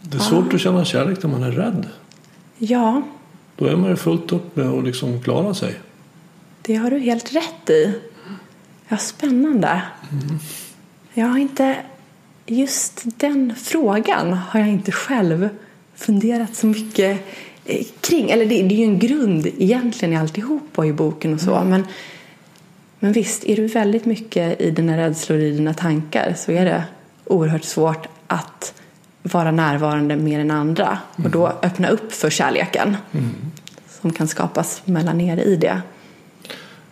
Det 0.00 0.16
är 0.16 0.20
svårt 0.20 0.46
ja. 0.50 0.54
att 0.54 0.60
känna 0.60 0.84
kärlek 0.84 1.22
när 1.22 1.30
man 1.30 1.42
är 1.42 1.50
rädd. 1.50 1.88
Ja. 2.58 3.02
Då 3.56 3.66
är 3.66 3.76
man 3.76 3.90
ju 3.90 3.96
fullt 3.96 4.32
upp 4.32 4.56
med 4.56 4.68
att 4.68 4.84
liksom 4.84 5.22
klara 5.22 5.54
sig. 5.54 5.80
Det 6.62 6.74
har 6.74 6.90
du 6.90 6.98
helt 6.98 7.34
rätt 7.34 7.70
i. 7.70 7.94
Ja, 8.88 8.96
spännande. 8.96 9.82
Mm. 10.12 10.38
Jag 11.14 11.26
har 11.26 11.38
inte... 11.38 11.76
Just 12.46 13.02
den 13.04 13.54
frågan 13.54 14.32
har 14.32 14.60
jag 14.60 14.68
inte 14.68 14.92
själv 14.92 15.48
funderat 15.94 16.54
så 16.54 16.66
mycket 16.66 17.26
kring. 18.00 18.30
Eller 18.30 18.46
det, 18.46 18.62
det, 18.62 18.74
är 18.74 18.78
ju 18.78 18.84
en 18.84 18.98
grund 18.98 19.46
egentligen 19.46 20.14
i 20.14 20.16
alltihopa 20.16 20.86
i 20.86 20.92
boken 20.92 21.34
och 21.34 21.40
så. 21.40 21.54
Mm. 21.54 21.68
Men, 21.68 21.86
men 22.98 23.12
visst, 23.12 23.44
är 23.44 23.56
du 23.56 23.66
väldigt 23.66 24.04
mycket 24.04 24.60
i 24.60 24.70
dina 24.70 24.96
rädslor 24.96 25.38
i 25.38 25.50
dina 25.50 25.74
tankar 25.74 26.34
så 26.36 26.52
är 26.52 26.64
det 26.64 26.84
oerhört 27.24 27.64
svårt 27.64 28.06
att 28.26 28.74
vara 29.22 29.50
närvarande 29.50 30.16
mer 30.16 30.40
än 30.40 30.50
andra 30.50 30.98
mm. 31.16 31.24
och 31.24 31.30
då 31.30 31.46
mm. 31.46 31.58
öppna 31.62 31.88
upp 31.88 32.12
för 32.12 32.30
kärleken 32.30 32.96
mm. 33.12 33.30
som 34.00 34.12
kan 34.12 34.28
skapas 34.28 34.82
mellan 34.84 35.20
er 35.20 35.36
i 35.36 35.56
det. 35.56 35.82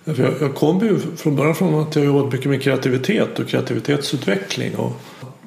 Jag, 0.05 0.19
jag 0.41 0.55
kom 0.55 0.79
ju 0.79 1.01
från 1.17 1.37
början 1.37 1.55
från 1.55 1.83
att 1.83 1.97
jag 1.97 2.05
jobbat 2.05 2.33
mycket 2.33 2.51
med 2.51 2.63
kreativitet 2.63 3.39
och 3.39 3.49
kreativitetsutveckling 3.49 4.77
och 4.77 5.01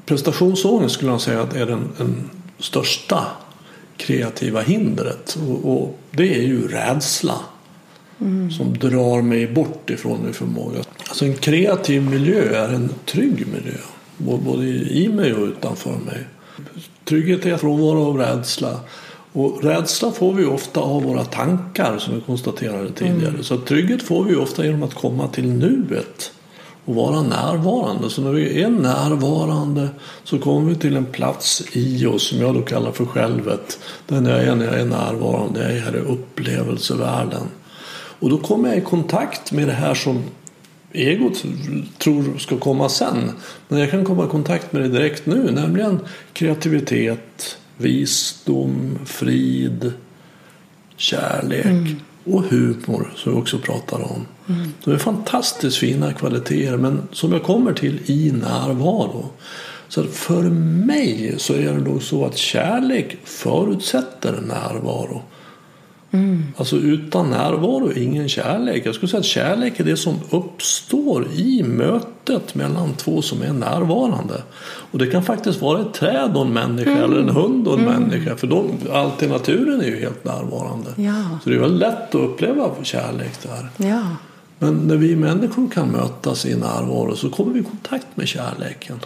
prestationsångest 0.06 0.96
skulle 0.96 1.12
jag 1.12 1.22
säga 1.22 1.42
att 1.42 1.56
är 1.56 1.66
den, 1.66 1.90
den 1.98 2.30
största 2.60 3.26
kreativa 3.98 4.62
hindret. 4.62 5.38
Och, 5.50 5.74
och 5.74 6.00
det 6.12 6.36
är 6.36 6.42
ju 6.42 6.68
rädsla. 6.68 7.40
Mm. 8.22 8.52
Som 8.52 8.78
drar 8.78 9.22
mig 9.22 9.48
bort 9.48 9.90
ifrån 9.90 10.24
min 10.24 10.34
förmåga. 10.34 10.80
Alltså 11.08 11.26
en 11.26 11.34
kreativ 11.34 12.02
miljö 12.02 12.56
är 12.56 12.74
en 12.74 12.90
trygg 13.06 13.48
miljö. 13.48 13.78
Både 14.18 14.66
i 14.66 15.10
mig 15.14 15.34
och 15.34 15.48
utanför 15.48 15.92
mig. 15.92 16.28
Trygghet 17.06 17.46
är 17.46 17.58
frånvaro 17.58 18.06
av 18.06 18.18
rädsla. 18.18 18.80
Och 19.34 19.64
rädsla 19.64 20.12
får 20.12 20.34
vi 20.34 20.46
ofta 20.46 20.80
av 20.80 21.04
våra 21.04 21.26
tankar 21.26 21.98
som 21.98 22.16
vi 22.16 22.22
konstaterade 22.22 22.92
tidigare. 22.92 23.30
Mm. 23.30 23.44
Så 23.44 23.58
trygghet 23.58 24.04
får 24.04 24.24
vi 24.24 24.36
ofta 24.36 24.66
genom 24.66 24.84
att 24.84 24.94
komma 24.94 25.28
till 25.28 25.50
nuet 25.50 26.32
och 26.86 26.96
vara 26.96 27.22
närvarande. 27.22 28.10
Så 28.10 28.22
när 28.22 28.32
vi 28.32 28.62
är 28.62 28.70
närvarande 28.70 29.90
så 30.24 30.40
kommer 30.40 30.70
vi 30.70 30.76
till 30.76 30.96
en 30.96 31.06
plats 31.06 31.64
i 31.72 32.06
oss 32.06 32.28
som 32.28 32.42
jag 32.42 32.56
då 32.56 32.62
kallar 32.62 32.92
för 32.92 33.06
självet. 33.06 33.80
Den 34.08 34.26
jag 34.26 34.44
är 34.44 34.56
när 34.56 34.66
jag 34.66 34.80
är 34.80 34.86
närvarande, 34.86 35.62
jag 35.64 35.72
är 35.72 35.80
här 35.80 35.96
i 35.96 36.00
upplevelsevärlden. 36.00 37.48
Och 38.20 38.30
då 38.30 38.38
kommer 38.38 38.70
jag 38.70 38.78
i 38.78 38.82
kontakt 38.82 39.52
med 39.52 39.68
det 39.68 39.74
här 39.74 39.94
som 39.94 40.24
egot 40.94 41.44
tror 41.98 42.38
ska 42.38 42.58
komma 42.58 42.90
sen. 42.90 43.32
Men 43.68 43.80
jag 43.80 43.92
kan 43.92 44.06
komma 44.06 44.26
i 44.26 44.30
kontakt 44.30 44.74
med 44.74 44.82
det 44.82 44.88
direkt 44.88 45.26
nu, 45.26 45.52
nämligen 45.52 46.00
kreativitet, 46.34 47.58
visdom, 47.78 49.00
frid, 49.06 49.94
kärlek 50.96 51.66
mm. 51.66 52.00
och 52.24 52.44
humor 52.44 53.14
som 53.16 53.34
vi 53.34 53.42
också 53.42 53.60
pratar 53.60 54.12
om. 54.12 54.26
Mm. 54.48 54.74
De 54.84 54.92
är 54.92 54.98
fantastiskt 54.98 55.78
fina 55.78 56.14
kvaliteter 56.14 56.78
men 56.78 57.02
som 57.12 57.32
jag 57.32 57.44
kommer 57.44 57.74
till 57.74 58.00
i 58.06 58.32
närvaro. 58.32 59.30
Så 59.88 60.04
för 60.04 60.42
mig 60.86 61.36
så 61.38 61.54
är 61.54 61.74
det 61.74 61.80
nog 61.80 62.04
så 62.04 62.26
att 62.26 62.38
kärlek 62.38 63.18
förutsätter 63.24 64.42
närvaro. 64.42 65.22
Mm. 66.14 66.44
Alltså 66.58 66.76
utan 66.76 67.30
närvaro 67.30 67.92
ingen 67.92 68.30
kärlek. 68.30 68.86
Jag 68.86 68.96
skulle 68.96 69.10
säga 69.10 69.20
att 69.20 69.26
kärlek 69.26 69.80
är 69.80 69.84
det 69.84 69.98
som 69.98 70.20
uppstår 70.30 71.28
i 71.36 71.64
mötet 71.64 72.56
mellan 72.56 72.94
två 72.94 73.22
som 73.22 73.42
är 73.42 73.54
närvarande. 73.54 74.42
Och 74.64 75.00
det 75.00 75.08
kan 75.08 75.24
faktiskt 75.24 75.62
vara 75.62 75.82
ett 75.82 75.94
träd 75.94 76.32
och 76.36 76.46
en 76.46 76.54
människa 76.54 76.92
mm. 76.92 77.04
eller 77.04 77.20
en 77.20 77.30
hund 77.30 77.68
och 77.68 77.80
en 77.80 77.88
mm. 77.88 78.02
människa. 78.02 78.36
För 78.36 78.48
de, 78.48 78.72
allt 78.94 79.24
i 79.24 79.28
naturen 79.28 79.82
är 79.82 79.86
ju 79.86 80.00
helt 80.00 80.26
närvarande. 80.26 80.90
Ja. 80.96 81.40
Så 81.44 81.50
det 81.50 81.56
är 81.56 81.60
väldigt 81.60 81.80
lätt 81.80 82.16
att 82.16 82.22
uppleva 82.22 82.70
kärlek 82.84 83.32
där. 83.44 83.88
Ja. 83.88 84.02
Men 84.64 84.88
när 84.88 84.98
vi 84.98 85.16
människor 85.16 85.70
kan 85.70 85.92
mötas 85.92 86.46
i 86.46 86.56
närvaro 86.56 87.16
så 87.16 87.30
kommer 87.30 87.54
vi 87.54 87.60
i 87.60 87.64
kontakt 87.64 88.08
med 88.16 88.28
kärleken. 88.28 89.00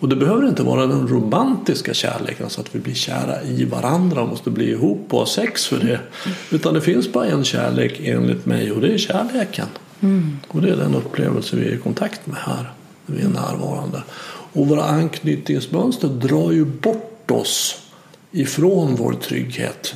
Och 0.00 0.08
det 0.08 0.16
behöver 0.16 0.48
inte 0.48 0.62
vara 0.62 0.86
den 0.86 1.08
romantiska 1.08 1.94
kärleken 1.94 2.50
så 2.50 2.60
att 2.60 2.74
vi 2.74 2.78
blir 2.78 2.94
kära 2.94 3.42
i 3.42 3.64
varandra 3.64 4.22
och 4.22 4.28
måste 4.28 4.50
bli 4.50 4.70
ihop 4.70 5.06
och 5.10 5.18
ha 5.18 5.26
sex 5.26 5.66
för 5.66 5.78
det. 5.78 6.00
Utan 6.50 6.74
det 6.74 6.80
finns 6.80 7.12
bara 7.12 7.26
en 7.26 7.44
kärlek 7.44 8.00
enligt 8.04 8.46
mig 8.46 8.72
och 8.72 8.80
det 8.80 8.94
är 8.94 8.98
kärleken. 8.98 9.66
Mm. 10.00 10.38
Och 10.48 10.62
det 10.62 10.70
är 10.70 10.76
den 10.76 10.94
upplevelse 10.94 11.56
vi 11.56 11.68
är 11.68 11.74
i 11.74 11.78
kontakt 11.78 12.26
med 12.26 12.36
här 12.36 12.72
när 13.06 13.16
vi 13.16 13.22
är 13.22 13.28
närvarande. 13.28 14.02
Och 14.52 14.68
våra 14.68 14.84
anknytningsmönster 14.84 16.08
drar 16.08 16.52
ju 16.52 16.64
bort 16.64 17.30
oss 17.30 17.82
ifrån 18.30 18.94
vår 18.94 19.12
trygghet. 19.12 19.94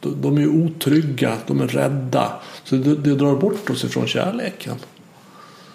De 0.00 0.38
är 0.38 0.48
otrygga, 0.48 1.36
de 1.46 1.60
är 1.60 1.68
rädda. 1.68 2.32
Så 2.64 2.76
det, 2.76 2.96
det 2.96 3.14
drar 3.14 3.36
bort 3.36 3.70
oss 3.70 3.84
ifrån 3.84 4.06
kärleken. 4.06 4.76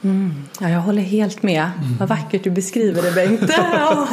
Mm. 0.02 0.34
Ja, 0.60 0.70
jag 0.70 0.80
håller 0.80 1.02
helt 1.02 1.44
med. 1.44 1.72
Mm. 1.78 1.98
Vad 2.00 2.10
vackert 2.10 2.44
du 2.44 2.50
beskriver 2.50 3.02
det 3.02 3.12
Bengt. 3.12 3.42
ja. 3.58 4.08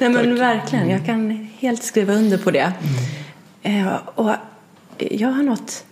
Nej, 0.00 0.08
men 0.08 0.38
verkligen, 0.38 0.90
jag 0.90 1.06
kan 1.06 1.48
helt 1.58 1.84
skriva 1.84 2.12
under 2.12 2.38
på 2.38 2.50
det. 2.50 2.72
Mm. 3.62 3.86
Eh, 3.86 3.94
och 4.14 4.30
jag 4.98 5.28
har 5.28 5.42
något 5.42 5.84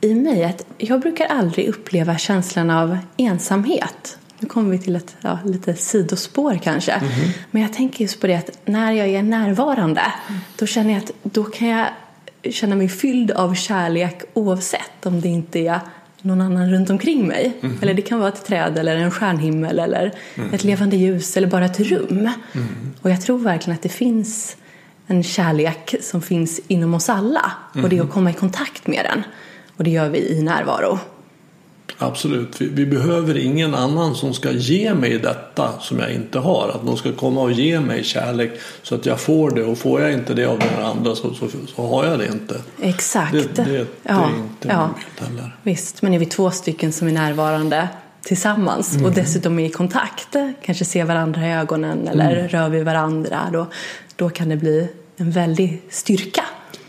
i 0.00 0.14
mig 0.14 0.44
att 0.44 0.66
jag 0.78 1.00
brukar 1.00 1.26
aldrig 1.26 1.68
uppleva 1.68 2.18
känslan 2.18 2.70
av 2.70 2.98
ensamhet. 3.16 4.18
Nu 4.38 4.48
kommer 4.48 4.70
vi 4.70 4.78
till 4.78 4.96
ett 4.96 5.16
ja, 5.20 5.38
lite 5.44 5.74
sidospår 5.74 6.58
kanske. 6.62 6.92
Mm. 6.92 7.10
Men 7.50 7.62
jag 7.62 7.72
tänker 7.72 8.02
just 8.02 8.20
på 8.20 8.26
det 8.26 8.34
att 8.34 8.50
när 8.64 8.92
jag 8.92 9.08
är 9.08 9.22
närvarande 9.22 10.02
då 10.56 10.66
känner 10.66 10.92
jag 10.92 11.02
att 11.02 11.10
då 11.22 11.44
kan 11.44 11.68
jag 11.68 11.86
känna 12.52 12.76
mig 12.76 12.88
fylld 12.88 13.30
av 13.30 13.54
kärlek 13.54 14.22
oavsett 14.34 15.06
om 15.06 15.20
det 15.20 15.28
inte 15.28 15.58
är 15.58 15.80
någon 16.22 16.40
annan 16.40 16.70
runt 16.70 16.90
omkring 16.90 17.26
mig. 17.26 17.52
Mm. 17.60 17.78
Eller 17.82 17.94
det 17.94 18.02
kan 18.02 18.18
vara 18.18 18.28
ett 18.28 18.44
träd 18.44 18.78
eller 18.78 18.96
en 18.96 19.10
stjärnhimmel 19.10 19.78
eller 19.78 20.12
mm. 20.34 20.54
ett 20.54 20.64
levande 20.64 20.96
ljus 20.96 21.36
eller 21.36 21.48
bara 21.48 21.64
ett 21.64 21.80
rum. 21.80 22.28
Mm. 22.52 22.66
Och 23.02 23.10
jag 23.10 23.22
tror 23.22 23.38
verkligen 23.38 23.76
att 23.76 23.82
det 23.82 23.88
finns 23.88 24.56
en 25.06 25.22
kärlek 25.22 25.94
som 26.00 26.22
finns 26.22 26.60
inom 26.68 26.94
oss 26.94 27.08
alla 27.08 27.52
och 27.82 27.88
det 27.88 27.98
är 27.98 28.02
att 28.02 28.10
komma 28.10 28.30
i 28.30 28.34
kontakt 28.34 28.86
med 28.86 29.04
den. 29.04 29.22
Och 29.76 29.84
det 29.84 29.90
gör 29.90 30.08
vi 30.08 30.18
i 30.18 30.42
närvaro. 30.42 30.98
Absolut, 31.98 32.60
vi, 32.60 32.68
vi, 32.68 32.86
behöver 32.86 33.36
ingen 33.36 33.74
annan 33.74 34.14
som 34.14 34.34
ska 34.34 34.50
ge 34.50 34.94
mig 34.94 35.18
detta 35.18 35.80
som 35.80 35.98
jag 35.98 36.12
inte 36.12 36.38
har. 36.38 36.68
Att 36.68 36.84
någon 36.84 36.96
ska 36.96 37.12
komma 37.12 37.40
och 37.40 37.52
ge 37.52 37.80
mig 37.80 38.04
kärlek 38.04 38.50
så 38.82 38.94
att 38.94 39.06
jag 39.06 39.20
får 39.20 39.50
det 39.50 39.64
och 39.64 39.78
får 39.78 40.00
jag 40.00 40.12
inte 40.12 40.34
det 40.34 40.44
av 40.44 40.58
den 40.58 40.84
andra 40.84 41.14
så, 41.14 41.34
så, 41.34 41.46
så 41.76 41.86
har 41.86 42.04
jag 42.04 42.18
det 42.18 42.26
inte. 42.26 42.60
Exakt. 42.80 43.32
Det, 43.32 43.56
det, 43.56 43.64
det 43.64 43.86
ja, 44.02 44.24
är 44.24 44.36
inte 44.36 44.68
ja. 44.68 44.90
heller. 45.18 45.56
Visst, 45.62 46.02
men 46.02 46.14
är 46.14 46.18
vi 46.18 46.26
två 46.26 46.50
stycken 46.50 46.92
som 46.92 47.08
är 47.08 47.12
närvarande 47.12 47.88
tillsammans 48.22 48.94
mm. 48.94 49.06
och 49.06 49.12
dessutom 49.12 49.58
är 49.58 49.64
i 49.64 49.70
kontakt, 49.70 50.36
kanske 50.62 50.84
ser 50.84 51.04
varandra 51.04 51.46
i 51.46 51.52
ögonen 51.52 52.08
eller 52.08 52.36
mm. 52.36 52.48
rör 52.48 52.68
vid 52.68 52.84
varandra, 52.84 53.40
då, 53.52 53.66
då 54.16 54.30
kan 54.30 54.48
det 54.48 54.56
bli 54.56 54.88
en 55.16 55.30
väldig 55.30 55.82
styrka. 55.90 56.44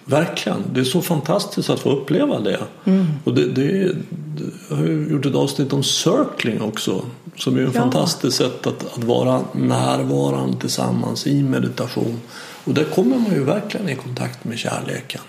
Verkligen, 0.06 0.64
det 0.74 0.80
är 0.80 0.84
så 0.84 1.02
fantastiskt 1.02 1.70
att 1.70 1.80
få 1.80 1.90
uppleva 1.90 2.40
det. 2.40 2.60
Mm. 2.86 3.06
Och 3.24 3.34
det, 3.34 3.46
det, 3.46 3.96
jag 4.70 4.76
har 4.78 4.86
ju 4.86 5.08
gjort 5.12 5.26
ett 5.26 5.36
avsnitt 5.36 5.74
om 5.74 5.84
circling 5.84 6.62
också. 6.62 7.06
Som 7.38 7.58
är 7.58 7.62
ett 7.62 7.72
ja. 7.74 7.82
fantastiskt 7.82 8.38
sätt 8.38 8.68
att, 8.68 8.96
att 8.98 9.04
vara 9.04 9.42
närvarande 9.52 10.58
tillsammans 10.58 11.28
i 11.28 11.44
meditation. 11.44 12.20
Och 12.64 12.74
där 12.74 12.84
kommer 12.84 13.18
man 13.18 13.34
ju 13.34 13.44
verkligen 13.44 13.90
i 13.90 13.96
kontakt 13.96 14.46
med 14.46 14.58
kärleken. 14.58 15.22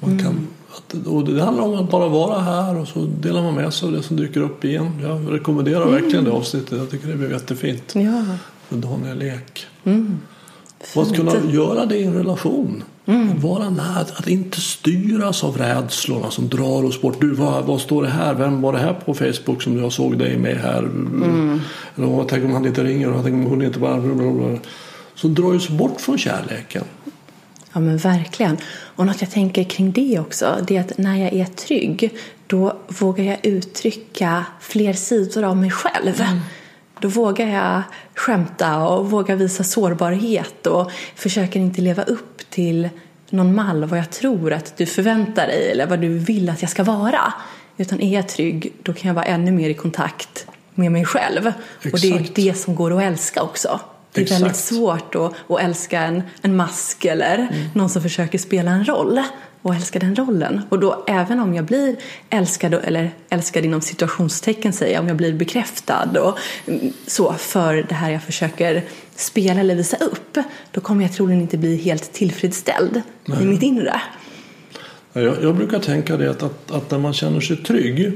Man 0.00 0.10
mm. 0.10 0.24
kan, 0.24 0.46
att, 0.76 1.06
och 1.06 1.24
det 1.24 1.42
handlar 1.42 1.64
om 1.64 1.74
att 1.74 1.90
bara 1.90 2.08
vara 2.08 2.40
här 2.40 2.76
och 2.76 2.88
så 2.88 2.98
delar 3.00 3.42
man 3.42 3.54
med 3.54 3.74
sig 3.74 3.86
av 3.86 3.92
det 3.92 4.02
som 4.02 4.16
dyker 4.16 4.40
upp 4.40 4.64
igen. 4.64 5.00
Jag 5.02 5.32
rekommenderar 5.32 5.82
mm. 5.82 5.92
verkligen 5.92 6.24
det 6.24 6.30
avsnittet. 6.30 6.78
Jag 6.78 6.90
tycker 6.90 7.08
det 7.08 7.16
blev 7.16 7.32
jättefint. 7.32 7.94
Ja. 7.94 8.24
Med 8.68 8.80
Daniel 8.80 9.22
Ek. 9.22 9.66
Mm. 9.84 10.18
Och 10.94 11.02
att 11.02 11.16
kunna 11.16 11.32
göra 11.50 11.86
det 11.86 11.96
i 11.96 12.04
en 12.04 12.14
relation. 12.14 12.84
Mm. 13.06 13.40
Vara 13.40 13.70
nära, 13.70 14.00
att 14.00 14.28
inte 14.28 14.60
styras 14.60 15.44
av 15.44 15.58
rädslorna 15.58 16.30
som 16.30 16.48
drar 16.48 16.84
oss 16.84 17.00
bort. 17.00 17.20
Du, 17.20 17.34
vad, 17.34 17.64
vad 17.64 17.80
står 17.80 18.02
det 18.02 18.08
här? 18.08 18.34
Vem 18.34 18.60
var 18.60 18.72
det 18.72 18.78
här 18.78 18.94
på 18.94 19.14
Facebook 19.14 19.62
som 19.62 19.78
jag 19.78 19.92
såg 19.92 20.18
dig 20.18 20.38
med 20.38 20.56
här? 20.56 20.78
Mm. 20.78 21.60
Eller 21.96 22.24
tänk 22.28 22.44
om 22.44 22.52
han 22.52 22.66
inte 22.66 22.84
ringer 22.84 23.12
och 23.12 23.22
tänk 23.22 23.34
om 23.34 23.44
hon 23.50 23.62
inte 23.62 23.78
bara... 23.78 24.00
Blablabla. 24.00 24.58
Som 25.14 25.34
drar 25.34 25.54
oss 25.54 25.68
bort 25.68 26.00
från 26.00 26.18
kärleken. 26.18 26.84
Ja 27.72 27.80
men 27.80 27.96
verkligen. 27.96 28.56
Och 28.96 29.06
något 29.06 29.20
jag 29.20 29.30
tänker 29.30 29.64
kring 29.64 29.92
det 29.92 30.18
också, 30.18 30.56
det 30.66 30.76
är 30.76 30.80
att 30.80 30.98
när 30.98 31.16
jag 31.16 31.32
är 31.32 31.44
trygg 31.44 32.10
då 32.46 32.76
vågar 32.88 33.24
jag 33.24 33.38
uttrycka 33.42 34.46
fler 34.60 34.92
sidor 34.92 35.44
av 35.44 35.56
mig 35.56 35.70
själv. 35.70 36.20
Mm. 36.20 36.40
Då 37.04 37.08
vågar 37.08 37.46
jag 37.46 37.82
skämta 38.14 38.84
och 38.84 39.10
vågar 39.10 39.36
visa 39.36 39.64
sårbarhet 39.64 40.66
och 40.66 40.90
försöker 41.14 41.60
inte 41.60 41.80
leva 41.80 42.02
upp 42.02 42.50
till 42.50 42.88
någon 43.30 43.54
mall 43.54 43.84
vad 43.84 43.98
jag 43.98 44.10
tror 44.10 44.52
att 44.52 44.76
du 44.76 44.86
förväntar 44.86 45.46
dig 45.46 45.70
eller 45.70 45.86
vad 45.86 46.00
du 46.00 46.18
vill 46.18 46.50
att 46.50 46.62
jag 46.62 46.70
ska 46.70 46.82
vara. 46.82 47.34
Utan 47.76 48.00
är 48.00 48.14
jag 48.14 48.28
trygg, 48.28 48.72
då 48.82 48.92
kan 48.92 49.08
jag 49.08 49.14
vara 49.14 49.24
ännu 49.24 49.52
mer 49.52 49.70
i 49.70 49.74
kontakt 49.74 50.46
med 50.74 50.92
mig 50.92 51.04
själv. 51.04 51.46
Exakt. 51.46 51.94
Och 51.94 52.00
det 52.00 52.10
är 52.10 52.26
det 52.34 52.54
som 52.54 52.74
går 52.74 52.96
att 52.96 53.02
älska 53.02 53.42
också. 53.42 53.80
Det 54.12 54.20
är 54.20 54.22
Exakt. 54.22 54.40
väldigt 54.40 54.56
svårt 54.56 55.14
att, 55.14 55.50
att 55.50 55.60
älska 55.60 56.00
en, 56.00 56.22
en 56.42 56.56
mask 56.56 57.04
eller 57.04 57.34
mm. 57.34 57.68
någon 57.74 57.90
som 57.90 58.02
försöker 58.02 58.38
spela 58.38 58.70
en 58.70 58.84
roll 58.84 59.22
och 59.64 59.74
älska 59.74 59.98
den 59.98 60.16
rollen. 60.16 60.60
Och 60.68 60.78
då 60.78 61.04
även 61.06 61.40
om 61.40 61.54
jag 61.54 61.64
blir 61.64 61.96
älskad, 62.30 62.74
eller 62.74 63.10
älskad 63.28 63.64
inom 63.64 63.80
situationstecken 63.80 64.72
säger 64.72 64.94
jag, 64.94 65.02
om 65.02 65.08
jag 65.08 65.16
blir 65.16 65.32
bekräftad 65.32 66.20
och 66.20 66.38
mm, 66.66 66.92
så 67.06 67.32
för 67.32 67.86
det 67.88 67.94
här 67.94 68.10
jag 68.10 68.22
försöker 68.22 68.84
spela 69.16 69.60
eller 69.60 69.74
visa 69.74 69.96
upp, 69.96 70.38
då 70.70 70.80
kommer 70.80 71.02
jag 71.04 71.12
troligen 71.12 71.40
inte 71.40 71.58
bli 71.58 71.76
helt 71.76 72.12
tillfredsställd 72.12 73.02
Nej. 73.24 73.42
i 73.42 73.46
mitt 73.46 73.62
inre. 73.62 74.00
Jag, 75.12 75.42
jag 75.42 75.56
brukar 75.56 75.78
tänka 75.78 76.16
det 76.16 76.30
att, 76.30 76.42
att, 76.42 76.70
att, 76.70 76.90
när 76.90 76.98
man 76.98 77.12
känner 77.12 77.40
sig 77.40 77.56
trygg 77.56 78.12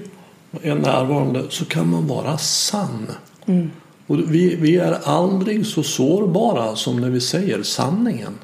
och 0.50 0.66
är 0.66 0.74
närvarande 0.74 1.42
så 1.48 1.64
kan 1.64 1.90
man 1.90 2.06
vara 2.06 2.38
sann. 2.38 3.06
Mm. 3.46 3.70
Och 4.06 4.18
vi, 4.34 4.56
vi 4.56 4.76
är 4.76 4.98
aldrig 5.04 5.66
så 5.66 5.82
sårbara 5.82 6.76
som 6.76 7.00
när 7.00 7.10
vi 7.10 7.20
säger 7.20 7.62
sanningen. 7.62 8.34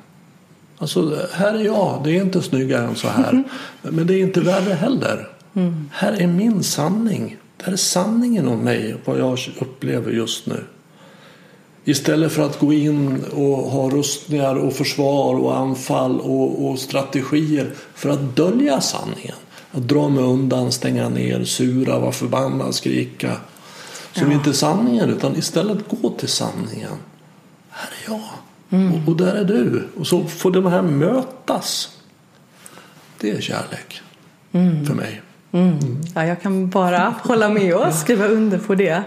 Alltså, 0.84 1.26
här 1.32 1.54
är 1.54 1.64
jag, 1.64 2.00
det 2.04 2.10
är 2.10 2.22
inte 2.22 2.42
snyggare 2.42 2.86
än 2.86 2.96
så 2.96 3.08
här. 3.08 3.44
Men 3.82 4.06
det 4.06 4.14
är 4.14 4.20
inte 4.20 4.40
värre 4.40 4.74
heller. 4.74 5.28
Mm. 5.54 5.88
Här 5.92 6.12
är 6.12 6.26
min 6.26 6.62
sanning. 6.62 7.36
Det 7.56 7.64
här 7.64 7.72
är 7.72 7.76
sanningen 7.76 8.48
om 8.48 8.58
mig, 8.58 8.96
vad 9.04 9.18
jag 9.18 9.38
upplever 9.58 10.12
just 10.12 10.46
nu. 10.46 10.64
Istället 11.84 12.32
för 12.32 12.42
att 12.42 12.58
gå 12.58 12.72
in 12.72 13.24
och 13.24 13.56
ha 13.56 13.90
rustningar 13.90 14.56
och 14.56 14.72
försvar 14.72 15.34
och 15.34 15.56
anfall 15.56 16.20
och, 16.20 16.66
och 16.66 16.78
strategier 16.78 17.70
för 17.94 18.10
att 18.10 18.36
dölja 18.36 18.80
sanningen. 18.80 19.36
Att 19.72 19.88
dra 19.88 20.08
mig 20.08 20.24
undan, 20.24 20.72
stänga 20.72 21.08
ner, 21.08 21.44
sura, 21.44 21.98
vara 21.98 22.12
förbannad, 22.12 22.74
skrika. 22.74 23.36
Som 24.12 24.30
ja. 24.30 24.36
inte 24.36 24.50
är 24.50 24.54
sanningen 24.54 25.10
utan 25.10 25.36
istället 25.36 25.78
gå 25.88 26.10
till 26.10 26.28
sanningen. 26.28 26.92
Här 27.70 27.90
är 28.04 28.12
jag. 28.12 28.20
Mm. 28.74 28.92
Och, 28.92 29.08
och, 29.08 29.16
där 29.16 29.34
är 29.34 29.44
du. 29.44 29.88
Och 29.96 30.06
så 30.06 30.24
får 30.24 30.50
de 30.50 30.66
här 30.66 30.82
mötas. 30.82 31.98
Det 33.20 33.30
är 33.30 33.40
kärlek 33.40 34.00
mm. 34.52 34.86
för 34.86 34.94
mig. 34.94 35.22
Mm. 35.52 35.68
mm. 35.68 36.00
Ja, 36.14 36.26
jag 36.26 36.42
kan 36.42 36.68
bara 36.70 37.14
hålla 37.22 37.48
med 37.48 37.74
och 37.74 37.94
skriva 37.94 38.26
under 38.26 38.58
på 38.58 38.74
det. 38.74 39.02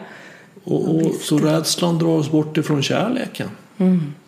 Och, 0.64 0.96
och 0.96 1.16
så 1.22 1.38
rädslan 1.38 1.98
drar 1.98 2.08
oss 2.08 2.32
bort 2.32 2.58
ifrån 2.58 2.84
kärleken. 2.84 3.50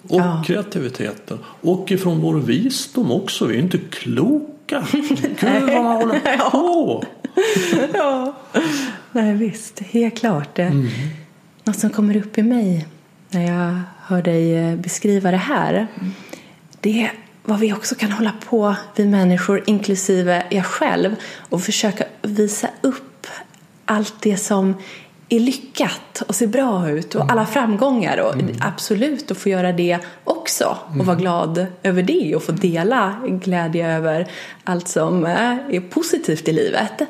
Och 0.08 0.20
ja. 0.20 0.44
kreativiteten. 0.46 1.38
Och 1.62 1.92
ifrån 1.92 2.22
vår 2.22 2.36
visdom 2.36 3.12
också. 3.12 3.46
Vi 3.46 3.56
är 3.56 3.60
inte 3.60 3.78
kloka. 3.78 4.88
Gud 4.92 5.62
vad 5.62 5.84
man 5.84 5.96
håller 5.96 6.50
på. 6.50 7.04
ja, 7.94 8.36
nej 9.12 9.34
visst, 9.34 9.80
helt 9.80 10.18
klart. 10.18 10.60
Mm. 10.60 10.88
Något 11.64 11.80
som 11.80 11.90
kommer 11.90 12.18
upp 12.18 12.38
i 12.38 12.44
mig 12.44 12.88
när 13.30 13.46
jag 13.46 13.82
hör 14.02 14.22
dig 14.22 14.58
eh, 14.58 14.76
beskriva 14.76 15.32
det 15.32 15.38
här. 15.38 15.88
Det 16.80 17.04
är 17.04 17.12
vad 17.44 17.60
vi 17.60 17.74
också 17.74 17.96
kan 17.96 18.12
hålla 18.12 18.34
på, 18.50 18.76
vi 18.96 19.06
människor, 19.06 19.64
inklusive 19.68 20.44
jag 20.50 20.66
själv, 20.66 21.16
och 21.38 21.62
försöka 21.62 22.04
visa 22.22 22.70
upp 22.82 23.28
allt 23.86 24.22
det 24.22 24.38
som 24.38 24.76
är 25.30 25.40
lyckat 25.40 26.22
och 26.28 26.36
ser 26.36 26.48
bra 26.48 26.90
ut 26.90 27.16
och 27.16 27.32
alla 27.32 27.46
framgångar 27.46 28.18
och 28.18 28.36
absolut 28.60 29.32
att 29.32 29.38
få 29.38 29.50
göra 29.50 29.72
det 29.72 30.00
också 30.24 30.78
och 31.00 31.06
vara 31.06 31.18
glad 31.18 31.66
över 31.84 32.04
det 32.04 32.36
och 32.36 32.44
få 32.44 32.52
dela 32.52 33.16
glädje 33.28 33.96
över 33.96 34.28
allt 34.64 34.88
som 34.88 35.26
eh, 35.26 35.58
är 35.70 35.90
positivt 35.90 36.48
i 36.48 36.52
livet. 36.52 37.02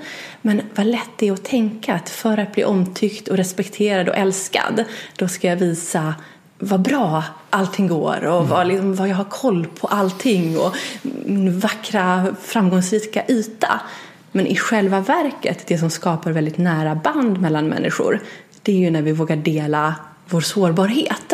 Men 0.42 0.62
vad 0.76 0.86
lätt 0.86 1.10
det 1.18 1.28
är 1.28 1.34
att 1.34 1.44
tänka 1.44 1.94
att 1.94 2.10
för 2.10 2.38
att 2.38 2.54
bli 2.54 2.64
omtyckt 2.64 3.28
och 3.28 3.38
respekterad 3.38 4.10
och 4.10 4.18
älskad 4.18 4.84
då 5.16 5.28
ska 5.28 5.48
jag 5.48 5.58
visa 5.58 6.16
vad 6.60 6.82
bra 6.82 7.24
allting 7.50 7.88
går 7.88 8.26
och 8.26 8.48
vad, 8.48 8.68
liksom, 8.68 8.96
vad 8.96 9.08
jag 9.08 9.16
har 9.16 9.24
koll 9.24 9.68
på 9.80 9.88
allting 9.88 10.58
och 10.58 10.76
min 11.26 11.60
vackra 11.60 12.36
framgångsrika 12.42 13.24
yta. 13.28 13.82
Men 14.32 14.48
i 14.48 14.56
själva 14.56 15.00
verket, 15.00 15.68
det 15.68 15.78
som 15.78 15.90
skapar 15.90 16.32
väldigt 16.32 16.58
nära 16.58 16.96
band 16.96 17.42
mellan 17.42 17.68
människor, 17.68 18.20
det 18.62 18.72
är 18.72 18.78
ju 18.78 18.90
när 18.90 19.02
vi 19.02 19.12
vågar 19.12 19.36
dela 19.36 19.96
vår 20.30 20.42
sårbarhet 20.42 21.34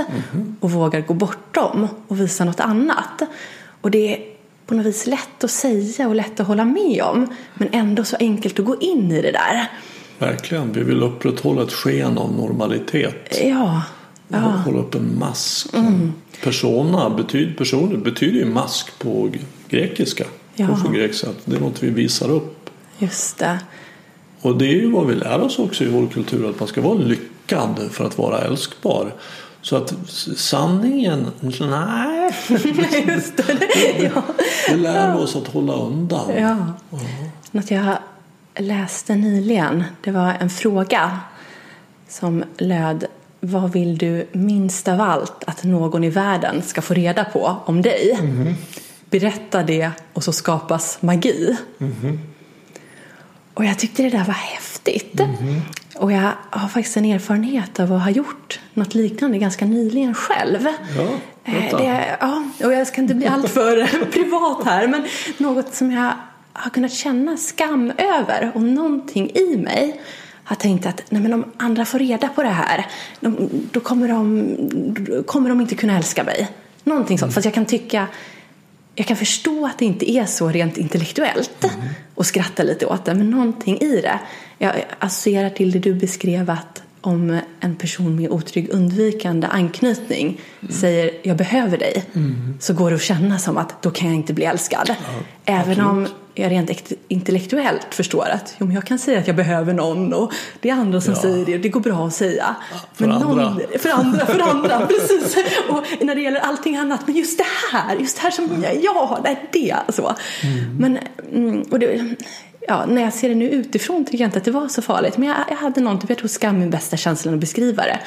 och 0.59 0.71
vågar 0.71 1.01
gå 1.01 1.13
bortom 1.13 1.87
och 2.07 2.19
visa 2.19 2.45
något 2.45 2.59
annat. 2.59 3.21
Och 3.81 3.91
det 3.91 4.13
är 4.13 4.19
på 4.65 4.75
något 4.75 4.85
vis 4.85 5.07
lätt 5.07 5.43
att 5.43 5.51
säga 5.51 6.07
och 6.07 6.15
lätt 6.15 6.39
att 6.39 6.47
hålla 6.47 6.65
med 6.65 7.01
om, 7.03 7.27
men 7.53 7.69
ändå 7.71 8.03
så 8.03 8.15
enkelt 8.19 8.59
att 8.59 8.65
gå 8.65 8.75
in 8.79 9.11
i 9.11 9.21
det 9.21 9.31
där. 9.31 9.71
Verkligen, 10.19 10.73
vi 10.73 10.83
vill 10.83 11.03
upprätthålla 11.03 11.63
ett 11.63 11.71
sken 11.71 12.17
av 12.17 12.33
normalitet. 12.33 13.39
Ja, 13.43 13.81
Ja. 14.27 14.37
Hålla 14.37 14.79
upp 14.79 14.95
en 14.95 15.19
mask. 15.19 15.67
Persona 16.43 17.09
betyder, 17.09 17.53
personer 17.53 17.97
betyder 17.97 18.39
ju 18.39 18.45
mask 18.45 18.99
på 18.99 19.29
grekiska. 19.69 20.25
Ja. 20.55 20.75
För 20.75 20.93
grekiska. 20.93 21.27
Det 21.45 21.55
är 21.55 21.59
något 21.59 21.83
vi 21.83 21.89
visar 21.89 22.31
upp. 22.31 22.64
Just 22.99 23.37
det. 23.37 23.59
Och 24.41 24.57
det 24.57 24.65
är 24.65 24.73
ju 24.73 24.91
vad 24.91 25.07
vi 25.07 25.15
lär 25.15 25.41
oss 25.41 25.59
också 25.59 25.83
i 25.83 25.87
vår 25.87 26.07
kultur. 26.07 26.49
Att 26.49 26.59
man 26.59 26.67
ska 26.67 26.81
vara 26.81 26.97
lyckad 26.97 27.89
för 27.91 28.05
att 28.05 28.17
vara 28.17 28.41
älskbar. 28.41 29.13
Så 29.61 29.75
att 29.75 29.93
sanningen, 30.35 31.27
nej. 31.59 32.35
just 33.07 33.37
det. 33.37 33.69
ja. 34.15 34.23
Det 34.69 34.75
lär 34.75 35.13
vi 35.13 35.23
oss 35.23 35.35
att 35.35 35.47
hålla 35.47 35.73
undan. 35.73 36.31
Ja. 36.37 36.57
Något 37.51 37.71
jag 37.71 37.97
läste 38.55 39.15
nyligen, 39.15 39.83
det 40.01 40.11
var 40.11 40.33
en 40.39 40.49
fråga 40.49 41.19
som 42.07 42.43
löd 42.57 43.05
Vad 43.39 43.71
vill 43.71 43.97
du 43.97 44.27
minst 44.31 44.87
av 44.87 45.01
allt 45.01 45.43
att 45.47 45.63
någon 45.63 46.03
i 46.03 46.09
världen 46.09 46.61
ska 46.61 46.81
få 46.81 46.93
reda 46.93 47.25
på 47.25 47.55
om 47.65 47.81
dig? 47.81 48.19
Berätta 49.09 49.63
det 49.63 49.91
och 50.13 50.23
så 50.23 50.31
skapas 50.31 50.97
magi. 51.01 51.57
Och 53.55 53.65
jag 53.65 53.79
tyckte 53.79 54.03
det 54.03 54.09
där 54.09 54.23
var 54.25 54.33
häftigt. 54.33 55.21
Och 55.95 56.11
jag 56.11 56.31
har 56.49 56.67
faktiskt 56.67 56.97
en 56.97 57.05
erfarenhet 57.05 57.79
av 57.79 57.93
att 57.93 58.03
ha 58.03 58.09
gjort 58.09 58.59
något 58.73 58.95
liknande 58.95 59.37
ganska 59.37 59.65
nyligen 59.65 60.13
själv. 60.13 60.67
Ja, 60.97 61.07
Eh, 61.45 61.77
det, 61.77 62.17
ja, 62.19 62.43
och 62.63 62.73
jag 62.73 62.87
ska 62.87 63.01
inte 63.01 63.15
bli 63.15 63.27
alltför 63.27 64.05
privat 64.11 64.65
här, 64.65 64.87
men 64.87 65.05
något 65.37 65.73
som 65.73 65.91
jag 65.91 66.11
har 66.53 66.69
kunnat 66.69 66.91
känna 66.91 67.37
skam 67.37 67.91
över 67.97 68.51
och 68.55 68.61
någonting 68.61 69.31
i 69.35 69.57
mig 69.57 70.01
har 70.43 70.55
tänkt 70.55 70.85
att 70.85 71.03
nej 71.09 71.21
men 71.21 71.33
om 71.33 71.51
andra 71.57 71.85
får 71.85 71.99
reda 71.99 72.27
på 72.27 72.43
det 72.43 72.49
här 72.49 72.85
de, 73.19 73.49
då 73.71 73.79
kommer 73.79 74.07
de, 74.07 74.55
då 75.05 75.23
kommer 75.23 75.49
de 75.49 75.61
inte 75.61 75.75
kunna 75.75 75.97
älska 75.97 76.23
mig. 76.23 76.47
Någonting 76.83 77.19
sånt. 77.19 77.33
Fast 77.33 77.45
jag 77.45 77.53
kan 77.53 77.65
tycka 77.65 78.07
jag 78.95 79.07
kan 79.07 79.17
förstå 79.17 79.65
att 79.65 79.79
det 79.79 79.85
inte 79.85 80.11
är 80.11 80.25
så 80.25 80.49
rent 80.49 80.77
intellektuellt 80.77 81.65
och 82.15 82.25
skratta 82.25 82.63
lite 82.63 82.85
åt 82.85 83.05
det, 83.05 83.13
men 83.13 83.29
någonting 83.29 83.77
i 83.77 84.01
det. 84.01 84.19
Jag 84.57 84.85
associerar 84.99 85.49
till 85.49 85.71
det 85.71 85.79
du 85.79 85.93
beskrev 85.93 86.49
att 86.49 86.81
om 87.01 87.39
en 87.59 87.75
person 87.75 88.15
med 88.15 88.29
otrygg 88.29 88.69
undvikande 88.69 89.47
anknytning 89.47 90.41
säger 90.69 91.11
jag 91.23 91.37
behöver 91.37 91.77
dig 91.77 92.03
så 92.59 92.73
går 92.73 92.89
det 92.89 92.95
att 92.95 93.01
känna 93.01 93.39
som 93.39 93.57
att 93.57 93.81
då 93.81 93.91
kan 93.91 94.07
jag 94.07 94.15
inte 94.15 94.33
bli 94.33 94.45
älskad. 94.45 94.95
Även 95.45 95.81
om 95.81 96.07
jag 96.35 96.51
rent 96.51 96.93
intellektuellt 97.07 97.87
förstår 97.89 98.25
att 98.29 98.55
jo, 98.57 98.65
men 98.65 98.75
jag 98.75 98.85
kan 98.85 98.99
säga 98.99 99.19
att 99.19 99.27
jag 99.27 99.35
behöver 99.35 99.73
någon 99.73 100.13
och 100.13 100.33
det 100.59 100.69
är 100.69 100.73
andra 100.73 101.01
som 101.01 101.13
Ja. 101.13 101.21
säger 101.21 101.45
det 101.45 101.55
och 101.55 101.61
det 101.61 101.69
går 101.69 101.79
bra 101.79 102.07
att 102.07 102.13
säga. 102.13 102.55
för 102.93 103.05
andra. 103.07 103.55
för 103.79 103.89
andra, 103.89 104.25
för 104.25 104.39
andra, 104.49 104.87
precis. 104.87 105.37
Och 105.69 105.83
när 106.01 106.15
det 106.15 106.21
gäller 106.21 106.39
allting 106.39 106.77
annat, 106.77 107.07
men 107.07 107.15
just 107.15 107.37
det 107.37 107.45
här, 107.71 107.95
just 107.95 108.15
det 108.17 108.21
här 108.23 108.31
som 108.31 108.63
jag, 108.63 108.83
ja, 108.83 109.19
det 109.23 109.29
är 109.29 109.37
det. 109.51 109.93
Så. 109.93 110.15
Men, 110.79 110.99
mm, 111.33 111.61
och 111.61 111.79
det, 111.79 112.15
ja, 112.67 112.85
när 112.85 113.01
jag 113.01 113.13
ser 113.13 113.29
det 113.29 113.35
nu 113.35 113.49
utifrån 113.49 114.05
tycker 114.05 114.17
jag 114.17 114.27
inte 114.27 114.37
att 114.37 114.45
det 114.45 114.51
var 114.51 114.67
så 114.67 114.81
farligt. 114.81 115.17
Men 115.17 115.27
jag, 115.27 115.37
jag 115.49 115.55
hade 115.55 115.81
någon, 115.81 115.99
typ, 115.99 116.09
jag 116.09 116.17
tror 116.19 116.27
skam 116.27 116.55
är 116.55 116.59
min 116.59 116.69
bästa 116.69 116.97
känslan 116.97 117.33
att 117.33 117.39
beskriva 117.39 117.83
det. 117.83 117.99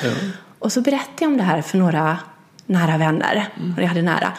Och 0.59 0.72
så 0.72 0.81
berättade 0.81 1.16
jag 1.20 1.31
om 1.31 1.37
det 1.37 1.43
här 1.43 1.62
för 1.62 1.79
några 1.79 2.18
nära 2.66 2.99
vänner, 2.99 3.49
och 3.76 3.83
jag 3.83 3.89
hade 3.89 4.03
nära. 4.03 4.33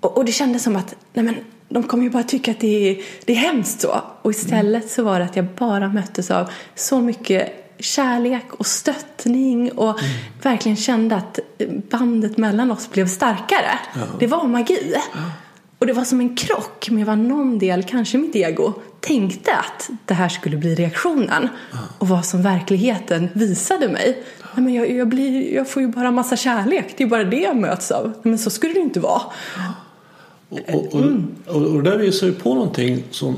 Och, 0.00 0.16
och 0.16 0.24
det 0.24 0.32
kändes 0.32 0.62
som 0.62 0.76
att, 0.76 0.94
nej 1.12 1.24
men, 1.24 1.36
de 1.68 1.82
kommer 1.82 2.04
ju 2.04 2.10
bara 2.10 2.22
tycka 2.22 2.50
att 2.50 2.60
det 2.60 2.90
är, 2.90 3.02
det 3.24 3.32
är 3.32 3.36
hemskt 3.36 3.80
så. 3.80 4.02
Och 4.22 4.30
istället 4.30 4.90
så 4.90 5.02
var 5.02 5.18
det 5.18 5.24
att 5.24 5.36
jag 5.36 5.44
bara 5.44 5.88
möttes 5.88 6.30
av 6.30 6.50
så 6.74 7.00
mycket 7.00 7.64
kärlek 7.78 8.44
och 8.50 8.66
stöttning 8.66 9.72
och 9.72 9.98
verkligen 10.42 10.76
kände 10.76 11.16
att 11.16 11.38
bandet 11.90 12.36
mellan 12.36 12.70
oss 12.70 12.90
blev 12.90 13.08
starkare. 13.08 13.78
Det 14.18 14.26
var 14.26 14.44
magi. 14.44 14.94
Och 15.78 15.86
det 15.86 15.92
var 15.92 16.04
som 16.04 16.20
en 16.20 16.36
krock 16.36 16.90
med 16.90 17.06
vad 17.06 17.18
någon 17.18 17.58
del, 17.58 17.82
kanske 17.82 18.18
mitt 18.18 18.36
ego, 18.36 18.72
tänkte 19.00 19.54
att 19.54 19.90
det 20.04 20.14
här 20.14 20.28
skulle 20.28 20.56
bli 20.56 20.74
reaktionen. 20.74 21.48
Och 21.98 22.08
vad 22.08 22.24
som 22.24 22.42
verkligheten 22.42 23.28
visade 23.32 23.88
mig. 23.88 24.22
Nej, 24.54 24.64
men 24.64 24.74
jag, 24.74 24.90
jag, 24.90 25.08
blir, 25.08 25.54
jag 25.54 25.68
får 25.68 25.82
ju 25.82 25.88
bara 25.88 26.10
massa 26.10 26.36
kärlek, 26.36 26.94
det 26.96 27.04
är 27.04 27.08
bara 27.08 27.24
det 27.24 27.40
jag 27.40 27.56
möts 27.56 27.90
av. 27.90 28.12
Men 28.22 28.38
så 28.38 28.50
skulle 28.50 28.74
det 28.74 28.80
inte 28.80 29.00
vara. 29.00 29.22
Och, 30.48 30.60
och, 30.74 30.94
och, 31.46 31.62
och 31.62 31.82
det 31.82 31.90
där 31.90 31.98
visar 31.98 32.26
ju 32.26 32.32
på 32.32 32.54
någonting 32.54 33.04
som, 33.10 33.36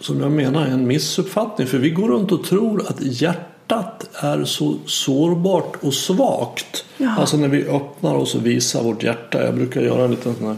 som 0.00 0.20
jag 0.20 0.32
menar 0.32 0.66
är 0.66 0.70
en 0.70 0.86
missuppfattning. 0.86 1.66
För 1.66 1.78
vi 1.78 1.90
går 1.90 2.08
runt 2.08 2.32
och 2.32 2.44
tror 2.44 2.86
att 2.88 3.00
hjärtat 3.00 4.08
är 4.14 4.44
så 4.44 4.74
sårbart 4.86 5.76
och 5.80 5.94
svagt. 5.94 6.84
Ja. 6.96 7.14
Alltså 7.18 7.36
när 7.36 7.48
vi 7.48 7.64
öppnar 7.64 8.14
oss 8.14 8.34
och 8.34 8.46
visar 8.46 8.82
vårt 8.82 9.02
hjärta. 9.02 9.44
Jag 9.44 9.54
brukar 9.54 9.80
göra 9.80 10.04
en 10.04 10.10
liten 10.10 10.34
sån 10.34 10.46
här 10.46 10.56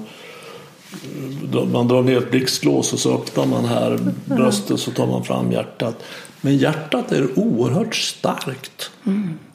man 1.73 1.89
drar 1.89 2.03
ner 2.03 2.19
ett 2.19 2.31
blixtlås 2.31 2.93
och 2.93 2.99
så 2.99 3.15
öppnar 3.15 3.47
man 3.47 3.65
här 3.65 3.99
bröstet 4.25 4.81
så 4.81 4.91
tar 4.91 5.07
man 5.07 5.25
fram 5.25 5.53
hjärtat. 5.53 6.03
Men 6.41 6.57
hjärtat 6.57 7.13
är 7.13 7.39
oerhört 7.39 7.95
starkt. 7.95 8.91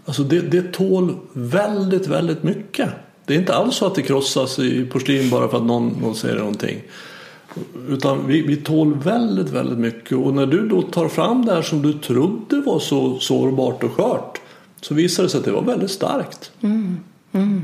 Alltså 0.06 0.24
det, 0.24 0.42
det 0.42 0.74
tål 0.74 1.16
väldigt, 1.34 2.08
väldigt 2.08 2.44
mycket. 2.44 2.90
Det 3.26 3.34
är 3.34 3.38
inte 3.38 3.56
alls 3.56 3.76
så 3.76 3.86
att 3.86 3.96
det 3.96 4.02
krossas 4.02 4.60
i 4.60 4.86
porslin 4.86 5.30
bara 5.30 5.48
för 5.48 5.58
att 5.58 5.64
någon, 5.64 5.88
någon 6.02 6.16
säger 6.16 6.36
någonting. 6.36 6.82
Utan 7.90 8.28
vi, 8.28 8.42
vi 8.42 8.56
tål 8.56 8.98
väldigt, 9.04 9.50
väldigt 9.50 9.78
mycket. 9.78 10.18
Och 10.18 10.34
när 10.34 10.46
du 10.46 10.68
då 10.68 10.82
tar 10.82 11.08
fram 11.08 11.46
det 11.46 11.54
här 11.54 11.62
som 11.62 11.82
du 11.82 11.94
trodde 11.94 12.62
var 12.62 12.80
så 12.80 13.20
sårbart 13.20 13.84
och 13.84 13.92
skört 13.92 14.42
så 14.82 14.94
visar 14.94 15.24
det 15.24 15.30
sig 15.30 15.38
att 15.38 15.46
det 15.46 15.52
var 15.52 15.62
väldigt 15.62 15.92
starkt. 15.92 16.52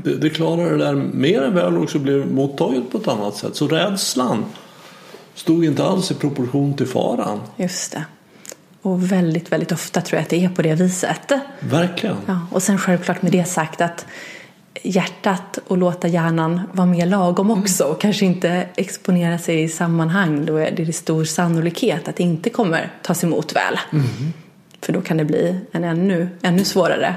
Det, 0.04 0.16
det 0.16 0.30
klarar 0.30 0.70
det 0.70 0.84
där 0.84 0.94
mer 0.94 1.42
än 1.42 1.54
väl 1.54 1.76
och 1.76 1.82
också 1.82 1.98
blev 1.98 2.32
mottaget 2.32 2.90
på 2.90 2.98
ett 2.98 3.08
annat 3.08 3.36
sätt. 3.36 3.56
Så 3.56 3.68
rädslan 3.68 4.44
stod 5.34 5.64
inte 5.64 5.84
alls 5.84 6.10
i 6.10 6.14
proportion 6.14 6.74
till 6.74 6.86
faran. 6.86 7.40
Just 7.56 7.92
det. 7.92 8.04
Och 8.82 9.12
väldigt, 9.12 9.52
väldigt 9.52 9.72
ofta 9.72 10.00
tror 10.00 10.16
jag 10.16 10.22
att 10.22 10.30
det 10.30 10.44
är 10.44 10.48
på 10.48 10.62
det 10.62 10.74
viset. 10.74 11.32
Verkligen. 11.60 12.16
Ja, 12.26 12.46
och 12.50 12.62
sen 12.62 12.78
självklart 12.78 13.22
med 13.22 13.32
det 13.32 13.44
sagt 13.44 13.80
att 13.80 14.06
hjärtat 14.82 15.58
och 15.68 15.78
låta 15.78 16.08
hjärnan 16.08 16.60
vara 16.72 16.86
mer 16.86 17.06
lagom 17.06 17.50
också 17.50 17.84
och 17.84 18.00
kanske 18.00 18.24
inte 18.24 18.66
exponera 18.76 19.38
sig 19.38 19.62
i 19.62 19.68
sammanhang 19.68 20.44
då 20.46 20.56
är 20.56 20.70
det 20.70 20.92
stor 20.92 21.24
sannolikhet 21.24 22.08
att 22.08 22.16
det 22.16 22.22
inte 22.22 22.50
kommer 22.50 22.92
tas 23.02 23.24
emot 23.24 23.56
väl. 23.56 23.78
För 24.80 24.92
då 24.92 25.00
kan 25.00 25.16
det 25.16 25.24
bli 25.24 25.58
en 25.72 25.84
ännu, 25.84 26.28
ännu 26.42 26.64
svårare 26.64 27.14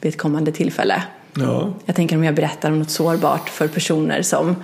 vid 0.00 0.12
ett 0.12 0.18
kommande 0.18 0.52
tillfälle. 0.52 1.02
Ja. 1.34 1.72
Jag 1.84 1.96
tänker 1.96 2.16
om 2.16 2.24
jag 2.24 2.34
berättar 2.34 2.70
om 2.70 2.78
något 2.78 2.90
sårbart 2.90 3.48
för 3.48 3.68
personer 3.68 4.22
som 4.22 4.56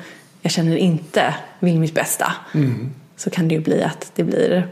jag 0.42 0.52
känner 0.52 0.76
inte 0.76 1.34
vill 1.60 1.80
mitt 1.80 1.94
bästa 1.94 2.32
så 3.16 3.30
kan 3.30 3.48
det 3.48 3.54
ju 3.54 3.60
bli 3.60 3.82
att 3.82 4.12
det 4.14 4.24
blir 4.24 4.68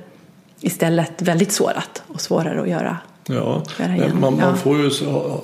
istället 0.61 1.23
väldigt 1.23 1.53
sårat 1.53 2.03
och 2.07 2.21
svårare 2.21 2.63
att 2.63 2.69
göra. 2.69 2.99
Ja, 3.27 3.63
Göra 3.79 4.15
man, 4.15 4.37
man 4.37 4.59
får 4.59 4.79
ju 4.79 4.91
så, 4.91 5.41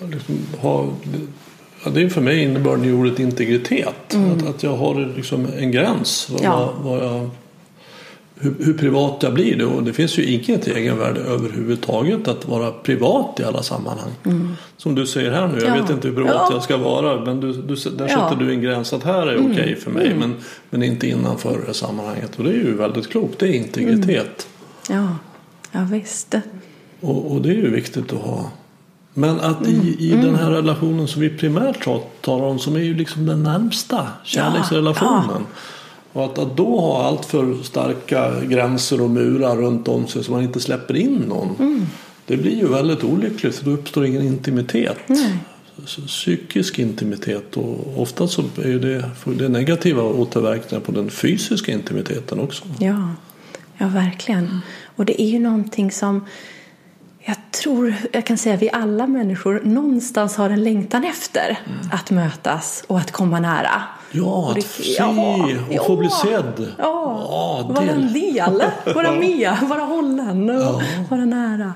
liksom, 0.00 0.38
ha... 0.60 0.88
Ja, 1.84 1.90
det 1.90 2.02
är 2.02 2.08
för 2.08 2.20
mig 2.20 2.42
innebörden 2.42 2.84
i 2.84 2.92
ordet 2.92 3.18
integritet. 3.18 4.14
Att, 4.36 4.48
att 4.48 4.62
jag 4.62 4.76
har 4.76 5.12
liksom 5.16 5.46
en 5.58 5.70
gräns. 5.70 6.28
Vad, 6.30 6.40
Mm. 6.40 6.52
Ja. 6.52 6.72
vad 6.82 6.98
jag, 7.04 7.30
hur, 8.40 8.54
hur 8.58 8.74
privat 8.78 9.22
jag 9.22 9.34
blir. 9.34 9.56
Det, 9.56 9.64
och 9.64 9.82
det 9.82 9.92
finns 9.92 10.18
ju 10.18 10.24
inget 10.24 10.66
egenvärde 10.66 11.20
överhuvudtaget 11.20 12.28
att 12.28 12.48
vara 12.48 12.70
privat 12.70 13.40
i 13.40 13.44
alla 13.44 13.62
sammanhang. 13.62 14.10
Som 14.76 14.94
du 14.94 15.06
säger 15.06 15.30
här 15.30 15.46
nu, 15.48 15.54
jag 15.54 15.62
Mm. 15.62 15.76
Ja. 15.76 15.82
vet 15.82 15.90
inte 15.90 16.08
hur 16.08 16.14
privat 16.14 16.32
Ja. 16.34 16.48
jag 16.52 16.62
ska 16.62 16.76
vara. 16.76 17.24
Men 17.24 17.40
du, 17.40 17.52
du, 17.52 17.74
där 17.74 18.08
sätter 18.08 18.36
du 18.38 18.50
en 18.52 18.60
gräns 18.62 18.92
att 18.92 19.02
här 19.04 19.26
är 19.26 19.50
okej 19.52 19.76
för 19.76 19.90
mig. 19.90 20.14
Men, 20.18 20.34
men 20.70 20.82
inte 20.82 21.08
innanför 21.08 21.60
det 21.66 21.74
sammanhanget. 21.74 22.38
Och 22.38 22.44
det 22.44 22.50
är 22.50 22.54
ju 22.54 22.76
väldigt 22.76 23.10
klokt. 23.10 23.38
Det 23.38 23.48
är 23.48 23.52
integritet. 23.52 24.48
Ja, 24.90 25.08
ja 25.72 25.86
visst. 25.90 26.34
Och, 27.00 27.32
och 27.32 27.42
det 27.42 27.48
är 27.48 27.54
ju 27.54 27.70
viktigt 27.70 28.12
att 28.12 28.18
ha. 28.22 28.50
Men 29.14 29.40
att 29.40 29.66
i, 29.66 29.96
i 29.98 30.10
den 30.10 30.34
här 30.34 30.50
relationen 30.50 31.08
som 31.08 31.20
vi 31.22 31.30
primärt 31.30 31.84
ta- 31.84 32.02
talar 32.20 32.44
om 32.44 32.58
som 32.58 32.76
är 32.76 32.80
ju 32.80 32.94
liksom 32.94 33.26
den 33.26 33.42
närmsta 33.42 34.08
kärleksrelationen. 34.24 35.46
Och 36.12 36.24
att, 36.24 36.38
att 36.38 36.56
då 36.56 36.80
ha 36.80 37.04
allt 37.04 37.24
för 37.24 37.62
starka 37.62 38.40
gränser 38.44 39.00
och 39.00 39.10
murar 39.10 39.56
runt 39.56 39.88
om 39.88 40.06
sig 40.06 40.24
så 40.24 40.32
man 40.32 40.42
inte 40.42 40.60
släpper 40.60 40.96
in 40.96 41.16
någon. 41.28 41.86
Det 42.26 42.36
blir 42.36 42.56
ju 42.56 42.68
väldigt 42.68 43.04
olyckligt 43.04 43.56
för 43.56 43.64
då 43.64 43.70
uppstår 43.70 44.06
ingen 44.06 44.22
intimitet. 44.22 44.98
Så 45.86 46.00
Psykisk 46.00 46.78
intimitet 46.78 47.56
och 47.56 48.02
ofta 48.02 48.28
så 48.28 48.42
är 48.42 48.78
det, 48.78 49.10
det 49.38 49.48
negativa 49.48 50.02
återverkningar 50.02 50.84
på 50.84 50.92
den 50.92 51.10
fysiska 51.10 51.72
intimiteten 51.72 52.40
också. 52.40 52.64
Ja, 52.78 53.08
ja 53.78 53.88
verkligen. 53.88 54.60
Och 54.96 55.04
det 55.04 55.22
är 55.22 55.28
ju 55.28 55.38
någonting 55.38 55.90
som 55.90 56.24
jag 57.24 57.36
tror, 57.50 57.94
jag 58.12 58.26
kan 58.26 58.38
säga 58.38 58.56
vi 58.56 58.70
alla 58.70 59.06
människor 59.06 59.60
någonstans 59.64 60.36
har 60.36 60.50
en 60.50 60.64
längtan 60.64 61.04
efter 61.04 61.58
att 61.92 62.10
mötas 62.10 62.84
och 62.86 62.98
att 62.98 63.10
komma 63.10 63.40
nära. 63.40 63.82
Ja, 64.10 64.24
Och 64.48 64.54
det- 64.54 64.60
att 64.60 64.66
se 64.66 64.92
ja, 64.98 65.08
och 65.80 65.86
få 65.86 65.96
bli 65.96 66.08
ja, 66.10 66.20
sedd. 66.24 66.72
Ja, 66.78 67.64
det- 67.68 67.74
vara 67.74 67.90
en 67.90 68.12
del, 68.12 68.62
vara 68.94 69.12
med, 69.12 69.56
vara 69.62 69.80
hållen 69.84 70.50
och 70.50 70.82
vara 71.10 71.24
nära. 71.24 71.72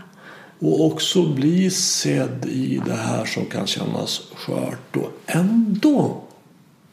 Och 0.58 0.86
också 0.86 1.22
bli 1.26 1.70
sedd 1.70 2.44
i 2.46 2.80
det 2.86 2.94
här 2.96 3.24
som 3.24 3.44
kan 3.46 3.66
kännas 3.66 4.20
skört 4.36 4.96
och 4.96 5.10
ändå 5.26 6.16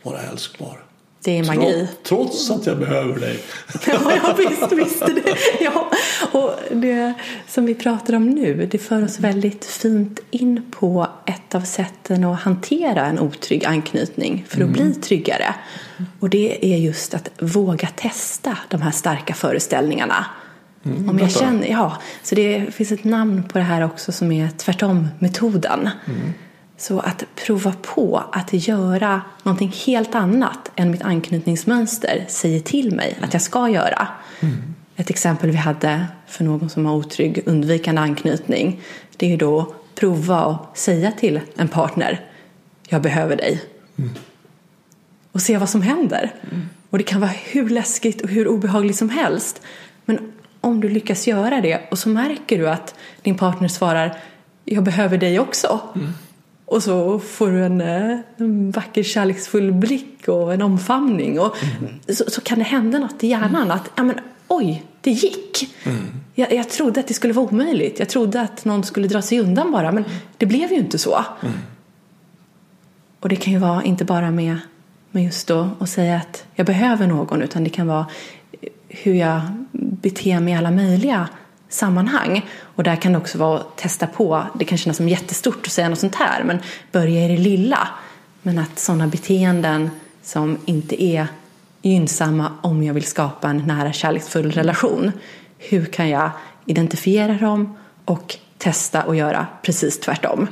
vara 0.04 0.22
älskbar. 0.22 0.84
Det 1.24 1.38
är 1.38 1.44
magi. 1.44 1.88
Trots, 2.04 2.52
att 2.52 2.66
jag 2.66 2.80
behöver 2.80 3.20
dig. 3.20 3.40
Ja, 3.88 4.12
ja 4.24 4.36
visst, 4.38 4.72
visst 4.72 5.06
det. 5.06 5.38
Ja. 5.60 5.90
Och 6.32 6.54
det 6.72 7.14
som 7.48 7.66
vi 7.66 7.76
pratar 7.76 8.14
om 8.14 8.30
nu, 8.30 8.68
det 8.72 8.78
för 8.78 9.04
oss 9.04 9.20
väldigt 9.20 9.66
fint 9.66 10.20
in 10.32 10.72
på 10.72 11.08
ett 11.26 11.56
av 11.56 11.62
sätten 11.62 12.24
att 12.24 12.40
hantera 12.40 13.06
en 13.06 13.20
otrygg 13.20 13.66
anknytning 13.66 14.46
för 14.48 14.64
att 14.64 14.70
bli 14.70 14.94
tryggare. 14.94 15.56
Och 16.20 16.30
det 16.30 16.74
är 16.74 16.78
just 16.78 17.14
att 17.14 17.30
våga 17.40 17.88
testa 17.88 18.58
de 18.70 18.82
här 18.82 18.92
starka 18.92 19.34
föreställningarna. 19.34 20.26
Om 20.84 21.20
jag 21.20 21.32
känner, 21.32 21.68
ja, 21.68 21.98
så 22.24 22.36
det 22.36 22.76
finns 22.76 22.92
ett 22.92 23.04
namn 23.04 23.44
på 23.44 23.58
det 23.58 23.64
här 23.64 23.86
också 23.86 24.12
som 24.12 24.32
är 24.32 24.50
tvärtom-metoden. 24.58 25.90
Så 26.84 27.00
att 27.00 27.24
prova 27.36 27.74
på 27.82 28.24
att 28.32 28.54
göra 28.54 29.22
någonting 29.44 29.74
helt 29.86 30.16
annat 30.16 30.72
än 30.76 30.92
mitt 30.92 31.02
anknytningsmönster 31.02 32.26
säger 32.28 32.60
till 32.60 32.96
mig 32.96 33.18
att 33.22 33.34
jag 33.34 33.42
ska 33.42 33.70
göra. 33.70 34.08
Ett 34.96 35.10
exempel 35.10 35.50
vi 35.50 35.58
hade 35.58 36.06
för 36.28 36.44
någon 36.44 36.70
som 36.70 36.86
har 36.86 36.96
otrygg 36.96 37.44
undvikande 37.46 38.02
anknytning 38.02 38.82
det 39.18 39.26
är 39.26 39.30
ju 39.30 39.38
då 39.38 39.60
att 39.60 39.96
prova 39.96 40.38
att 40.38 40.78
säga 40.78 41.12
till 41.12 41.40
en 41.56 41.68
partner 41.68 42.26
jag 42.88 43.02
behöver 43.02 43.36
dig. 43.36 43.64
Och 45.32 45.42
se 45.42 45.58
vad 45.58 45.70
som 45.70 45.82
händer. 45.82 46.34
Och 46.90 46.98
det 46.98 47.04
kan 47.04 47.22
vara 47.22 47.32
hur 47.32 47.70
läskigt 47.70 48.22
och 48.22 48.30
hur 48.30 48.48
obehagligt 48.48 48.98
som 48.98 49.10
helst. 49.10 49.62
Men 50.06 50.32
om 50.62 50.82
du 50.82 50.90
lyckas 50.90 51.28
göra 51.28 51.62
det 51.62 51.82
och 51.92 52.00
så 52.00 52.10
märker 52.10 52.58
du 52.58 52.70
att 52.70 52.96
din 53.22 53.38
partner 53.38 53.68
svarar 53.68 54.18
jag 54.66 54.84
behöver 54.84 55.18
dig 55.18 55.40
också. 55.40 55.80
Och 56.66 56.84
så 56.84 57.20
får 57.20 57.52
du 57.52 57.66
en, 57.66 57.82
eh, 57.82 58.18
en 58.38 58.72
vacker 58.72 59.04
kärleksfull 59.04 59.72
blick 59.72 60.28
och 60.28 60.54
en 60.54 60.62
omfamning. 60.62 61.40
Och 61.40 61.56
så, 62.10 62.24
så 62.28 62.42
kan 62.42 62.60
det 62.60 62.66
hända 62.66 63.00
något 63.00 63.24
i 63.24 63.28
hjärnan. 63.28 63.72
Att 63.72 63.92
ja, 63.96 64.04
men, 64.04 64.16
oj, 64.48 64.84
det 65.02 65.12
gick. 65.12 65.76
Jag, 66.36 66.54
jag 66.54 66.70
trodde 66.70 67.00
att 67.00 67.08
det 67.08 67.14
skulle 67.14 67.34
vara 67.34 67.46
omöjligt. 67.46 68.00
Jag 68.00 68.10
trodde 68.10 68.42
att 68.42 68.66
någon 68.66 68.84
skulle 68.84 69.08
dra 69.08 69.22
sig 69.22 69.40
undan 69.40 69.72
bara. 69.72 69.92
Men 69.92 70.04
det 70.38 70.46
blev 70.46 70.72
ju 70.72 70.78
inte 70.78 70.98
så. 70.98 71.26
Och 73.20 73.30
det 73.30 73.36
kan 73.36 73.54
ju 73.54 73.60
vara 73.60 73.84
inte 73.84 74.06
bara 74.06 74.32
med, 74.32 74.58
med 75.12 75.24
just 75.24 75.48
då 75.48 75.70
att 75.80 75.90
säga 75.90 76.16
att 76.18 76.46
jag 76.56 76.66
behöver 76.66 77.08
någon 77.08 77.42
utan 77.42 77.64
det 77.64 77.70
kan 77.70 77.88
vara 77.88 78.06
hur 78.88 79.14
jag 79.14 79.42
beter 79.72 80.40
mig 80.40 80.54
i 80.54 80.58
alla 80.58 80.72
möjliga 80.72 81.30
sammanhang. 81.74 82.46
Och 82.76 82.84
där 82.84 82.96
kan 82.96 83.12
det 83.12 83.18
också 83.18 83.38
vara 83.38 83.60
att 83.60 83.78
testa 83.78 84.08
på, 84.08 84.44
det 84.60 84.66
kan 84.66 84.78
kännas 84.78 84.98
som 84.98 85.10
jättestort 85.10 85.66
att 85.66 85.72
säga 85.72 85.90
något 85.90 86.00
sånt 86.00 86.16
här 86.16 86.44
men 86.44 86.60
börja 86.92 87.26
i 87.26 87.28
det 87.28 87.42
lilla. 87.42 87.88
Men 88.42 88.60
att 88.60 88.80
sådana 88.80 89.08
beteenden 89.08 89.90
som 90.22 90.58
inte 90.66 91.04
är 91.04 91.28
gynnsamma 91.82 92.52
om 92.62 92.84
jag 92.84 92.94
vill 92.94 93.06
skapa 93.06 93.50
en 93.50 93.58
nära 93.58 93.94
kärleksfull 93.94 94.52
relation. 94.52 95.12
Hur 95.58 95.86
kan 95.86 96.10
jag 96.10 96.32
identifiera 96.66 97.34
dem 97.34 97.78
och 98.06 98.38
testa 98.58 99.04
och 99.04 99.16
göra 99.16 99.48
precis 99.62 100.00
tvärtom. 100.00 100.48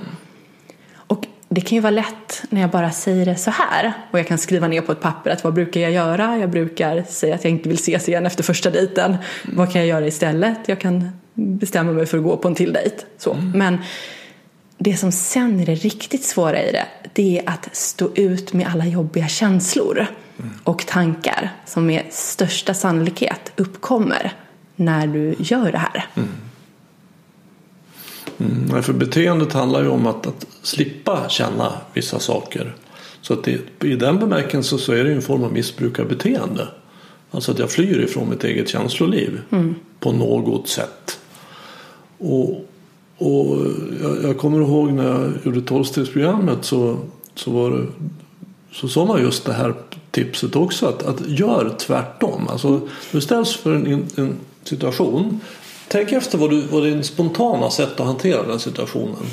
Det 1.54 1.62
kan 1.62 1.76
ju 1.76 1.82
vara 1.82 1.92
lätt 1.92 2.44
när 2.50 2.62
jag 2.62 2.70
bara 2.70 2.92
säger 2.92 3.26
det 3.26 3.36
så 3.36 3.52
här 3.52 3.94
och 4.12 4.20
jag 4.20 4.28
kan 4.28 4.38
skriva 4.38 4.68
ner 4.68 4.82
på 4.82 4.92
ett 4.92 5.02
papper 5.02 5.32
att 5.32 5.44
vad 5.44 5.54
brukar 5.54 5.82
jag 5.82 5.92
göra? 5.92 6.38
Jag 6.38 6.50
brukar 6.50 7.04
säga 7.04 7.36
att 7.36 7.44
jag 7.44 7.52
inte 7.52 7.70
vill 7.70 7.78
ses 7.78 8.10
igen 8.10 8.26
efter 8.26 8.44
första 8.44 8.70
dejten. 8.70 9.18
Vad 9.44 9.72
kan 9.72 9.82
jag 9.82 9.88
göra 9.88 10.08
istället? 10.08 10.60
Jag 10.66 10.80
kan 10.80 11.10
bestämma 11.34 11.92
mig 11.92 12.06
för 12.06 12.18
att 12.18 12.24
gå 12.24 12.38
på 12.38 12.48
en 12.48 12.56
till 12.56 12.74
dejt. 12.74 12.96
Så. 13.18 13.38
Men 13.56 13.78
det 14.78 14.98
som 14.98 15.12
sen 15.12 15.60
är 15.60 15.66
det 15.66 15.76
riktigt 15.76 16.24
svåra 16.24 16.64
i 16.64 16.72
det, 16.72 16.86
det 17.14 17.40
är 17.40 17.50
att 17.50 17.76
stå 17.76 18.10
ut 18.16 18.54
med 18.54 18.68
alla 18.68 18.86
jobbiga 18.86 19.28
känslor 19.28 20.06
och 20.64 20.86
tankar 20.86 21.50
som 21.66 21.86
med 21.86 22.04
största 22.10 22.74
sannolikhet 22.74 23.52
uppkommer 23.56 24.34
när 24.76 25.08
du 25.08 25.36
gör 25.40 25.72
det 25.72 25.78
här. 25.78 26.06
Mm, 26.16 26.30
nej, 28.72 28.82
för 28.82 28.94
beteendet 28.94 29.54
handlar 29.54 29.82
ju 29.82 29.90
om 29.90 30.08
att, 30.08 30.28
att 30.28 30.48
slippa 30.62 31.30
känna 31.30 31.74
vissa 31.94 32.20
saker. 32.20 32.76
Så 33.22 33.34
att 33.34 33.44
det, 33.44 33.86
i 33.86 33.96
den 33.96 34.20
bemärkelsen 34.20 34.80
så 34.80 34.94
är 34.94 35.04
det 35.04 35.10
ju 35.10 35.16
en 35.16 35.22
form 35.22 35.44
av 35.44 35.54
missbrukarbeteende. 35.54 36.68
Alltså 37.32 37.52
att 37.52 37.60
jag 37.60 37.72
flyr 37.72 38.00
ifrån 38.00 38.30
mitt 38.30 38.44
eget 38.44 38.70
känsloliv 38.70 39.42
på 40.00 40.12
något 40.12 40.68
sätt. 40.68 41.20
Och, 42.18 42.50
och 43.18 43.58
jag, 44.02 44.24
jag 44.24 44.38
kommer 44.38 44.62
ihåg 44.62 44.92
när 44.92 45.04
jag 45.04 45.34
gjorde 45.44 45.62
tolvstegsprogrammet 45.62 46.66
så, 46.66 46.98
så, 47.36 47.52
var 47.52 47.72
det, 47.72 47.86
så 48.72 48.88
sa 48.88 49.06
man 49.06 49.22
just 49.22 49.46
det 49.46 49.54
här 49.54 49.74
tipset 50.12 50.56
också. 50.56 50.86
Att, 50.86 51.04
att 51.04 51.28
gör 51.28 51.76
tvärtom. 51.80 52.48
Alltså, 52.48 52.82
du 53.12 53.22
ställs 53.22 53.56
för 53.56 53.74
en, 53.74 54.06
en 54.16 54.36
situation. 54.64 55.40
Tänk 55.92 56.12
efter 56.12 56.38
vad, 56.38 56.50
du, 56.50 56.62
vad 56.62 56.84
din 56.84 57.04
spontana 57.04 57.70
sätt 57.70 58.00
att 58.00 58.06
hantera 58.06 58.44
den 58.44 58.60
situationen. 58.60 59.26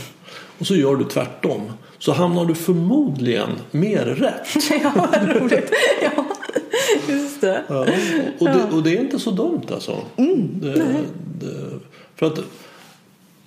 Och 0.59 0.67
så 0.67 0.77
gör 0.77 0.97
du 0.97 1.05
tvärtom. 1.05 1.73
Så 1.99 2.13
hamnar 2.13 2.45
du 2.45 2.55
förmodligen 2.55 3.49
mer 3.71 4.05
rätt. 4.05 4.71
ja, 4.83 4.93
vad 4.95 5.37
roligt. 5.37 5.73
Ja, 6.03 6.25
just 7.09 7.41
det. 7.41 7.63
Ja, 7.69 7.87
och, 8.39 8.47
det, 8.47 8.77
och 8.77 8.83
det 8.83 8.97
är 8.97 9.01
inte 9.01 9.19
så 9.19 9.31
dumt 9.31 9.67
alltså. 9.73 9.99
det, 10.17 10.75
det, 11.41 11.55
för 12.17 12.27
att 12.27 12.39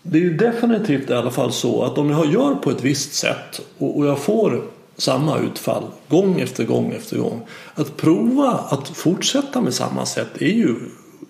det 0.01 0.18
är 0.18 0.22
ju 0.22 0.38
definitivt 0.38 1.09
i 1.09 1.14
alla 1.14 1.32
fall 1.32 1.51
så 1.51 1.84
att 1.84 1.97
om 1.97 2.09
jag 2.09 2.34
gör 2.34 2.55
på 2.55 2.72
ett 2.72 2.84
visst 2.84 3.14
sätt 3.14 3.62
och, 3.78 3.97
och 3.97 4.05
jag 4.05 4.20
får 4.20 4.64
samma 4.97 5.39
utfall 5.39 5.84
gång 6.07 6.39
efter 6.39 6.64
gång 6.64 6.91
efter 6.91 7.18
gång. 7.18 7.47
Att 7.76 7.97
prova 7.97 8.51
att 8.51 8.89
fortsätta 8.89 9.62
med 9.62 9.74
samma 9.74 10.05
sätt 10.05 10.41
är 10.41 10.53
ju 10.53 10.76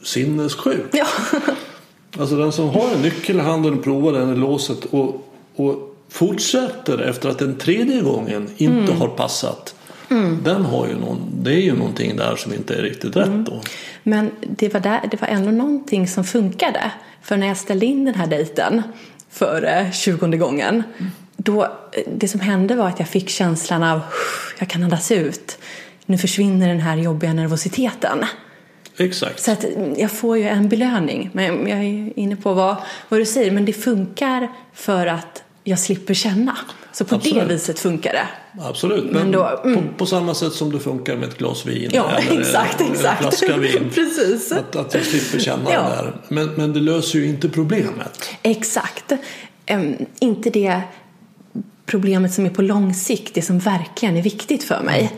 sinnessjukt. 0.04 0.96
Ja. 0.96 1.08
Alltså 2.20 2.36
den 2.36 2.52
som 2.52 2.70
har 2.70 2.92
en 2.96 3.02
nyckel 3.02 3.36
i 3.36 3.40
handen 3.40 3.74
och 3.74 3.84
provar 3.84 4.14
den 4.14 4.34
i 4.34 4.36
låset 4.36 4.86
och, 4.86 5.28
och 5.56 5.96
fortsätter 6.10 6.98
efter 6.98 7.30
att 7.30 7.40
den 7.40 7.58
tredje 7.58 8.02
gången 8.02 8.50
inte 8.58 8.94
har 8.94 9.08
passat. 9.08 9.76
Den 10.44 10.66
har 10.66 10.88
ju 10.88 10.96
någon, 10.96 11.32
det 11.44 11.52
är 11.54 11.62
ju 11.62 11.76
någonting 11.76 12.16
där 12.16 12.36
som 12.36 12.54
inte 12.54 12.76
är 12.76 12.82
riktigt 12.82 13.16
rätt 13.16 13.46
då. 13.46 13.62
Men 14.04 14.32
det 14.42 14.74
var, 14.74 14.80
där, 14.80 15.02
det 15.12 15.22
var 15.22 15.28
ändå 15.28 15.52
någonting 15.52 16.08
som 16.08 16.24
funkade. 16.24 16.92
För 17.22 17.38
när 17.38 17.48
jag 17.48 17.58
ställde 17.58 17.86
in 17.86 18.06
den 18.06 18.16
här 18.16 18.28
dejten 18.28 18.84
för 19.30 19.92
tjugonde 19.92 20.38
gången. 20.38 20.84
Då, 21.38 21.68
det 22.16 22.28
som 22.28 22.40
hände 22.40 22.76
var 22.76 22.88
att 22.88 23.00
jag 23.00 23.08
fick 23.08 23.30
känslan 23.30 23.84
av 23.84 24.02
jag 24.60 24.70
kan 24.70 24.84
andas 24.84 25.12
ut. 25.12 25.58
Nu 26.06 26.18
försvinner 26.18 26.68
den 26.68 26.80
här 26.80 26.98
jobbiga 26.98 27.34
nervositeten. 27.34 28.26
Exakt. 29.02 29.40
Så 29.44 29.52
att 29.52 29.66
jag 29.98 30.12
får 30.12 30.38
ju 30.38 30.48
en 30.48 30.70
belöning. 30.70 31.30
Men 31.34 31.68
jag 31.68 31.80
är 31.80 32.20
inne 32.20 32.36
på 32.36 32.54
vad, 32.54 32.76
vad 33.10 33.20
du 33.20 33.26
säger. 33.26 33.52
Men 33.52 33.66
det 33.66 33.74
funkar 33.74 34.52
för 34.74 35.08
att 35.08 35.44
jag 35.64 35.80
slipper 35.80 36.14
känna. 36.14 36.58
Så 36.94 37.06
på 37.06 37.16
Absolut. 37.16 37.48
det 37.48 37.54
viset 37.54 37.80
funkar 37.80 38.14
det. 38.14 38.28
Absolut, 38.62 39.04
men, 39.04 39.14
Men 39.14 39.32
då, 39.32 39.62
mm. 39.64 39.76
på, 39.76 39.94
på 39.98 40.06
samma 40.06 40.34
sätt 40.34 40.54
som 40.54 40.72
det 40.72 40.80
funkar 40.80 41.16
med 41.16 41.30
ett 41.30 41.38
glas 41.38 41.66
vin 41.66 41.90
Ja, 41.94 42.12
eller 42.12 42.40
exakt, 42.40 42.82
en 42.82 42.92
exakt. 42.92 43.22
flaska 43.22 43.58
vin. 43.58 43.90
Precis. 43.96 44.52
Att, 44.52 44.76
att 44.76 44.94
jag 44.94 45.04
slipper 45.04 45.40
känna 45.40 45.74
Ja. 45.74 45.82
det 45.82 45.96
där. 45.96 46.16
Men, 46.28 46.48
men 46.48 46.74
det 46.74 46.80
löser 46.80 47.20
ju 47.20 47.26
inte 47.26 47.50
problemet. 47.50 48.30
Exakt. 48.42 49.12
Em, 49.66 49.96
inte 50.20 50.50
det 50.50 50.82
problemet 51.86 52.34
som 52.34 52.46
är 52.46 52.50
på 52.50 52.62
lång 52.62 52.94
sikt, 52.94 53.34
det 53.34 53.42
som 53.42 53.60
verkligen 53.60 54.18
är 54.18 54.22
viktigt 54.22 54.64
för 54.64 54.82
mig. 54.84 55.12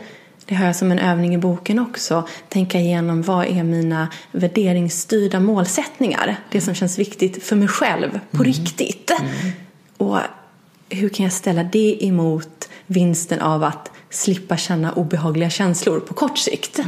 Det 0.46 0.54
har 0.54 0.66
jag 0.66 0.76
som 0.76 0.92
en 0.92 0.98
övning 0.98 1.34
i 1.34 1.38
boken 1.38 1.78
också. 1.78 2.28
Tänka 2.48 2.80
igenom 2.80 3.22
vad 3.22 3.46
är 3.46 3.62
mina 3.62 4.08
värderingsstyrda 4.32 5.40
målsättningar? 5.40 6.36
Det 6.50 6.60
som 6.60 6.74
känns 6.74 6.98
viktigt 6.98 7.44
för 7.44 7.56
mig 7.56 7.68
själv 7.68 8.20
på 8.30 8.42
riktigt. 8.42 9.10
Och 9.96 10.18
hur 10.88 11.08
kan 11.08 11.24
jag 11.24 11.32
ställa 11.32 11.62
det 11.64 12.04
emot 12.04 12.68
vinsten 12.86 13.40
av 13.40 13.64
att 13.64 13.90
slippa 14.10 14.56
känna 14.56 14.92
obehagliga 14.92 15.50
känslor 15.50 16.00
på 16.00 16.14
kort 16.14 16.38
sikt? 16.38 16.80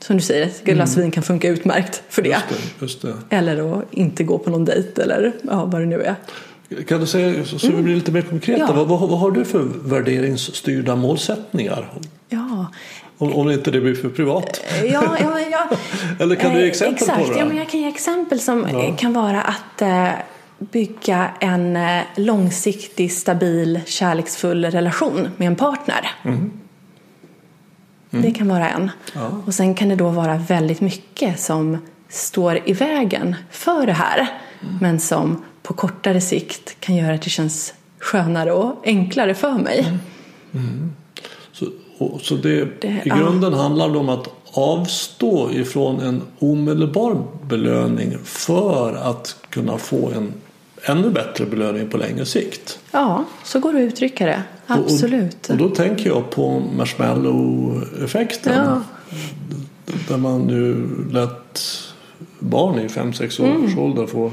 Som 0.00 0.16
du 0.16 0.22
säger, 0.22 0.46
ett 0.46 0.64
glas 0.64 0.96
vin 0.96 1.10
kan 1.10 1.22
funka 1.22 1.48
utmärkt 1.48 2.02
för 2.08 2.22
det. 2.22 2.28
Just 2.28 2.42
det, 2.48 2.84
just 2.84 3.02
det. 3.02 3.36
Eller 3.36 3.78
att 3.78 3.84
inte 3.94 4.24
gå 4.24 4.38
på 4.38 4.50
någon 4.50 4.64
dejt 4.64 5.02
eller 5.02 5.32
ja, 5.42 5.64
vad 5.64 5.80
det 5.80 5.86
nu 5.86 6.02
är. 6.02 6.14
Kan 6.88 7.00
du 7.00 7.06
säga, 7.06 7.44
så, 7.44 7.58
så 7.58 7.72
vi 7.72 7.82
blir 7.82 7.94
lite 7.94 8.12
mer 8.12 8.22
konkreta, 8.22 8.64
Ja. 8.68 8.72
vad, 8.72 8.88
vad, 8.88 9.08
vad 9.10 9.18
har 9.18 9.30
du 9.30 9.44
för 9.44 9.68
värderingsstyrda 9.84 10.96
målsättningar? 10.96 11.92
Ja, 12.32 12.66
Om, 13.18 13.32
om 13.34 13.50
inte 13.50 13.70
det 13.70 13.80
blir 13.80 13.94
för 13.94 14.08
privat. 14.08 14.60
ja, 14.84 15.16
ja, 15.20 15.40
ja. 15.50 15.68
Eller 16.18 16.34
kan 16.36 16.50
du 16.52 16.56
ge 16.58 16.64
Eh, 16.64 16.68
exempel 16.70 16.94
exakt. 16.94 17.26
på 17.26 17.32
det? 17.32 17.38
Ja, 17.38 17.44
men 17.44 17.56
jag 17.56 17.68
kan 17.68 17.80
ge 17.80 17.88
exempel 17.88 18.40
som 18.40 18.66
Ja. 18.72 18.82
eh, 18.84 18.96
kan 18.96 19.12
vara 19.12 19.42
att 19.42 19.82
eh, 19.82 20.08
bygga 20.58 21.30
en 21.40 21.78
långsiktig, 22.16 23.12
stabil, 23.12 23.80
kärleksfull 23.86 24.64
relation 24.64 25.28
med 25.36 25.46
en 25.46 25.56
partner. 25.56 26.10
Det 28.10 28.30
kan 28.30 28.48
vara 28.48 28.68
en. 28.68 28.76
Mm. 28.82 28.90
Ja. 29.14 29.30
Och 29.46 29.54
sen 29.54 29.74
kan 29.74 29.88
det 29.88 29.94
då 29.96 30.08
vara 30.08 30.36
väldigt 30.36 30.80
mycket 30.80 31.40
som 31.40 31.78
står 32.08 32.58
i 32.68 32.72
vägen 32.72 33.36
för 33.50 33.86
det 33.86 33.92
här. 33.92 34.18
Mm. 34.62 34.74
Men 34.80 35.00
som 35.00 35.42
på 35.62 35.72
kortare 35.74 36.20
sikt 36.20 36.80
kan 36.80 36.96
göra 36.96 37.14
att 37.14 37.22
det 37.22 37.30
känns 37.30 37.74
skönare 37.98 38.52
och 38.52 38.80
enklare 38.84 39.34
för 39.34 39.52
mig. 39.52 39.86
Mm. 40.54 40.92
Och, 42.00 42.20
så 42.20 42.34
det, 42.34 42.68
Det- 42.80 42.88
i 42.88 43.00
ja. 43.04 43.16
grunden 43.16 43.52
handlar 43.52 43.90
det 43.90 43.98
om 43.98 44.08
att 44.08 44.28
avstå 44.52 45.50
ifrån 45.52 46.00
en 46.00 46.22
omedelbar 46.38 47.22
belöning 47.48 48.18
för 48.24 48.94
att 48.94 49.36
kunna 49.50 49.78
få 49.78 50.10
en 50.10 50.32
ännu 50.82 51.10
bättre 51.10 51.46
belöning 51.46 51.88
på 51.88 51.96
längre 51.98 52.24
sikt. 52.26 52.78
Ja, 52.92 53.24
så 53.44 53.58
går 53.60 53.72
det 53.72 53.78
att 53.78 53.82
uttrycka 53.92 54.26
det. 54.26 54.42
Absolut. 54.66 55.44
Och, 55.44 55.50
och 55.50 55.56
då 55.56 55.68
tänker 55.68 56.06
jag 56.10 56.30
på 56.30 56.62
marshmallow-effekten. 56.76 58.52
Ja. 58.66 58.82
Där 60.08 60.16
man 60.16 60.40
nu 60.46 60.86
lät 61.12 61.60
barn 62.38 62.78
i 62.78 62.86
5-6 62.86 63.24
års 63.24 63.40
Mm. 63.40 63.78
ålder 63.78 64.06
få 64.06 64.32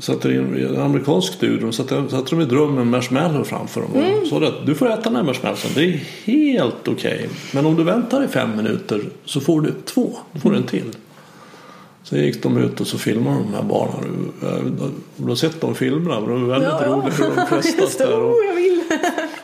Sätter 0.00 0.32
in 0.32 0.66
en 0.66 0.80
amerikansk 0.80 1.32
studie 1.32 1.64
och 1.64 1.74
sätter, 1.74 2.08
sätter 2.08 2.30
de 2.36 2.40
i 2.40 2.44
drömmen 2.44 2.90
marshmallow 2.90 3.44
framför 3.44 3.80
dem. 3.80 3.90
Mm. 3.94 4.20
Och 4.20 4.26
så 4.26 4.44
att 4.44 4.66
du 4.66 4.74
får 4.74 4.86
äta 4.90 5.00
den 5.02 5.16
här 5.16 5.22
marshmallowen. 5.22 5.70
Det 5.74 5.84
är 5.84 5.92
helt 6.26 6.88
okej. 6.88 7.28
Men 7.54 7.66
om 7.66 7.76
du 7.76 7.84
väntar 7.84 8.24
i 8.24 8.28
fem 8.28 8.56
minuter 8.56 9.00
så 9.24 9.40
får 9.40 9.60
du 9.60 9.72
två. 9.84 10.16
Då 10.32 10.40
får 10.40 10.50
du 10.50 10.56
en 10.56 10.62
till. 10.62 10.84
Sen 12.02 12.18
gick 12.24 12.42
de 12.42 12.56
ut 12.58 12.80
och 12.80 12.86
så 12.86 12.98
filmade 12.98 13.36
de 13.36 13.54
här 13.54 13.62
barnen. 13.62 14.32
Och 14.80 14.90
Du 15.16 15.24
har 15.28 15.34
sett 15.34 15.60
de 15.60 15.74
filmerna. 15.74 16.20
De 16.20 16.44
är 16.44 16.48
väldigt 16.48 16.68
Ja, 16.80 16.86
roliga 16.86 17.10
hur 17.14 17.36
de 17.36 17.46
frestas 17.62 17.96
där. 17.96 18.20
Och, 18.20 18.30
Oh, 18.30 18.56
vill. 18.56 18.80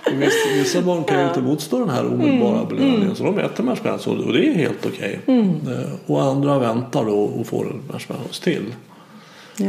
och 0.07 0.23
vissa, 0.23 0.49
vissa 0.55 0.83
barn 0.83 1.05
kan 1.05 1.21
ju 1.21 1.29
inte 1.29 1.41
motstå 1.41 1.79
den 1.79 1.89
här 1.91 2.07
omedelbara 2.07 2.57
Mm, 2.61 2.69
belöningen 2.69 3.15
så 3.17 3.25
de 3.25 3.39
äter 3.39 3.65
marshmallows 3.65 4.07
och 4.07 4.33
det 4.33 4.47
är 4.49 4.55
helt 4.55 4.87
okej. 4.87 5.21
Eh, 5.27 5.93
Och 6.07 6.23
andra 6.23 6.59
väntar 6.59 7.05
då 7.05 7.19
och 7.19 7.47
får 7.47 7.77
marshmallows 7.93 8.41
till. 8.41 8.65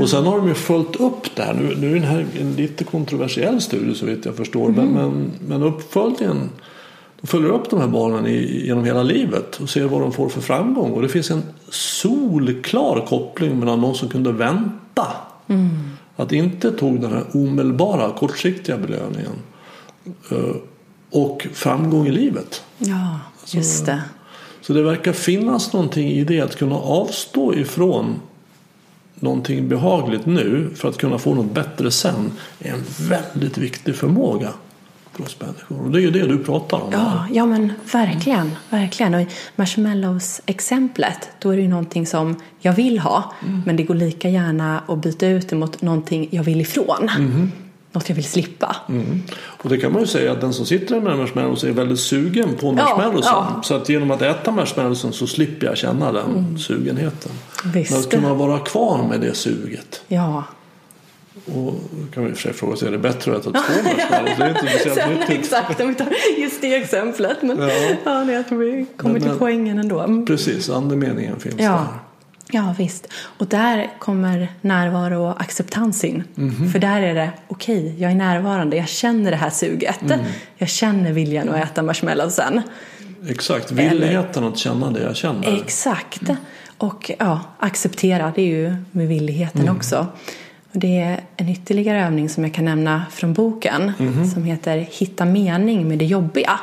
Och 0.02 0.10
sen 0.10 0.26
har 0.26 0.38
de 0.38 0.48
ju 0.48 0.54
följt 0.54 0.96
upp 0.96 1.36
det 1.36 1.44
här. 1.44 1.54
Nu, 1.54 1.76
nu 1.80 1.96
är 1.96 2.00
det 2.00 2.08
här 2.08 2.26
en 2.40 2.54
lite 2.54 2.84
kontroversiell 2.84 3.62
studie 3.62 3.96
så 3.96 4.06
vitt 4.06 4.26
jag 4.26 4.36
förstår. 4.36 4.70
Men, 4.70 4.88
men, 4.88 5.32
men 5.48 5.64
uppföljningen 5.64 6.50
de 7.22 7.28
följer 7.28 7.50
upp 7.50 7.70
de 7.70 7.80
här 7.80 7.88
barnen 7.88 8.28
i, 8.28 8.66
genom 8.68 8.86
hela 8.86 9.04
livet 9.04 9.56
och 9.62 9.70
ser 9.70 9.86
vad 9.86 10.02
de 10.02 10.12
får 10.12 10.30
för 10.30 10.42
framgång. 10.42 10.92
Och 10.92 11.02
det 11.02 11.10
finns 11.10 11.32
en 11.32 11.44
solklar 11.70 13.06
koppling 13.08 13.60
mellan 13.60 13.82
de 13.82 13.96
som 13.96 14.10
kunde 14.10 14.32
vänta. 14.32 15.08
Att 16.16 16.32
inte 16.32 16.72
tog 16.72 17.02
den 17.02 17.12
här 17.12 17.24
omedelbara 17.34 18.12
kortsiktiga 18.12 18.78
belöningen. 18.78 19.32
eh, 20.32 20.56
Och 21.12 21.48
framgång 21.54 22.08
i 22.08 22.12
livet. 22.12 22.64
Ja, 22.78 23.20
just 23.54 23.86
det. 23.86 24.02
Så 24.62 24.74
det 24.74 24.84
verkar 24.84 25.14
finnas 25.14 25.74
någonting 25.74 26.10
i 26.10 26.24
det 26.24 26.42
att 26.42 26.56
kunna 26.56 26.76
avstå 26.76 27.54
ifrån 27.54 28.16
någonting 29.20 29.70
behagligt 29.70 30.26
nu 30.26 30.70
för 30.76 30.90
att 30.90 30.98
kunna 30.98 31.18
få 31.18 31.34
något 31.34 31.52
bättre 31.54 31.92
sen 31.92 32.32
är 32.60 32.74
en 32.74 32.84
väldigt 33.10 33.58
viktig 33.58 33.96
förmåga 33.96 34.50
för 35.14 35.24
oss 35.24 35.38
människor. 35.40 35.86
Och 35.86 35.92
det 35.92 36.00
är 36.00 36.02
ju 36.02 36.12
det 36.12 36.28
du 36.28 36.38
pratar 36.44 36.82
om. 36.82 36.94
här. 36.94 37.00
Ja, 37.00 37.26
ja 37.32 37.46
men 37.46 37.74
verkligen, 37.94 38.52
verkligen. 38.70 39.14
Och 39.14 39.28
marshmallows-exemplet, 39.56 41.30
då 41.40 41.50
är 41.50 41.56
det 41.56 41.62
ju 41.62 41.68
någonting 41.68 42.08
som 42.08 42.36
jag 42.60 42.74
vill 42.74 43.00
ha, 43.00 43.34
men 43.66 43.76
det 43.76 43.84
går 43.84 43.96
lika 43.96 44.30
gärna 44.30 44.82
att 44.88 45.02
byta 45.02 45.28
ut 45.28 45.50
det 45.50 45.56
mot 45.56 45.82
någonting 45.82 46.28
jag 46.32 46.44
vill 46.44 46.62
ifrån. 46.62 47.10
Något 47.96 48.10
jag 48.10 48.16
vill 48.16 48.26
slippa. 48.26 48.76
Mm. 48.90 49.24
Och 49.38 49.70
det 49.70 49.78
kan 49.78 49.92
man 49.92 50.02
ju 50.02 50.08
säga 50.08 50.32
att 50.32 50.42
den 50.42 50.54
som 50.54 50.66
sitter 50.66 51.00
med 51.02 51.18
marshmallows 51.18 51.64
är 51.64 51.72
väldigt 51.72 52.00
sugen 52.00 52.50
på 52.60 52.72
marshmallowsen. 52.72 53.32
ja. 53.34 53.62
Så 53.64 53.76
att 53.76 53.90
genom 53.90 54.12
att 54.12 54.22
äta 54.22 54.52
marshmallowsen 54.52 55.14
så 55.14 55.28
slipper 55.28 55.68
jag 55.68 55.78
känna 55.78 56.12
den 56.12 56.60
sugenheten. 56.60 57.32
Visst. 57.74 57.92
Men 57.92 58.00
att 58.00 58.10
kunna 58.10 58.34
vara 58.34 58.60
kvar 58.60 59.08
med 59.10 59.22
det 59.22 59.34
suget. 59.34 60.02
Ja, 60.08 60.44
Och 61.46 61.54
då 61.92 62.14
kan 62.14 62.24
vi 62.24 62.30
i 62.30 62.34
och 62.34 62.38
för 62.38 62.42
sig 62.42 62.54
fråga 62.54 62.76
sig, 62.76 62.88
är 62.88 62.92
det 62.92 62.98
bättre 62.98 63.36
att 63.36 63.42
äta 63.48 63.52
två 63.52 63.74
marshmallows? 63.84 64.38
Det 64.38 64.44
är 64.44 64.50
inte 64.50 64.60
speciellt 64.70 64.96
Sen, 65.00 65.10
nyttigt. 65.14 65.30
exakt, 65.40 65.82
om 65.82 65.88
vi 65.88 65.96
tar 65.96 66.08
just 66.38 66.62
det 66.62 66.76
exemplet. 66.76 67.38
Men 67.42 67.60
Ja. 67.60 67.70
ja. 68.06 68.32
jag 68.32 68.48
tror 68.48 68.58
vi 68.60 68.86
kommer 68.98 69.14
Men- 69.14 69.22
till 69.22 69.30
men- 69.30 69.40
poängen 69.40 69.80
ändå. 69.80 70.00
Mm. 70.00 70.26
Precis, 70.26 70.70
andemeningen 70.70 71.40
finns 71.40 71.56
Ja. 71.58 71.72
där. 71.72 71.88
Ja, 72.52 72.76
visst. 72.78 73.08
Och 73.14 73.48
där 73.48 73.90
kommer 74.00 74.48
närvaro 74.62 75.24
och 75.30 75.42
acceptans 75.42 76.04
in. 76.04 76.24
Mhm. 76.36 76.72
För 76.72 76.80
där 76.80 77.02
är 77.02 77.14
det, 77.16 77.30
okej, 77.48 77.96
jag 77.98 78.12
är 78.12 78.16
närvarande, 78.16 78.78
jag 78.78 78.88
känner 78.88 79.32
det 79.32 79.38
här 79.38 79.50
suget. 79.50 80.02
Mm. 80.02 80.20
Jag 80.58 80.70
känner 80.70 81.12
viljan 81.12 81.50
att 81.50 81.64
äta 81.64 81.84
marshmallowsen. 81.84 82.62
Exakt, 83.30 83.72
villigheten 83.72 84.44
att 84.44 84.58
känna 84.58 84.92
det 84.92 85.02
jag 85.02 85.16
känner. 85.16 85.58
Exakt. 85.62 86.22
Och 86.78 87.12
ja, 87.20 87.40
acceptera, 87.60 88.32
det 88.36 88.42
är 88.42 88.46
ju 88.46 88.76
med 88.92 89.08
villigheten 89.08 89.62
Mm. 89.62 89.76
också. 89.76 90.08
Och 90.74 90.80
det 90.80 91.02
är 91.02 91.20
en 91.38 91.50
ytterligare 91.50 92.06
övning 92.06 92.30
som 92.30 92.44
jag 92.44 92.54
kan 92.54 92.66
nämna 92.66 93.06
från 93.12 93.34
boken 93.34 93.92
Mhm. 93.98 94.28
som 94.28 94.44
heter 94.44 94.78
Hitta 94.78 95.26
mening 95.26 95.88
med 95.88 95.98
det 96.00 96.06
jobbiga. 96.06 96.60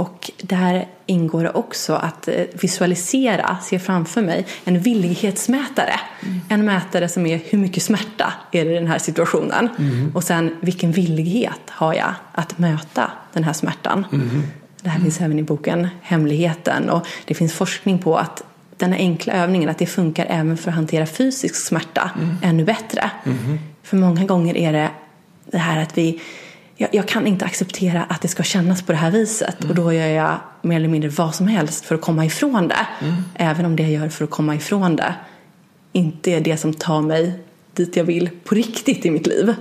Och 0.00 0.30
där 0.36 0.86
ingår 1.06 1.42
det 1.42 1.50
också 1.50 1.94
att 1.94 2.28
eh, 2.28 2.44
visualisera, 2.52 3.56
se 3.62 3.78
framför 3.78 4.22
mig, 4.22 4.46
en 4.64 4.80
villighetsmätare. 4.80 6.00
Mm. 6.22 6.40
En 6.48 6.64
mätare 6.64 7.08
som 7.08 7.26
är 7.26 7.40
hur 7.44 7.58
mycket 7.58 7.82
smärta 7.82 8.32
är 8.52 8.64
det 8.64 8.70
i 8.70 8.74
den 8.74 8.86
här 8.86 8.98
situationen. 8.98 9.68
Mhm. 9.78 10.12
Och 10.14 10.24
sen 10.24 10.56
vilken 10.60 10.92
villighet 10.92 11.60
har 11.66 11.94
jag 11.94 12.14
att 12.32 12.58
möta 12.58 13.10
den 13.32 13.44
här 13.44 13.52
smärtan. 13.52 14.06
Mhm. 14.10 14.42
Det 14.82 14.88
här 14.88 15.00
finns 15.00 15.20
även 15.20 15.38
i 15.38 15.42
boken 15.42 15.88
Hemligheten. 16.02 16.90
Och 16.90 17.06
det 17.24 17.34
finns 17.34 17.54
forskning 17.54 17.98
på 17.98 18.18
att 18.18 18.42
den 18.76 18.92
här 18.92 18.98
enkla 18.98 19.32
övningen 19.32 19.68
att 19.68 19.78
det 19.78 19.86
funkar 19.86 20.26
även 20.28 20.56
för 20.56 20.70
att 20.70 20.74
hantera 20.76 21.06
fysisk 21.06 21.54
smärta 21.54 22.10
ännu 22.42 22.64
bättre. 22.64 23.10
För 23.82 23.96
många 23.96 24.24
gånger 24.24 24.56
är 24.56 24.72
det 24.72 24.90
det 25.50 25.58
här 25.58 25.82
att 25.82 25.98
vi 25.98 26.20
jag, 26.80 26.94
jag 26.94 27.08
kan 27.08 27.26
inte 27.26 27.44
acceptera 27.44 28.04
att 28.04 28.22
det 28.22 28.28
ska 28.28 28.42
kännas 28.42 28.82
på 28.82 28.92
det 28.92 28.98
här 28.98 29.10
viset 29.10 29.64
och 29.68 29.74
då 29.74 29.92
gör 29.92 30.06
jag 30.06 30.36
mer 30.62 30.76
eller 30.76 30.88
mindre 30.88 31.10
vad 31.10 31.34
som 31.34 31.46
helst 31.46 31.84
för 31.84 31.94
att 31.94 32.00
komma 32.00 32.24
ifrån 32.24 32.68
det. 32.68 32.86
Även 33.34 33.66
om 33.66 33.76
det 33.76 33.82
jag 33.82 33.92
gör 33.92 34.08
för 34.08 34.24
att 34.24 34.30
komma 34.30 34.54
ifrån 34.54 34.96
det 34.96 35.14
inte 35.92 36.30
är 36.30 36.40
det 36.40 36.56
som 36.56 36.74
tar 36.74 37.02
mig 37.02 37.32
dit 37.74 37.96
jag 37.96 38.04
vill 38.04 38.30
på 38.44 38.54
riktigt 38.54 39.06
i 39.06 39.10
mitt 39.10 39.26
liv. 39.26 39.54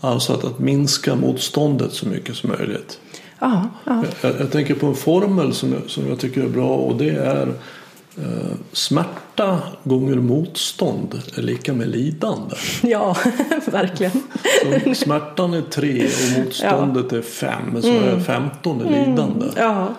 Alltså 0.00 0.32
att, 0.32 0.44
att 0.44 0.58
minska 0.58 1.14
motståndet 1.14 1.92
så 1.92 2.08
mycket 2.08 2.36
som 2.36 2.50
möjligt. 2.58 3.00
Ja, 3.38 3.68
ja. 3.84 4.04
Jag, 4.20 4.40
jag 4.40 4.50
tänker 4.50 4.74
på 4.74 4.86
en 4.86 4.94
formel 4.94 5.54
som 5.54 5.74
som 5.86 6.08
jag 6.08 6.18
tycker 6.18 6.42
är 6.42 6.48
bra 6.48 6.68
och 6.68 6.96
det 6.96 7.10
är 7.10 7.54
smärta 8.72 9.58
gånger 9.84 10.16
motstånd 10.16 11.22
är 11.36 11.42
lika 11.42 11.72
med 11.72 11.88
lidande. 11.88 12.56
ja 12.82 13.16
verkligen. 13.66 14.22
Så 14.84 14.94
smärtan 14.94 15.54
är 15.54 15.62
tre 15.62 16.04
och 16.06 16.44
motståndet 16.44 17.12
är 17.12 17.22
fem, 17.22 17.82
så 17.82 17.88
är 17.88 18.20
15 18.20 18.80
är 18.80 19.06
lidande. 19.06 19.46
Ja, 19.56 19.94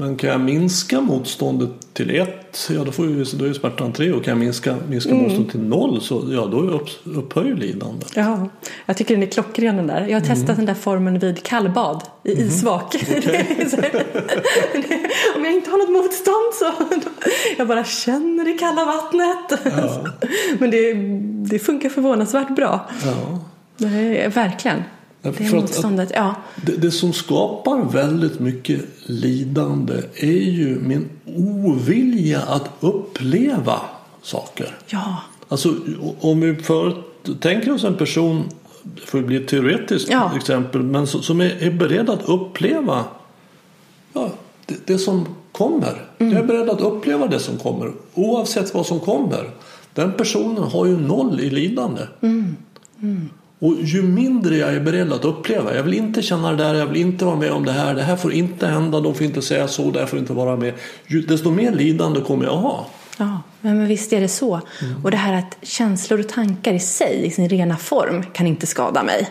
Men 0.00 0.16
kan 0.16 0.30
jag 0.30 0.40
minska 0.40 1.00
motståndet 1.00 1.70
till 1.92 2.16
ett, 2.20 2.70
ja 2.74 2.84
då, 2.84 2.92
får 2.92 3.06
ju, 3.06 3.24
då 3.24 3.44
är 3.44 3.48
ju 3.48 3.54
smärtan 3.54 3.92
tre. 3.92 4.12
Och 4.12 4.24
kan 4.24 4.30
jag 4.32 4.38
minska, 4.38 4.76
minska 4.88 5.10
Mm. 5.10 5.22
motståndet 5.22 5.50
till 5.52 5.60
noll 5.60 6.00
så 6.00 6.24
ja, 6.30 6.46
då 6.46 6.60
är 6.60 6.74
upp, 6.74 6.88
upphöjer 7.04 7.54
lidandet. 7.56 8.12
Ja, 8.14 8.48
jag 8.86 8.96
tycker 8.96 9.14
den 9.14 9.22
är 9.22 9.26
klockren 9.26 9.76
den 9.76 9.86
där. 9.86 10.06
Jag 10.06 10.20
har 10.20 10.26
testat 10.26 10.56
den 10.56 10.66
där 10.66 10.74
formen 10.74 11.18
vid 11.18 11.42
kallbad 11.42 12.02
i 12.24 12.32
isvak. 12.32 12.94
Är 12.94 13.68
så 13.68 13.76
här- 13.76 14.04
Om 15.36 15.44
jag 15.44 15.54
inte 15.54 15.70
har 15.70 15.78
något 15.78 15.90
motstånd 16.02 16.54
så 16.54 16.72
jag 17.58 17.68
bara 17.68 17.84
känner 17.84 18.44
det 18.44 18.52
kalla 18.58 18.84
vattnet. 18.84 19.74
Men 20.58 20.70
det, 20.70 20.94
det 21.52 21.58
funkar 21.58 21.88
förvånansvärt 21.88 22.56
bra. 22.56 22.88
Ja. 23.04 23.38
Det 23.76 23.86
är, 24.24 24.28
verkligen. 24.30 24.82
Ja, 25.22 25.30
Det 25.30 25.36
för 25.36 25.44
att- 25.56 25.62
motståndet, 25.62 26.12
ja. 26.14 26.34
Det, 26.66 26.72
det 26.76 26.90
som 26.90 27.12
skapar 27.12 27.84
väldigt 27.92 28.40
mycket 28.40 28.80
lidande 29.06 29.94
är 30.16 30.26
ju 30.50 30.80
min 30.80 31.08
ovilja 31.36 32.40
att 32.42 32.70
uppleva 32.80 33.80
saker. 34.22 34.76
Ja, 34.86 35.16
Alltså 35.48 35.74
om 36.20 36.40
vi 36.40 36.54
för, 36.54 37.02
tänker 37.40 37.72
oss 37.72 37.84
en 37.84 37.94
person, 37.96 38.42
det 38.82 39.00
får 39.00 39.22
bli 39.22 39.36
ett 39.36 39.48
teoretiskt 39.48 40.08
Ja. 40.10 40.32
exempel, 40.36 40.82
men 40.82 41.06
som 41.06 41.40
är, 41.40 41.62
är 41.62 41.70
beredd 41.70 42.10
att 42.10 42.22
uppleva 42.28 43.04
ja, 44.12 44.30
det, 44.66 44.86
det 44.86 44.98
som 44.98 45.26
kommer. 45.52 46.04
Jag 46.18 46.32
är 46.32 46.42
beredd 46.44 46.70
att 46.70 46.80
uppleva 46.80 47.26
det 47.26 47.38
som 47.38 47.58
kommer 47.58 47.92
oavsett 48.14 48.74
vad 48.74 48.86
som 48.86 49.00
kommer. 49.00 49.50
Den 49.94 50.12
personen 50.12 50.62
har 50.62 50.86
ju 50.86 50.96
noll 50.96 51.40
i 51.40 51.50
lidande. 51.50 52.02
Och 53.62 53.74
ju 53.80 54.02
mindre 54.02 54.56
jag 54.56 54.74
är 54.74 54.80
beredd 54.80 55.12
att 55.12 55.24
uppleva, 55.24 55.74
jag 55.74 55.82
vill 55.82 55.94
inte 55.94 56.22
känna 56.22 56.50
det 56.50 56.56
där, 56.56 56.74
jag 56.74 56.86
vill 56.86 57.00
inte 57.00 57.24
vara 57.24 57.36
med 57.36 57.52
om 57.52 57.64
det 57.64 57.72
här, 57.72 57.94
det 57.94 58.02
här 58.02 58.16
får 58.16 58.32
inte 58.32 58.66
hända, 58.66 59.00
de 59.00 59.14
får 59.14 59.26
inte 59.26 59.42
säga 59.42 59.68
så, 59.68 59.90
det 59.90 59.98
här 59.98 60.06
får 60.06 60.18
inte 60.18 60.32
vara 60.32 60.56
med. 60.56 60.74
Desto 61.28 61.50
mer 61.50 61.72
lidande 61.72 62.20
kommer 62.20 62.44
jag 62.44 62.56
ha. 62.56 62.86
Ja, 63.18 63.42
men 63.60 63.86
visst 63.86 64.12
är 64.12 64.20
det 64.20 64.28
så. 64.28 64.60
Och 65.04 65.10
det 65.10 65.16
här 65.16 65.32
att 65.32 65.56
känslor 65.62 66.20
och 66.20 66.28
tankar 66.28 66.72
i 66.72 66.80
sig, 66.80 67.26
i 67.26 67.30
sin 67.30 67.48
rena 67.48 67.76
form, 67.76 68.24
kan 68.32 68.46
inte 68.46 68.66
skada 68.66 69.02
mig. 69.02 69.28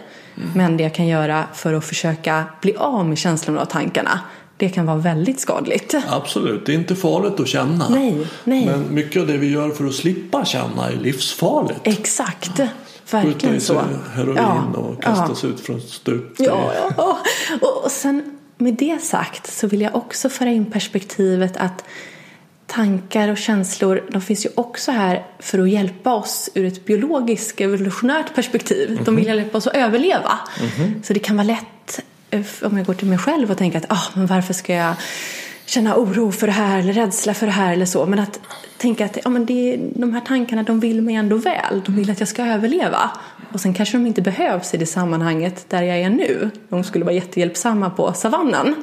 Men 0.55 0.77
det 0.77 0.84
jag 0.84 0.93
kan 0.93 1.07
göra 1.07 1.43
för 1.53 1.73
att 1.73 1.86
försöka 1.86 2.45
bli 2.61 2.75
av 2.75 3.05
med 3.05 3.17
känslorna 3.17 3.61
och 3.61 3.69
tankarna, 3.69 4.19
det 4.57 4.69
kan 4.69 4.86
vara 4.86 4.97
väldigt 4.97 5.39
skadligt. 5.39 5.95
Absolut, 6.09 6.65
det 6.65 6.71
är 6.71 6.75
inte 6.75 6.95
farligt 6.95 7.39
att 7.39 7.47
känna. 7.47 7.89
Nej, 7.89 8.17
nej. 8.43 8.65
Men 8.65 8.93
mycket 8.93 9.21
av 9.21 9.27
det 9.27 9.38
vi 9.38 9.51
gör 9.51 9.69
för 9.69 9.86
att 9.86 9.93
slippa 9.93 10.45
känna 10.45 10.89
är 10.89 10.95
livsfarligt. 10.95 11.80
Exakt, 11.84 12.57
Skjuta 12.57 12.69
verkligen 13.12 13.55
i 13.55 13.60
sig 13.60 13.76
så. 13.76 13.82
heroin 14.14 14.38
Ja, 14.38 14.64
och 14.76 15.03
kasta 15.03 15.36
sig 15.36 15.49
ut 15.49 15.60
från 15.60 15.82
stup. 15.82 16.36
Ja, 16.38 16.74
ja. 16.97 17.20
Och, 17.62 17.84
och 17.84 17.91
sen 17.91 18.38
med 18.57 18.74
det 18.74 19.03
sagt 19.03 19.53
så 19.53 19.68
vill 19.68 19.82
jag 19.82 19.95
också 19.95 20.30
föra 20.30 20.49
in 20.49 20.66
perspektivet 20.66 21.57
att 21.57 21.84
tankar 22.68 23.30
och 23.30 23.38
känslor 23.38 24.03
de 24.10 24.22
finns 24.22 24.45
ju 24.45 24.49
också 24.55 24.91
här 24.91 25.26
för 25.39 25.60
att 25.60 25.70
hjälpa 25.70 26.14
oss 26.14 26.49
ur 26.53 26.66
ett 26.66 26.86
biologiskt 26.86 27.62
evolutionärt 27.62 28.36
perspektiv. 28.36 28.99
De 29.05 29.16
vill 29.16 29.26
hjälpa 29.26 29.57
oss 29.57 29.68
att 29.68 29.76
överleva. 29.76 30.39
Så 31.03 31.14
det 31.14 31.20
kan 31.20 31.38
vara 31.38 31.47
lätt 31.47 31.99
eh, 32.30 32.41
om 32.62 32.78
jag 32.78 32.86
går 32.86 32.93
till 32.93 33.07
mig 33.07 33.18
själv 33.18 33.51
och 33.51 33.57
tänker 33.57 33.78
att 33.78 33.86
ah, 33.89 34.03
men 34.14 34.26
varför 34.26 34.53
ska 34.53 34.74
jag 34.74 34.95
känna 35.70 35.95
oro 35.95 36.32
för 36.32 36.47
det 36.47 36.53
här 36.53 36.80
eller 36.80 36.93
rädsla 36.93 37.34
för 37.34 37.45
det 37.45 37.51
här 37.51 37.74
eller 37.74 37.86
så. 37.86 38.05
Men 38.05 38.20
att 38.20 38.39
tänka 38.78 39.05
att 39.05 39.17
ja, 39.24 39.30
men 39.30 39.45
det, 39.45 39.80
de 39.95 40.13
här 40.13 40.22
tankarna 40.22 40.63
de 40.63 40.80
vill 40.80 41.01
mig 41.01 41.15
ändå 41.15 41.36
väl. 41.36 41.82
De 41.86 41.95
vill 41.95 42.11
att 42.11 42.20
jag 42.20 42.30
ska 42.30 42.45
överleva. 42.45 43.11
Och 43.53 43.59
sen 43.59 43.74
kanske 43.74 43.97
de 43.97 44.07
inte 44.07 44.22
behövs 44.22 44.74
i 44.74 44.78
det 44.78 44.86
sammanhanget 44.86 45.65
där 45.70 45.84
jag 45.84 45.97
är 45.97 46.09
nu. 46.09 46.49
De 46.70 46.84
skulle 46.84 47.05
vara 47.05 47.15
jättehjälpsamma 47.15 47.89
på 47.89 48.13
savannen. 48.13 48.76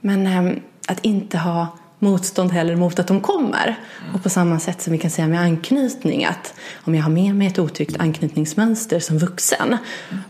Men 0.00 0.26
äm, 0.26 0.60
att 0.88 1.04
inte 1.04 1.38
ha 1.38 1.78
motstånd 1.98 2.52
heller 2.52 2.76
mot 2.76 2.98
att 2.98 3.06
de 3.06 3.20
kommer. 3.20 3.76
Och 4.14 4.22
på 4.22 4.30
samma 4.30 4.58
sätt 4.60 4.82
som 4.82 4.92
vi 4.92 4.98
kan 4.98 5.10
säga 5.10 5.28
med 5.28 5.40
anknytning 5.40 6.24
att 6.24 6.54
om 6.84 6.94
jag 6.94 7.02
har 7.02 7.10
med 7.10 7.34
mig 7.34 7.46
ett 7.46 7.58
otryggt 7.58 8.00
anknytningsmönster 8.00 9.00
som 9.00 9.18
vuxen 9.18 9.76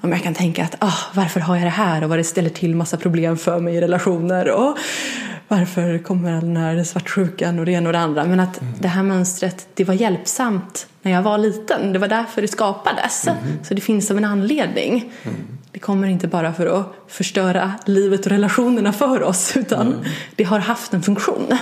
om 0.01 0.13
jag 0.13 0.23
kan 0.23 0.35
tänka 0.35 0.65
att 0.65 0.75
ah, 0.79 0.99
varför 1.15 1.41
har 1.41 1.57
jag 1.57 1.65
det 1.65 1.71
här 1.71 2.03
och 2.03 2.09
vad 2.09 2.19
det 2.19 2.25
ställer 2.25 2.51
till 2.51 2.77
massa 2.77 2.97
problem 2.97 3.37
för 3.37 3.61
mig 3.61 3.75
i 3.75 3.81
relationer 3.81 4.51
och 4.51 4.79
varför 5.49 5.99
kommer 5.99 6.33
den 6.33 6.57
här 6.57 6.85
svartsjukan 6.85 7.59
och 7.59 7.67
det 7.67 7.73
ena 7.73 7.89
och 7.89 7.93
det 7.93 7.99
andra 7.99 8.25
men 8.25 8.41
att 8.41 8.61
det 8.81 8.89
här 8.89 9.03
mönstret 9.03 9.67
det 9.75 9.85
var 9.85 9.95
hjälpsamt 9.95 10.87
när 11.03 11.13
jag 11.13 11.23
var 11.23 11.39
liten 11.39 11.93
det 11.93 11.99
var 11.99 12.09
därför 12.09 12.43
det 12.43 12.49
skapades 12.49 13.29
så 13.63 13.75
det 13.75 13.81
finns 13.81 14.11
av 14.11 14.17
en 14.19 14.25
anledning 14.25 15.13
det 15.75 15.81
kommer 15.81 16.09
inte 16.09 16.29
bara 16.29 16.53
för 16.53 16.67
att 16.67 16.95
förstöra 17.09 17.73
livet 17.87 18.27
och 18.27 18.33
relationerna 18.33 18.93
för 18.93 19.23
oss 19.23 19.57
utan 19.57 19.95
det 20.37 20.45
har 20.45 20.59
haft 20.59 20.95
en 20.95 21.03
funktion. 21.03 21.59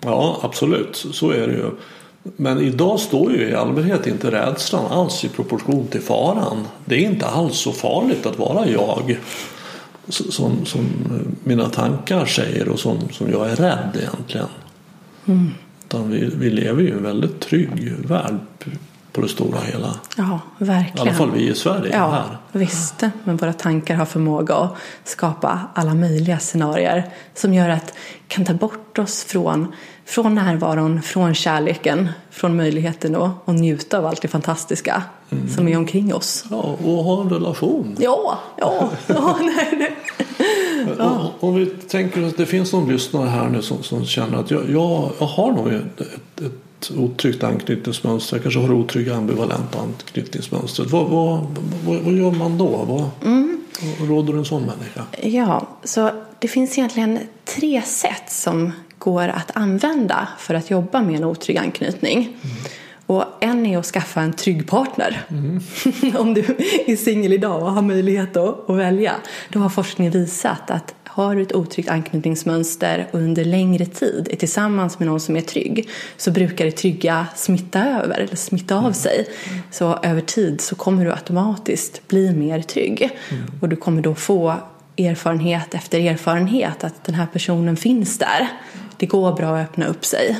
Ja, 0.00 0.40
absolut. 0.42 1.06
Så 1.12 1.30
är 1.30 1.46
det 1.46 1.52
ju. 1.52 1.70
Men 2.22 2.60
idag 2.60 3.00
står 3.00 3.32
ju 3.32 3.48
i 3.48 3.54
allmänhet 3.54 4.06
inte 4.06 4.30
rädslan 4.30 4.86
alls 4.86 5.24
i 5.24 5.28
proportion 5.28 5.86
till 5.86 6.00
faran. 6.00 6.66
Det 6.84 6.94
är 6.94 7.10
inte 7.10 7.26
alls 7.26 7.58
så 7.58 7.72
farligt 7.72 8.26
att 8.26 8.38
vara 8.38 8.68
jag. 8.68 9.18
Som, 10.08 10.64
som 10.66 10.86
mina 11.44 11.68
tankar 11.68 12.26
säger 12.26 12.68
och 12.68 12.78
som, 12.78 12.98
som 13.12 13.30
jag 13.30 13.50
är 13.50 13.56
rädd 13.56 13.96
egentligen. 14.00 14.48
Utan 15.84 16.10
vi, 16.10 16.30
vi 16.38 16.50
lever 16.50 16.82
ju 16.82 16.88
i 16.88 16.92
en 16.92 17.02
väldigt 17.02 17.40
trygg 17.40 17.92
värld 18.04 18.38
på 19.12 19.20
det 19.20 19.28
stora 19.28 19.60
hela. 19.60 19.94
Ja, 20.16 20.40
I 20.60 20.64
verkligen. 20.64 21.08
alla 21.08 21.16
fall 21.16 21.30
vi 21.30 21.48
i 21.48 21.54
Sverige 21.54 21.90
Ja, 21.96 22.10
här. 22.10 22.38
visst. 22.52 23.02
Men 23.24 23.36
våra 23.36 23.52
tankar 23.52 23.94
har 23.94 24.04
förmåga 24.06 24.54
att 24.54 24.76
skapa 25.04 25.60
alla 25.74 25.94
möjliga 25.94 26.38
scenarier 26.38 27.10
som 27.34 27.54
gör 27.54 27.68
att 27.68 27.92
kan 28.28 28.44
ta 28.44 28.54
bort 28.54 28.98
oss 28.98 29.24
från, 29.24 29.72
från 30.08 30.34
närvaron, 30.34 31.02
från 31.02 31.34
kärleken, 31.34 32.08
från 32.30 32.56
möjligheten 32.56 33.16
att, 33.16 33.30
att 33.48 33.54
njuta 33.54 33.98
av 33.98 34.06
allt 34.06 34.22
det 34.22 34.28
fantastiska 34.28 35.02
som 35.56 35.68
är 35.68 35.76
omkring 35.76 36.14
oss. 36.14 36.44
Ja, 36.50 36.76
och 36.84 37.04
ha 37.04 37.22
en 37.22 37.30
relation. 37.30 37.96
Ja, 38.00 38.38
ja, 38.56 38.90
ja 39.06 39.38
nej, 39.40 39.68
nej. 39.78 39.96
Om- 40.98 41.28
Om 41.40 41.54
vi 41.54 41.66
tänker 41.66 42.22
att 42.22 42.36
det 42.36 42.46
finns 42.46 42.72
någon 42.72 42.88
lyssnare 42.92 43.28
här 43.28 43.48
nu 43.48 43.62
som, 43.62 43.82
som 43.82 44.04
känner 44.04 44.38
att 44.38 44.50
jag, 44.50 44.62
jag, 44.70 45.10
jag 45.18 45.26
har 45.26 45.52
nog 45.52 45.68
ett, 45.68 46.00
ett, 46.00 46.40
ett 46.40 46.90
otryggt 46.96 47.44
anknytningsmönster. 47.44 48.36
Jag 48.36 48.42
kanske 48.42 48.60
har 48.60 48.72
otrygga 48.72 49.16
ambivalenta 49.16 49.78
anknytningsmönster. 49.80 50.84
Vad, 50.84 51.06
vad, 51.06 51.40
vad, 51.86 51.96
vad 51.96 52.14
gör 52.14 52.30
man 52.30 52.58
då? 52.58 52.66
Vad, 52.68 53.10
vad 54.00 54.08
råder 54.08 54.32
en 54.34 54.44
sån 54.44 54.62
människa? 54.62 55.02
Ja, 55.22 55.66
så 55.84 56.10
det 56.38 56.48
finns 56.48 56.78
egentligen 56.78 57.18
tre 57.44 57.82
sätt 57.82 58.22
som 58.30 58.72
går 58.98 59.28
att 59.28 59.50
använda 59.54 60.28
för 60.38 60.54
att 60.54 60.70
jobba 60.70 61.02
med 61.02 61.16
en 61.16 61.24
otrygg 61.24 61.56
anknytning. 61.56 62.36
Och 63.06 63.24
en 63.40 63.66
är 63.66 63.78
att 63.78 63.86
skaffa 63.86 64.20
en 64.20 64.32
trygg 64.32 64.68
partner. 64.68 65.24
Om 66.18 66.34
du 66.34 66.40
är 66.86 66.96
singel 66.96 67.32
idag 67.32 67.62
och 67.62 67.72
har 67.72 67.82
möjlighet 67.82 68.36
att, 68.36 68.64
välja. 68.68 69.14
Då 69.48 69.58
har 69.58 69.68
forskning 69.68 70.10
visat 70.10 70.70
att 70.70 70.94
har 71.04 71.36
du 71.36 71.42
ett 71.42 71.54
otryggt 71.54 71.88
anknytningsmönster 71.88 73.08
och 73.10 73.18
under 73.18 73.44
längre 73.44 73.86
tid 73.86 74.28
är 74.30 74.36
tillsammans 74.36 74.98
med 74.98 75.08
någon 75.08 75.20
som 75.20 75.36
är 75.36 75.40
trygg 75.40 75.88
så 76.16 76.30
brukar 76.30 76.64
det 76.64 76.70
trygga 76.70 77.26
smitta 77.36 77.84
över 77.84 78.18
eller 78.18 78.36
smitta 78.36 78.76
av 78.76 78.92
sig. 78.92 79.26
Så 79.70 79.98
över 80.02 80.20
tid 80.20 80.60
så 80.60 80.74
kommer 80.74 81.04
du 81.04 81.12
automatiskt 81.12 82.08
bli 82.08 82.32
mer 82.32 82.62
trygg. 82.62 83.10
Och 83.60 83.68
du 83.68 83.76
kommer 83.76 84.02
då 84.02 84.14
få 84.14 84.54
erfarenhet 84.98 85.74
efter 85.74 86.00
erfarenhet 86.00 86.84
att 86.84 87.04
den 87.04 87.14
här 87.14 87.26
personen 87.26 87.76
finns 87.76 88.18
där. 88.18 88.48
Det 88.98 89.06
går 89.06 89.32
bra 89.32 89.56
att 89.56 89.70
öppna 89.70 89.86
upp 89.86 90.04
sig. 90.04 90.38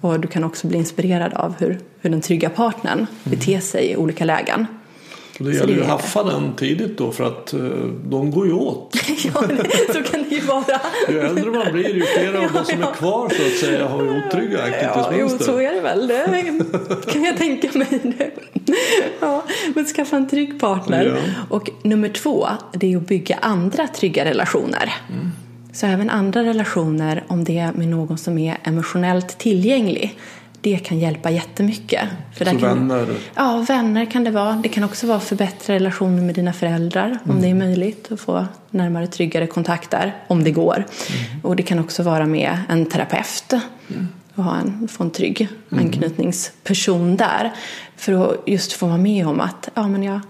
Och 0.00 0.20
du 0.20 0.28
kan 0.28 0.44
också 0.44 0.66
bli 0.66 0.78
inspirerad 0.78 1.34
av 1.34 1.54
hur, 1.58 1.78
hur 2.00 2.10
den 2.10 2.20
trygga 2.20 2.50
partnern 2.50 3.06
beter 3.24 3.60
sig 3.60 3.90
i 3.90 3.96
olika 3.96 4.24
lägen. 4.24 4.66
Det 5.38 5.52
gäller 5.52 5.74
ju 5.74 5.82
att 5.82 5.88
haffa 5.88 6.24
den 6.24 6.52
tidigt 6.56 6.98
då 6.98 7.12
för 7.12 7.24
att 7.24 7.52
eh, 7.52 7.60
de 8.04 8.30
går 8.30 8.46
ju 8.46 8.52
åt. 8.52 8.94
ja, 9.24 9.42
så 9.92 10.02
kan 10.02 10.22
det 10.22 10.34
ju 10.34 10.40
vara. 10.40 10.80
Ju 11.08 11.20
äldre 11.20 11.50
man 11.50 11.72
blir 11.72 11.94
ju 11.94 12.02
fler 12.02 12.34
av 12.34 12.52
de 12.52 12.64
som 12.64 12.82
är 12.82 12.94
kvar 12.94 13.28
så 13.28 13.46
att 13.46 13.52
säga 13.52 13.88
har 13.88 14.02
ju 14.02 14.26
otrygga 14.26 14.82
Ja, 14.82 15.12
jo, 15.18 15.28
så 15.28 15.60
är 15.60 15.74
det 15.74 15.80
väl. 15.80 16.06
Det 16.06 17.12
kan 17.12 17.24
jag 17.24 17.36
tänka 17.36 17.78
mig. 17.78 17.86
Ja, 19.20 19.44
men 19.74 19.84
skaffa 19.84 20.16
en 20.16 20.28
trygg 20.28 20.60
partner. 20.60 21.04
Ja. 21.04 21.32
Och 21.48 21.70
nummer 21.82 22.08
två, 22.08 22.48
det 22.72 22.92
är 22.92 22.96
att 22.96 23.08
bygga 23.08 23.38
andra 23.40 23.86
trygga 23.86 24.24
relationer. 24.24 24.92
Så 25.76 25.86
även 25.86 26.10
andra 26.10 26.44
relationer, 26.44 27.24
om 27.26 27.44
det 27.44 27.58
är 27.58 27.72
med 27.72 27.88
någon 27.88 28.18
som 28.18 28.38
är 28.38 28.56
emotionellt 28.64 29.38
tillgänglig, 29.38 30.18
det 30.60 30.76
kan 30.76 30.98
hjälpa 30.98 31.30
jättemycket. 31.30 32.08
För 32.34 32.44
Så 32.44 32.50
kan, 32.50 32.60
vänner. 32.60 33.06
Ja, 33.34 33.64
vänner 33.68 34.04
kan 34.04 34.24
det 34.24 34.30
vara. 34.30 34.60
Det 34.62 34.68
kan 34.68 34.84
också 34.84 35.06
vara 35.06 35.20
förbättra 35.20 35.74
relationer 35.74 36.22
med 36.22 36.34
dina 36.34 36.52
föräldrar 36.52 37.18
om 37.24 37.42
det 37.42 37.48
är 37.48 37.54
möjligt 37.54 38.12
att 38.12 38.20
få 38.20 38.46
närmare 38.70 39.06
tryggare 39.06 39.46
kontakt 39.46 39.90
där, 39.90 40.14
om 40.26 40.44
det 40.44 40.50
går. 40.50 40.84
Och 41.42 41.56
det 41.56 41.62
kan 41.62 41.78
också 41.78 42.02
vara 42.02 42.26
med 42.26 42.58
en 42.68 42.86
terapeut 42.86 43.52
och 44.34 44.44
ha 44.44 44.56
en, 44.56 44.88
få 44.88 45.04
en 45.04 45.10
trygg 45.10 45.48
anknytningsperson 45.70 47.16
där 47.16 47.52
för 47.96 48.12
att 48.12 48.42
just 48.46 48.72
få 48.72 48.86
vara 48.86 48.98
med 48.98 49.26
om 49.26 49.40
att 49.40 49.68
ja, 49.74 49.88
men 49.88 50.02
jag, 50.02 50.20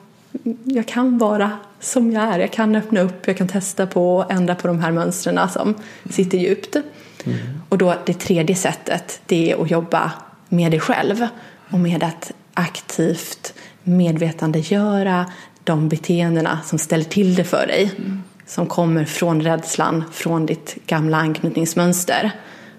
jag 0.64 0.88
kan 0.88 1.18
vara 1.18 1.50
som 1.80 2.12
jag 2.12 2.24
är. 2.24 2.38
Jag 2.38 2.52
kan 2.52 2.76
öppna 2.76 3.00
upp, 3.00 3.26
jag 3.26 3.36
kan 3.36 3.48
testa 3.48 3.86
på 3.86 4.16
och 4.16 4.32
ändra 4.32 4.54
på 4.54 4.68
de 4.68 4.80
här 4.80 4.92
mönstren 4.92 5.48
som 5.48 5.74
sitter 6.10 6.38
djupt. 6.38 6.76
Mm. 7.24 7.38
Och 7.68 7.78
då 7.78 7.94
det 8.06 8.14
tredje 8.14 8.56
sättet, 8.56 9.20
det 9.26 9.52
är 9.52 9.62
att 9.62 9.70
jobba 9.70 10.12
med 10.48 10.70
dig 10.70 10.80
själv 10.80 11.26
och 11.70 11.78
med 11.78 12.04
att 12.04 12.32
aktivt 12.54 13.54
medvetandegöra 13.82 15.26
de 15.64 15.88
beteendena 15.88 16.58
som 16.64 16.78
ställer 16.78 17.04
till 17.04 17.34
det 17.34 17.44
för 17.44 17.66
dig. 17.66 17.92
Mm. 17.98 18.22
Som 18.46 18.66
kommer 18.66 19.04
från 19.04 19.40
rädslan, 19.40 20.04
från 20.12 20.46
ditt 20.46 20.76
gamla 20.86 21.16
anknytningsmönster. 21.16 22.30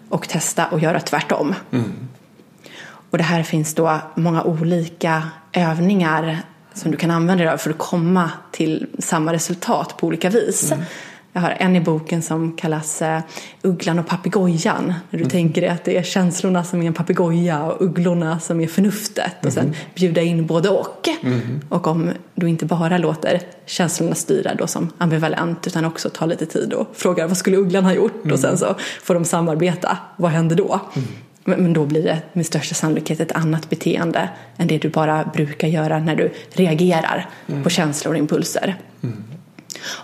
Och 0.10 0.28
testa 0.28 0.66
att 0.66 0.82
göra 0.82 1.00
tvärtom. 1.00 1.56
Mm. 1.72 1.94
Och 3.10 3.18
det 3.18 3.24
här 3.24 3.44
finns 3.44 3.74
då 3.74 4.00
många 4.16 4.44
olika 4.44 5.24
övningar 5.54 6.42
som 6.78 6.92
du 6.92 6.98
kan 6.98 7.12
använda 7.12 7.44
dig 7.44 7.54
av 7.54 7.58
för 7.58 7.70
att 7.70 7.78
komma 7.78 8.32
till 8.52 8.88
samma 9.00 9.34
resultat 9.34 9.98
på 9.98 10.08
olika 10.08 10.30
vis. 10.30 10.72
Mm. 10.72 10.86
Jag 11.34 11.42
har 11.42 11.50
en 11.50 11.76
i 11.76 11.82
boken 11.82 12.22
som 12.22 12.56
kallas 12.56 13.02
uh, 13.02 13.20
Ugglan 13.62 14.00
och 14.00 14.08
papegojan. 14.08 14.86
När 14.86 14.94
du 15.12 15.18
mm. 15.18 15.30
tänker 15.30 15.62
dig 15.62 15.70
att 15.70 15.84
det 15.84 15.98
är 15.98 16.04
känslorna 16.04 16.64
som 16.64 16.82
är 16.82 16.88
en 16.88 16.94
papegoja 16.94 17.64
och 17.64 17.82
ugglorna 17.82 18.40
som 18.40 18.62
är 18.62 18.68
förnuftet. 18.68 19.34
Mm. 19.34 19.48
Och 19.48 19.54
sen 19.54 19.68
mm-hmm. 19.68 19.96
bjuda 19.96 20.22
in 20.22 20.46
både 20.46 20.70
och. 20.70 21.10
Mm. 21.22 21.62
Och 21.70 21.88
om 21.88 22.12
du 22.36 22.50
inte 22.50 22.66
bara 22.66 22.98
låter 22.98 23.42
känslorna 23.66 24.16
styra 24.16 24.56
då 24.56 24.68
som 24.68 24.90
ambivalent 24.98 25.68
utan 25.68 25.86
också 25.86 26.10
tar 26.10 26.28
lite 26.28 26.46
tid 26.46 26.74
och 26.74 26.88
frågar 26.96 27.28
vad 27.28 27.38
skulle 27.38 27.58
ugglan 27.58 27.84
ha 27.84 27.94
gjort? 27.94 28.32
Och 28.32 28.40
sen 28.40 28.50
mm. 28.50 28.58
så 28.58 28.76
får 29.04 29.14
de 29.14 29.26
samarbeta. 29.26 29.98
Vad 30.16 30.32
händer 30.32 30.56
då? 30.56 30.82
Men 31.56 31.74
då 31.74 31.86
blir 31.86 32.04
det 32.04 32.22
med 32.34 32.46
största 32.46 32.76
sannolikhet 32.76 33.20
ett 33.20 33.32
annat 33.32 33.70
beteende 33.70 34.30
än 34.58 34.68
det 34.68 34.78
du 34.78 34.90
bara 34.90 35.26
brukar 35.34 35.68
göra 35.68 36.00
när 36.00 36.16
du 36.16 36.34
reagerar 36.54 37.30
mm. 37.48 37.64
på 37.64 37.70
känslor 37.70 38.14
och 38.14 38.20
impulser. 38.20 38.76
Mm. 39.04 39.24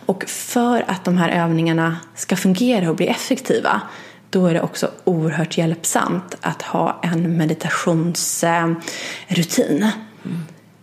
Och 0.05 0.23
för 0.27 0.85
att 0.87 1.05
de 1.05 1.17
här 1.17 1.29
övningarna 1.29 1.97
ska 2.15 2.35
fungera 2.35 2.89
och 2.89 2.95
bli 2.95 3.07
effektiva 3.07 3.81
då 4.29 4.47
är 4.47 4.53
det 4.53 4.61
också 4.61 4.91
oerhört 5.03 5.57
hjälpsamt 5.57 6.35
att 6.41 6.61
ha 6.61 6.99
en 7.03 7.37
meditationsrutin. 7.37 9.87
Mm. 10.25 10.39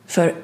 För 0.07 0.35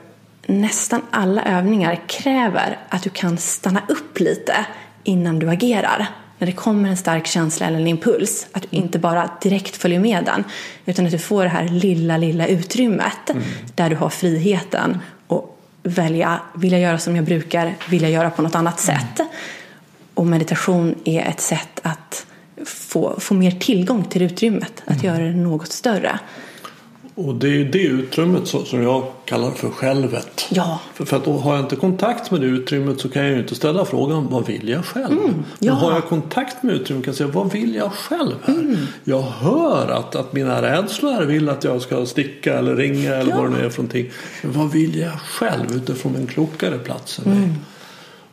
nästan 0.46 1.02
alla 1.10 1.42
övningar 1.42 2.00
kräver 2.08 2.78
att 2.88 3.02
du 3.02 3.10
kan 3.10 3.38
stanna 3.38 3.82
upp 3.88 4.20
lite 4.20 4.66
innan 5.04 5.38
du 5.38 5.50
agerar 5.50 6.08
när 6.38 6.46
det 6.46 6.52
kommer 6.52 6.88
en 6.88 6.96
stark 6.96 7.26
känsla 7.26 7.66
eller 7.66 7.80
en 7.80 7.86
impuls, 7.86 8.46
att 8.52 8.62
du 8.62 8.68
inte 8.70 8.98
bara 8.98 9.30
direkt 9.42 9.76
följer 9.76 10.00
med 10.00 10.24
den, 10.24 10.44
utan 10.86 11.06
att 11.06 11.12
du 11.12 11.18
får 11.18 11.42
det 11.42 11.48
här 11.48 11.68
lilla, 11.68 12.16
lilla 12.16 12.46
utrymmet 12.46 13.30
mm. 13.30 13.42
där 13.74 13.90
du 13.90 13.96
har 13.96 14.08
friheten 14.08 14.98
och 15.26 15.58
välja, 15.82 16.40
vill 16.54 16.72
jag 16.72 16.80
göra 16.80 16.98
som 16.98 17.16
jag 17.16 17.24
brukar, 17.24 17.74
vill 17.88 18.02
jag 18.02 18.10
göra 18.10 18.30
på 18.30 18.42
något 18.42 18.54
annat 18.54 18.88
mm. 18.88 19.00
sätt? 19.00 19.20
Och 20.14 20.26
meditation 20.26 20.94
är 21.04 21.20
ett 21.20 21.40
sätt 21.40 21.80
att 21.82 22.26
få, 22.66 23.20
få 23.20 23.34
mer 23.34 23.50
tillgång 23.50 24.04
till 24.04 24.22
utrymmet, 24.22 24.82
att 24.86 25.02
mm. 25.02 25.06
göra 25.06 25.24
det 25.24 25.36
något 25.36 25.72
större. 25.72 26.18
Och 27.18 27.34
det 27.34 27.48
är 27.48 27.64
det 27.64 27.82
utrymmet 27.82 28.48
som 28.48 28.82
jag 28.82 29.04
kallar 29.24 29.50
för 29.50 29.70
självet. 29.70 30.46
Ja. 30.50 30.80
För, 30.94 31.04
för 31.04 31.16
att 31.16 31.26
har 31.26 31.56
jag 31.56 31.64
inte 31.64 31.76
kontakt 31.76 32.30
med 32.30 32.40
det 32.40 32.46
utrymmet 32.46 33.00
så 33.00 33.08
kan 33.08 33.22
jag 33.22 33.32
ju 33.32 33.38
inte 33.38 33.54
ställa 33.54 33.84
frågan 33.84 34.28
vad 34.30 34.46
vill 34.46 34.68
jag 34.68 34.84
själv? 34.84 35.18
Mm, 35.18 35.44
ja. 35.58 35.72
Men 35.72 35.74
har 35.74 35.92
jag 35.92 36.04
kontakt 36.04 36.62
med 36.62 36.74
utrymmet 36.74 37.04
kan 37.04 37.10
jag 37.10 37.16
säga 37.16 37.28
vad 37.28 37.52
vill 37.52 37.74
jag 37.74 37.92
själv 37.92 38.34
här? 38.44 38.54
Mm. 38.54 38.76
Jag 39.04 39.22
hör 39.22 39.88
att, 39.88 40.14
att 40.14 40.32
mina 40.32 40.62
rädslor 40.62 41.24
vill 41.24 41.48
att 41.48 41.64
jag 41.64 41.82
ska 41.82 42.06
sticka 42.06 42.58
eller 42.58 42.76
ringa 42.76 43.14
eller 43.14 43.30
ja. 43.30 43.36
vad 43.36 43.50
det 43.50 43.56
nu 43.56 43.64
är 43.64 43.70
för 43.70 43.82
någonting. 43.82 44.10
Men 44.42 44.52
vad 44.52 44.72
vill 44.72 44.98
jag 44.98 45.20
själv 45.20 45.76
utifrån 45.76 46.16
en 46.16 46.26
klokare 46.26 46.78
plats 46.78 47.18
än 47.18 47.30
mig? 47.30 47.42
Mm. 47.42 47.56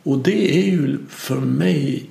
Och 0.02 0.18
det 0.18 0.58
är 0.58 0.70
ju 0.70 0.98
för 1.08 1.36
mig 1.40 2.10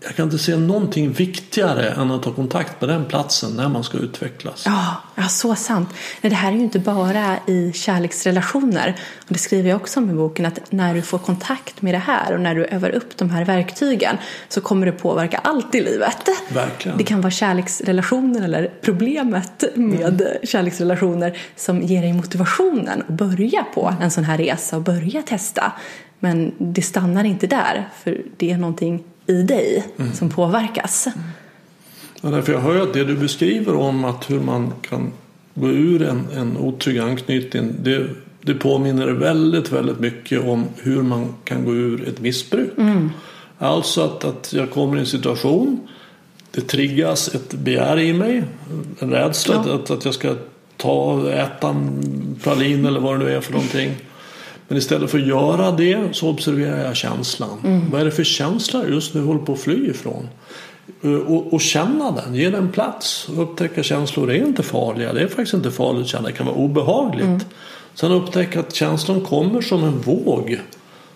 jag 0.00 0.16
kan 0.16 0.24
inte 0.24 0.38
se 0.38 0.56
någonting 0.56 1.12
viktigare 1.12 1.90
än 1.90 2.10
att 2.10 2.22
ta 2.22 2.32
kontakt 2.32 2.80
med 2.80 2.90
den 2.90 3.04
platsen 3.04 3.52
när 3.56 3.68
man 3.68 3.84
ska 3.84 3.98
utvecklas. 3.98 4.62
Ja, 4.66 4.96
ja 5.14 5.28
så 5.28 5.54
sant. 5.54 5.88
Nej, 6.20 6.30
det 6.30 6.36
här 6.36 6.52
är 6.52 6.56
ju 6.56 6.62
inte 6.62 6.78
bara 6.78 7.38
i 7.46 7.72
kärleksrelationer. 7.72 8.96
Och 9.18 9.32
det 9.32 9.38
skriver 9.38 9.70
jag 9.70 9.76
också 9.80 10.00
om 10.00 10.10
i 10.10 10.12
boken 10.12 10.46
att 10.46 10.72
när 10.72 10.94
du 10.94 11.02
får 11.02 11.18
kontakt 11.18 11.82
med 11.82 11.94
det 11.94 11.98
här 11.98 12.34
och 12.34 12.40
när 12.40 12.54
du 12.54 12.64
övar 12.64 12.90
upp 12.90 13.16
de 13.16 13.30
här 13.30 13.44
verktygen 13.44 14.16
så 14.48 14.60
kommer 14.60 14.86
det 14.86 14.92
påverka 14.92 15.38
allt 15.38 15.74
i 15.74 15.80
livet. 15.80 16.28
Verkligen. 16.48 16.98
Det 16.98 17.04
kan 17.04 17.20
vara 17.20 17.30
kärleksrelationen 17.30 18.44
eller 18.44 18.72
problemet 18.82 19.64
med 19.74 20.20
mm. 20.20 20.38
kärleksrelationer 20.42 21.38
som 21.56 21.82
ger 21.82 22.02
dig 22.02 22.12
motivationen 22.12 23.02
att 23.08 23.14
börja 23.14 23.64
på 23.74 23.94
en 24.00 24.10
sån 24.10 24.24
här 24.24 24.38
resa 24.38 24.76
och 24.76 24.82
börja 24.82 25.22
testa. 25.22 25.72
Men 26.18 26.52
det 26.58 26.82
stannar 26.82 27.24
inte 27.24 27.46
där, 27.46 27.88
för 28.02 28.22
det 28.36 28.52
är 28.52 28.58
någonting 28.58 29.04
i 29.26 29.42
dig 29.42 29.86
mm. 29.98 30.12
som 30.12 30.30
påverkas. 30.30 31.08
Ja, 32.20 32.28
därför 32.28 32.52
jag 32.52 32.60
hör 32.60 32.80
att 32.80 32.92
det 32.92 33.04
du 33.04 33.16
beskriver 33.16 33.74
om 33.74 34.04
att 34.04 34.30
hur 34.30 34.40
man 34.40 34.72
kan 34.80 35.12
gå 35.54 35.68
ur 35.68 36.02
en, 36.02 36.26
en 36.34 36.56
otrygg 36.56 36.98
anknytning 36.98 37.74
det, 37.78 38.06
det 38.40 38.54
påminner 38.54 39.06
väldigt, 39.06 39.72
väldigt 39.72 40.00
mycket 40.00 40.44
om 40.44 40.64
hur 40.82 41.02
man 41.02 41.34
kan 41.44 41.64
gå 41.64 41.74
ur 41.74 42.08
ett 42.08 42.20
missbruk. 42.20 42.78
Mm. 42.78 43.10
Alltså 43.58 44.00
att, 44.00 44.24
att 44.24 44.52
jag 44.52 44.70
kommer 44.70 44.96
i 44.96 45.00
en 45.00 45.06
situation 45.06 45.88
det 46.56 46.60
triggas 46.60 47.34
ett 47.34 47.54
begär 47.54 47.98
i 47.98 48.12
mig, 48.12 48.44
en 48.98 49.10
rädsla 49.10 49.62
ja. 49.66 49.74
att, 49.74 49.90
att 49.90 50.04
jag 50.04 50.14
ska 50.14 50.34
ta, 50.76 51.30
äta 51.30 51.68
en 51.68 52.40
pralin 52.42 52.86
eller 52.86 53.00
vad 53.00 53.18
det 53.18 53.24
nu 53.24 53.30
är 53.30 53.40
för 53.40 53.52
någonting. 53.52 53.94
Men 54.68 54.78
istället 54.78 55.10
för 55.10 55.18
att 55.18 55.26
göra 55.26 55.70
det 55.70 56.16
så 56.16 56.28
observerar 56.28 56.84
jag 56.84 56.96
känslan. 56.96 57.58
Mm. 57.64 57.90
Vad 57.90 58.00
är 58.00 58.04
det 58.04 58.10
för 58.10 58.24
känsla 58.24 58.88
just 58.88 59.14
nu 59.14 59.24
håller 59.24 59.40
på 59.40 59.52
att 59.52 59.60
fly 59.60 59.90
ifrån? 59.90 60.28
Eh, 61.02 61.10
och, 61.10 61.52
och, 61.52 61.60
känna 61.60 62.10
den, 62.10 62.34
ge 62.34 62.50
den 62.50 62.72
plats. 62.72 63.28
Upptäcka 63.36 63.82
känslor 63.82 64.30
är 64.30 64.46
inte 64.46 64.62
farliga. 64.62 65.12
Det 65.12 65.20
är 65.20 65.26
faktiskt 65.26 65.54
inte 65.54 65.70
farligt 65.70 66.02
att 66.02 66.08
känna, 66.08 66.28
det 66.28 66.32
kan 66.32 66.46
vara 66.46 66.56
obehagligt. 66.56 67.26
Mm. 67.26 67.40
Sen 67.94 68.12
upptäcka 68.12 68.60
att 68.60 68.74
känslan 68.74 69.20
kommer 69.20 69.60
som 69.60 69.84
en 69.84 70.00
våg. 70.00 70.60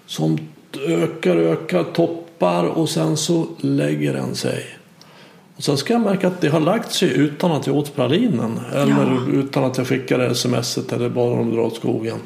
Som 0.06 0.38
ökar, 0.86 1.36
ökar, 1.36 1.84
toppar 1.84 2.64
och 2.64 2.88
sen 2.88 3.16
så 3.16 3.46
lägger 3.60 4.12
den 4.14 4.34
sig. 4.34 4.64
Och 5.60 5.64
sen 5.64 5.76
ska 5.76 5.92
jag 5.92 6.02
märka 6.02 6.28
att 6.28 6.40
det 6.40 6.48
har 6.48 6.60
lagt 6.60 6.92
sig 6.92 7.12
utan 7.12 7.52
att 7.52 7.66
jag 7.66 7.76
åt 7.76 7.96
pralinen. 7.96 8.60
Eller 8.72 9.10
ja. 9.10 9.32
utan 9.32 9.64
att 9.64 9.78
jag 9.78 9.86
skickade 9.86 10.34
smset 10.34 10.92
eller 10.92 11.08
bad 11.08 11.38
dem 11.38 11.54
dra 11.54 11.62
åt 11.62 11.76
skogen. 11.76 12.18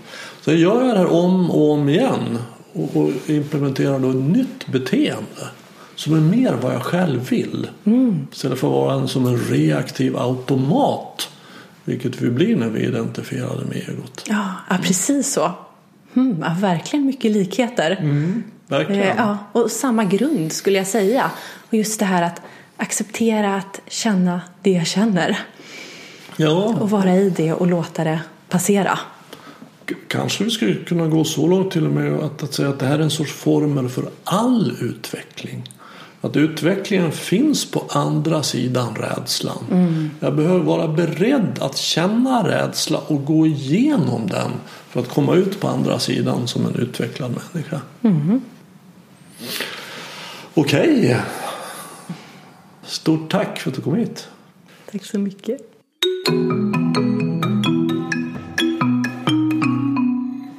Gör 0.44 0.56
jag 0.56 0.94
det 0.94 0.98
här 0.98 1.12
om 1.12 1.50
och 1.50 1.70
om 1.70 1.88
igen. 1.88 2.38
Och, 2.72 2.96
och 2.96 3.10
implementerar 3.26 3.98
då 3.98 4.10
ett 4.10 4.16
nytt 4.16 4.66
beteende. 4.66 5.48
Som 5.94 6.14
är 6.14 6.20
mer 6.20 6.56
vad 6.62 6.74
jag 6.74 6.82
själv 6.82 7.28
vill. 7.30 7.68
Mm. 7.84 8.26
Istället 8.32 8.58
för 8.58 8.66
att 8.66 8.72
vara 8.72 8.94
en, 8.94 9.08
som 9.08 9.26
en 9.26 9.36
reaktiv 9.36 10.16
automat. 10.16 11.28
Vilket 11.84 12.22
vi 12.22 12.30
blir 12.30 12.56
när 12.56 12.68
vi 12.68 12.80
identifierar 12.80 13.58
det 13.58 13.64
med 13.64 13.76
egot. 13.76 14.24
Ja, 14.28 14.48
ja 14.70 14.78
precis 14.82 15.32
så. 15.32 15.50
Mm, 16.14 16.36
ja, 16.40 16.56
verkligen 16.60 17.06
mycket 17.06 17.30
likheter. 17.30 17.98
Mm, 18.00 18.42
verkligen. 18.66 19.02
Eh, 19.02 19.14
ja, 19.16 19.38
och 19.52 19.70
samma 19.70 20.04
grund 20.04 20.52
skulle 20.52 20.78
jag 20.78 20.86
säga. 20.86 21.30
Och 21.68 21.74
just 21.74 21.98
det 21.98 22.06
här 22.06 22.22
att 22.22 22.40
acceptera 22.84 23.56
att 23.56 23.80
känna 23.86 24.40
det 24.62 24.70
jag 24.70 24.86
känner. 24.86 25.38
Ja. 26.36 26.76
Och 26.80 26.90
vara 26.90 27.16
i 27.16 27.30
det 27.30 27.52
och 27.52 27.66
låta 27.66 28.04
det 28.04 28.20
passera. 28.48 28.98
Kanske 30.08 30.44
vi 30.44 30.50
skulle 30.50 30.74
kunna 30.74 31.06
gå 31.06 31.24
så 31.24 31.46
långt 31.46 31.72
till 31.72 31.86
och 31.86 31.92
med 31.92 32.12
att, 32.12 32.42
att 32.42 32.54
säga 32.54 32.68
att 32.68 32.78
det 32.78 32.86
här 32.86 32.98
är 32.98 33.02
en 33.02 33.10
sorts 33.10 33.32
formel 33.32 33.88
för 33.88 34.04
all 34.24 34.76
utveckling. 34.80 35.70
Att 36.20 36.36
utvecklingen 36.36 37.12
finns 37.12 37.70
på 37.70 37.84
andra 37.88 38.42
sidan 38.42 38.94
rädslan. 38.94 39.64
Mm. 39.70 40.10
Jag 40.20 40.36
behöver 40.36 40.64
vara 40.64 40.88
beredd 40.88 41.58
att 41.60 41.76
känna 41.76 42.48
rädsla 42.48 42.98
och 42.98 43.24
gå 43.24 43.46
igenom 43.46 44.26
den 44.26 44.50
för 44.88 45.00
att 45.00 45.08
komma 45.08 45.34
ut 45.34 45.60
på 45.60 45.68
andra 45.68 45.98
sidan 45.98 46.48
som 46.48 46.66
en 46.66 46.74
utvecklad 46.74 47.34
människa. 47.52 47.80
Mm. 48.02 48.40
Okej. 50.54 50.98
Okay. 50.98 51.16
Stort 52.86 53.30
tack 53.30 53.58
för 53.58 53.70
att 53.70 53.76
du 53.76 53.82
kom 53.82 53.94
hit. 53.94 54.28
Tack 54.92 55.04
så 55.04 55.18
mycket. 55.18 55.60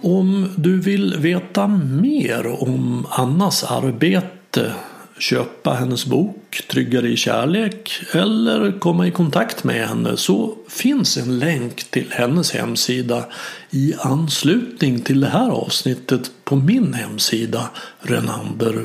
Om 0.01 0.49
du 0.55 0.79
vill 0.79 1.15
veta 1.17 1.67
mer 1.67 2.63
om 2.63 3.05
Annas 3.09 3.63
arbete, 3.63 4.73
köpa 5.19 5.73
hennes 5.73 6.05
bok 6.05 6.63
Tryggare 6.67 7.07
i 7.07 7.17
kärlek 7.17 7.91
eller 8.13 8.79
komma 8.79 9.07
i 9.07 9.11
kontakt 9.11 9.63
med 9.63 9.87
henne 9.87 10.17
så 10.17 10.55
finns 10.69 11.17
en 11.17 11.39
länk 11.39 11.83
till 11.83 12.07
hennes 12.11 12.51
hemsida 12.51 13.25
i 13.69 13.93
anslutning 13.99 14.99
till 14.99 15.21
det 15.21 15.27
här 15.27 15.49
avsnittet 15.49 16.31
på 16.43 16.55
min 16.55 16.93
hemsida 16.93 17.69
renander.nu. 17.99 18.83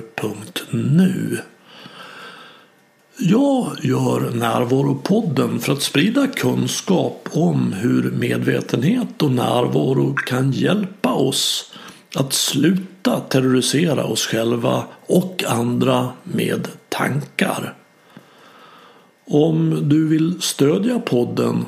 Jag 3.22 3.76
gör 3.82 4.30
Närvaropodden 4.34 5.60
för 5.60 5.72
att 5.72 5.82
sprida 5.82 6.26
kunskap 6.26 7.28
om 7.32 7.72
hur 7.72 8.10
medvetenhet 8.10 9.22
och 9.22 9.30
närvaro 9.30 10.14
kan 10.14 10.52
hjälpa 10.52 11.12
oss 11.12 11.72
Att 12.14 12.32
sluta 12.32 13.20
terrorisera 13.20 14.04
oss 14.04 14.26
själva 14.26 14.84
och 15.06 15.44
andra 15.48 16.08
med 16.22 16.68
tankar. 16.88 17.74
Om 19.26 19.88
du 19.88 20.08
vill 20.08 20.42
stödja 20.42 20.98
podden 20.98 21.64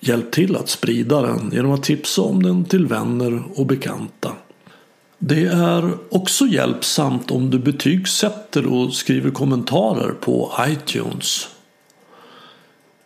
Hjälp 0.00 0.30
till 0.30 0.56
att 0.56 0.68
sprida 0.68 1.22
den 1.22 1.50
genom 1.52 1.72
att 1.72 1.82
tipsa 1.82 2.22
om 2.22 2.42
den 2.42 2.64
till 2.64 2.86
vänner 2.86 3.42
och 3.54 3.66
bekanta. 3.66 4.32
Det 5.18 5.44
är 5.44 5.98
också 6.10 6.46
hjälpsamt 6.46 7.30
om 7.30 7.50
du 7.50 7.58
betygsätter 7.58 8.66
och 8.66 8.92
skriver 8.94 9.30
kommentarer 9.30 10.12
på 10.12 10.52
iTunes. 10.68 11.48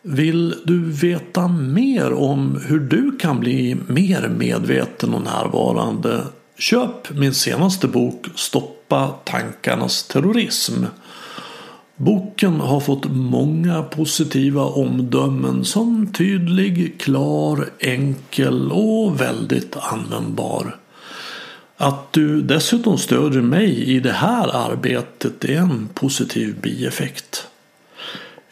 Vill 0.02 0.54
du 0.64 0.90
veta 0.92 1.48
mer 1.48 2.12
om 2.12 2.60
hur 2.68 2.80
du 2.80 3.16
kan 3.18 3.40
bli 3.40 3.76
mer 3.86 4.28
medveten 4.28 5.14
och 5.14 5.22
närvarande? 5.22 6.22
Köp 6.58 7.10
min 7.10 7.34
senaste 7.34 7.88
bok 7.88 8.26
Stoppa 8.34 9.14
tankarnas 9.24 10.02
terrorism. 10.02 10.84
Boken 11.96 12.60
har 12.60 12.80
fått 12.80 13.04
många 13.10 13.82
positiva 13.82 14.64
omdömen 14.64 15.64
som 15.64 16.12
tydlig, 16.12 17.00
klar, 17.00 17.68
enkel 17.78 18.72
och 18.72 19.20
väldigt 19.20 19.76
användbar. 19.76 20.79
Att 21.82 22.12
du 22.12 22.42
dessutom 22.42 22.98
stödjer 22.98 23.42
mig 23.42 23.84
i 23.84 24.00
det 24.00 24.12
här 24.12 24.68
arbetet 24.68 25.44
är 25.44 25.56
en 25.56 25.88
positiv 25.94 26.60
bieffekt. 26.60 27.46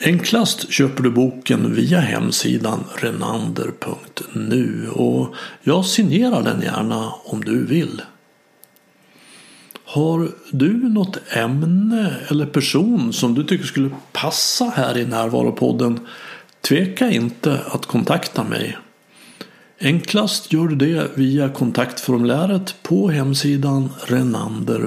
Enklast 0.01 0.73
köper 0.73 1.03
du 1.03 1.11
boken 1.11 1.75
via 1.75 2.01
hemsidan 2.01 2.85
renander.nu 2.97 4.89
och 4.91 5.35
jag 5.63 5.85
signerar 5.85 6.43
den 6.43 6.63
gärna 6.63 7.13
om 7.25 7.45
du 7.45 7.67
vill. 7.67 8.03
Har 9.85 10.29
du 10.51 10.89
något 10.89 11.19
ämne 11.31 12.15
eller 12.29 12.47
person 12.47 13.13
som 13.13 13.35
du 13.35 13.45
tycker 13.45 13.65
skulle 13.65 13.91
passa 14.13 14.73
här 14.77 14.99
i 14.99 15.07
Närvaropodden? 15.07 16.01
Tveka 16.61 17.11
inte 17.11 17.61
att 17.67 17.87
kontakta 17.87 18.45
mig. 18.45 18.79
Enklast 19.81 20.53
gör 20.53 20.69
du 20.69 20.75
det 20.77 21.11
via 21.15 21.49
kontaktformuläret 21.49 22.75
på 22.83 23.09
hemsidan 23.09 23.91
renander.nu. 24.07 24.83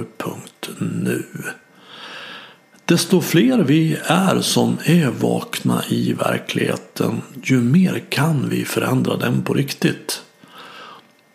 Desto 2.85 3.21
fler 3.21 3.57
vi 3.57 3.97
är 4.03 4.41
som 4.41 4.77
är 4.85 5.07
vakna 5.07 5.83
i 5.89 6.13
verkligheten, 6.13 7.21
ju 7.43 7.61
mer 7.61 8.03
kan 8.09 8.49
vi 8.49 8.65
förändra 8.65 9.17
den 9.17 9.43
på 9.43 9.53
riktigt. 9.53 10.21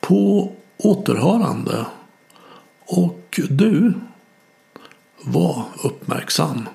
På 0.00 0.52
återhörande. 0.76 1.86
Och 2.86 3.40
du, 3.48 3.92
var 5.24 5.64
uppmärksam. 5.84 6.68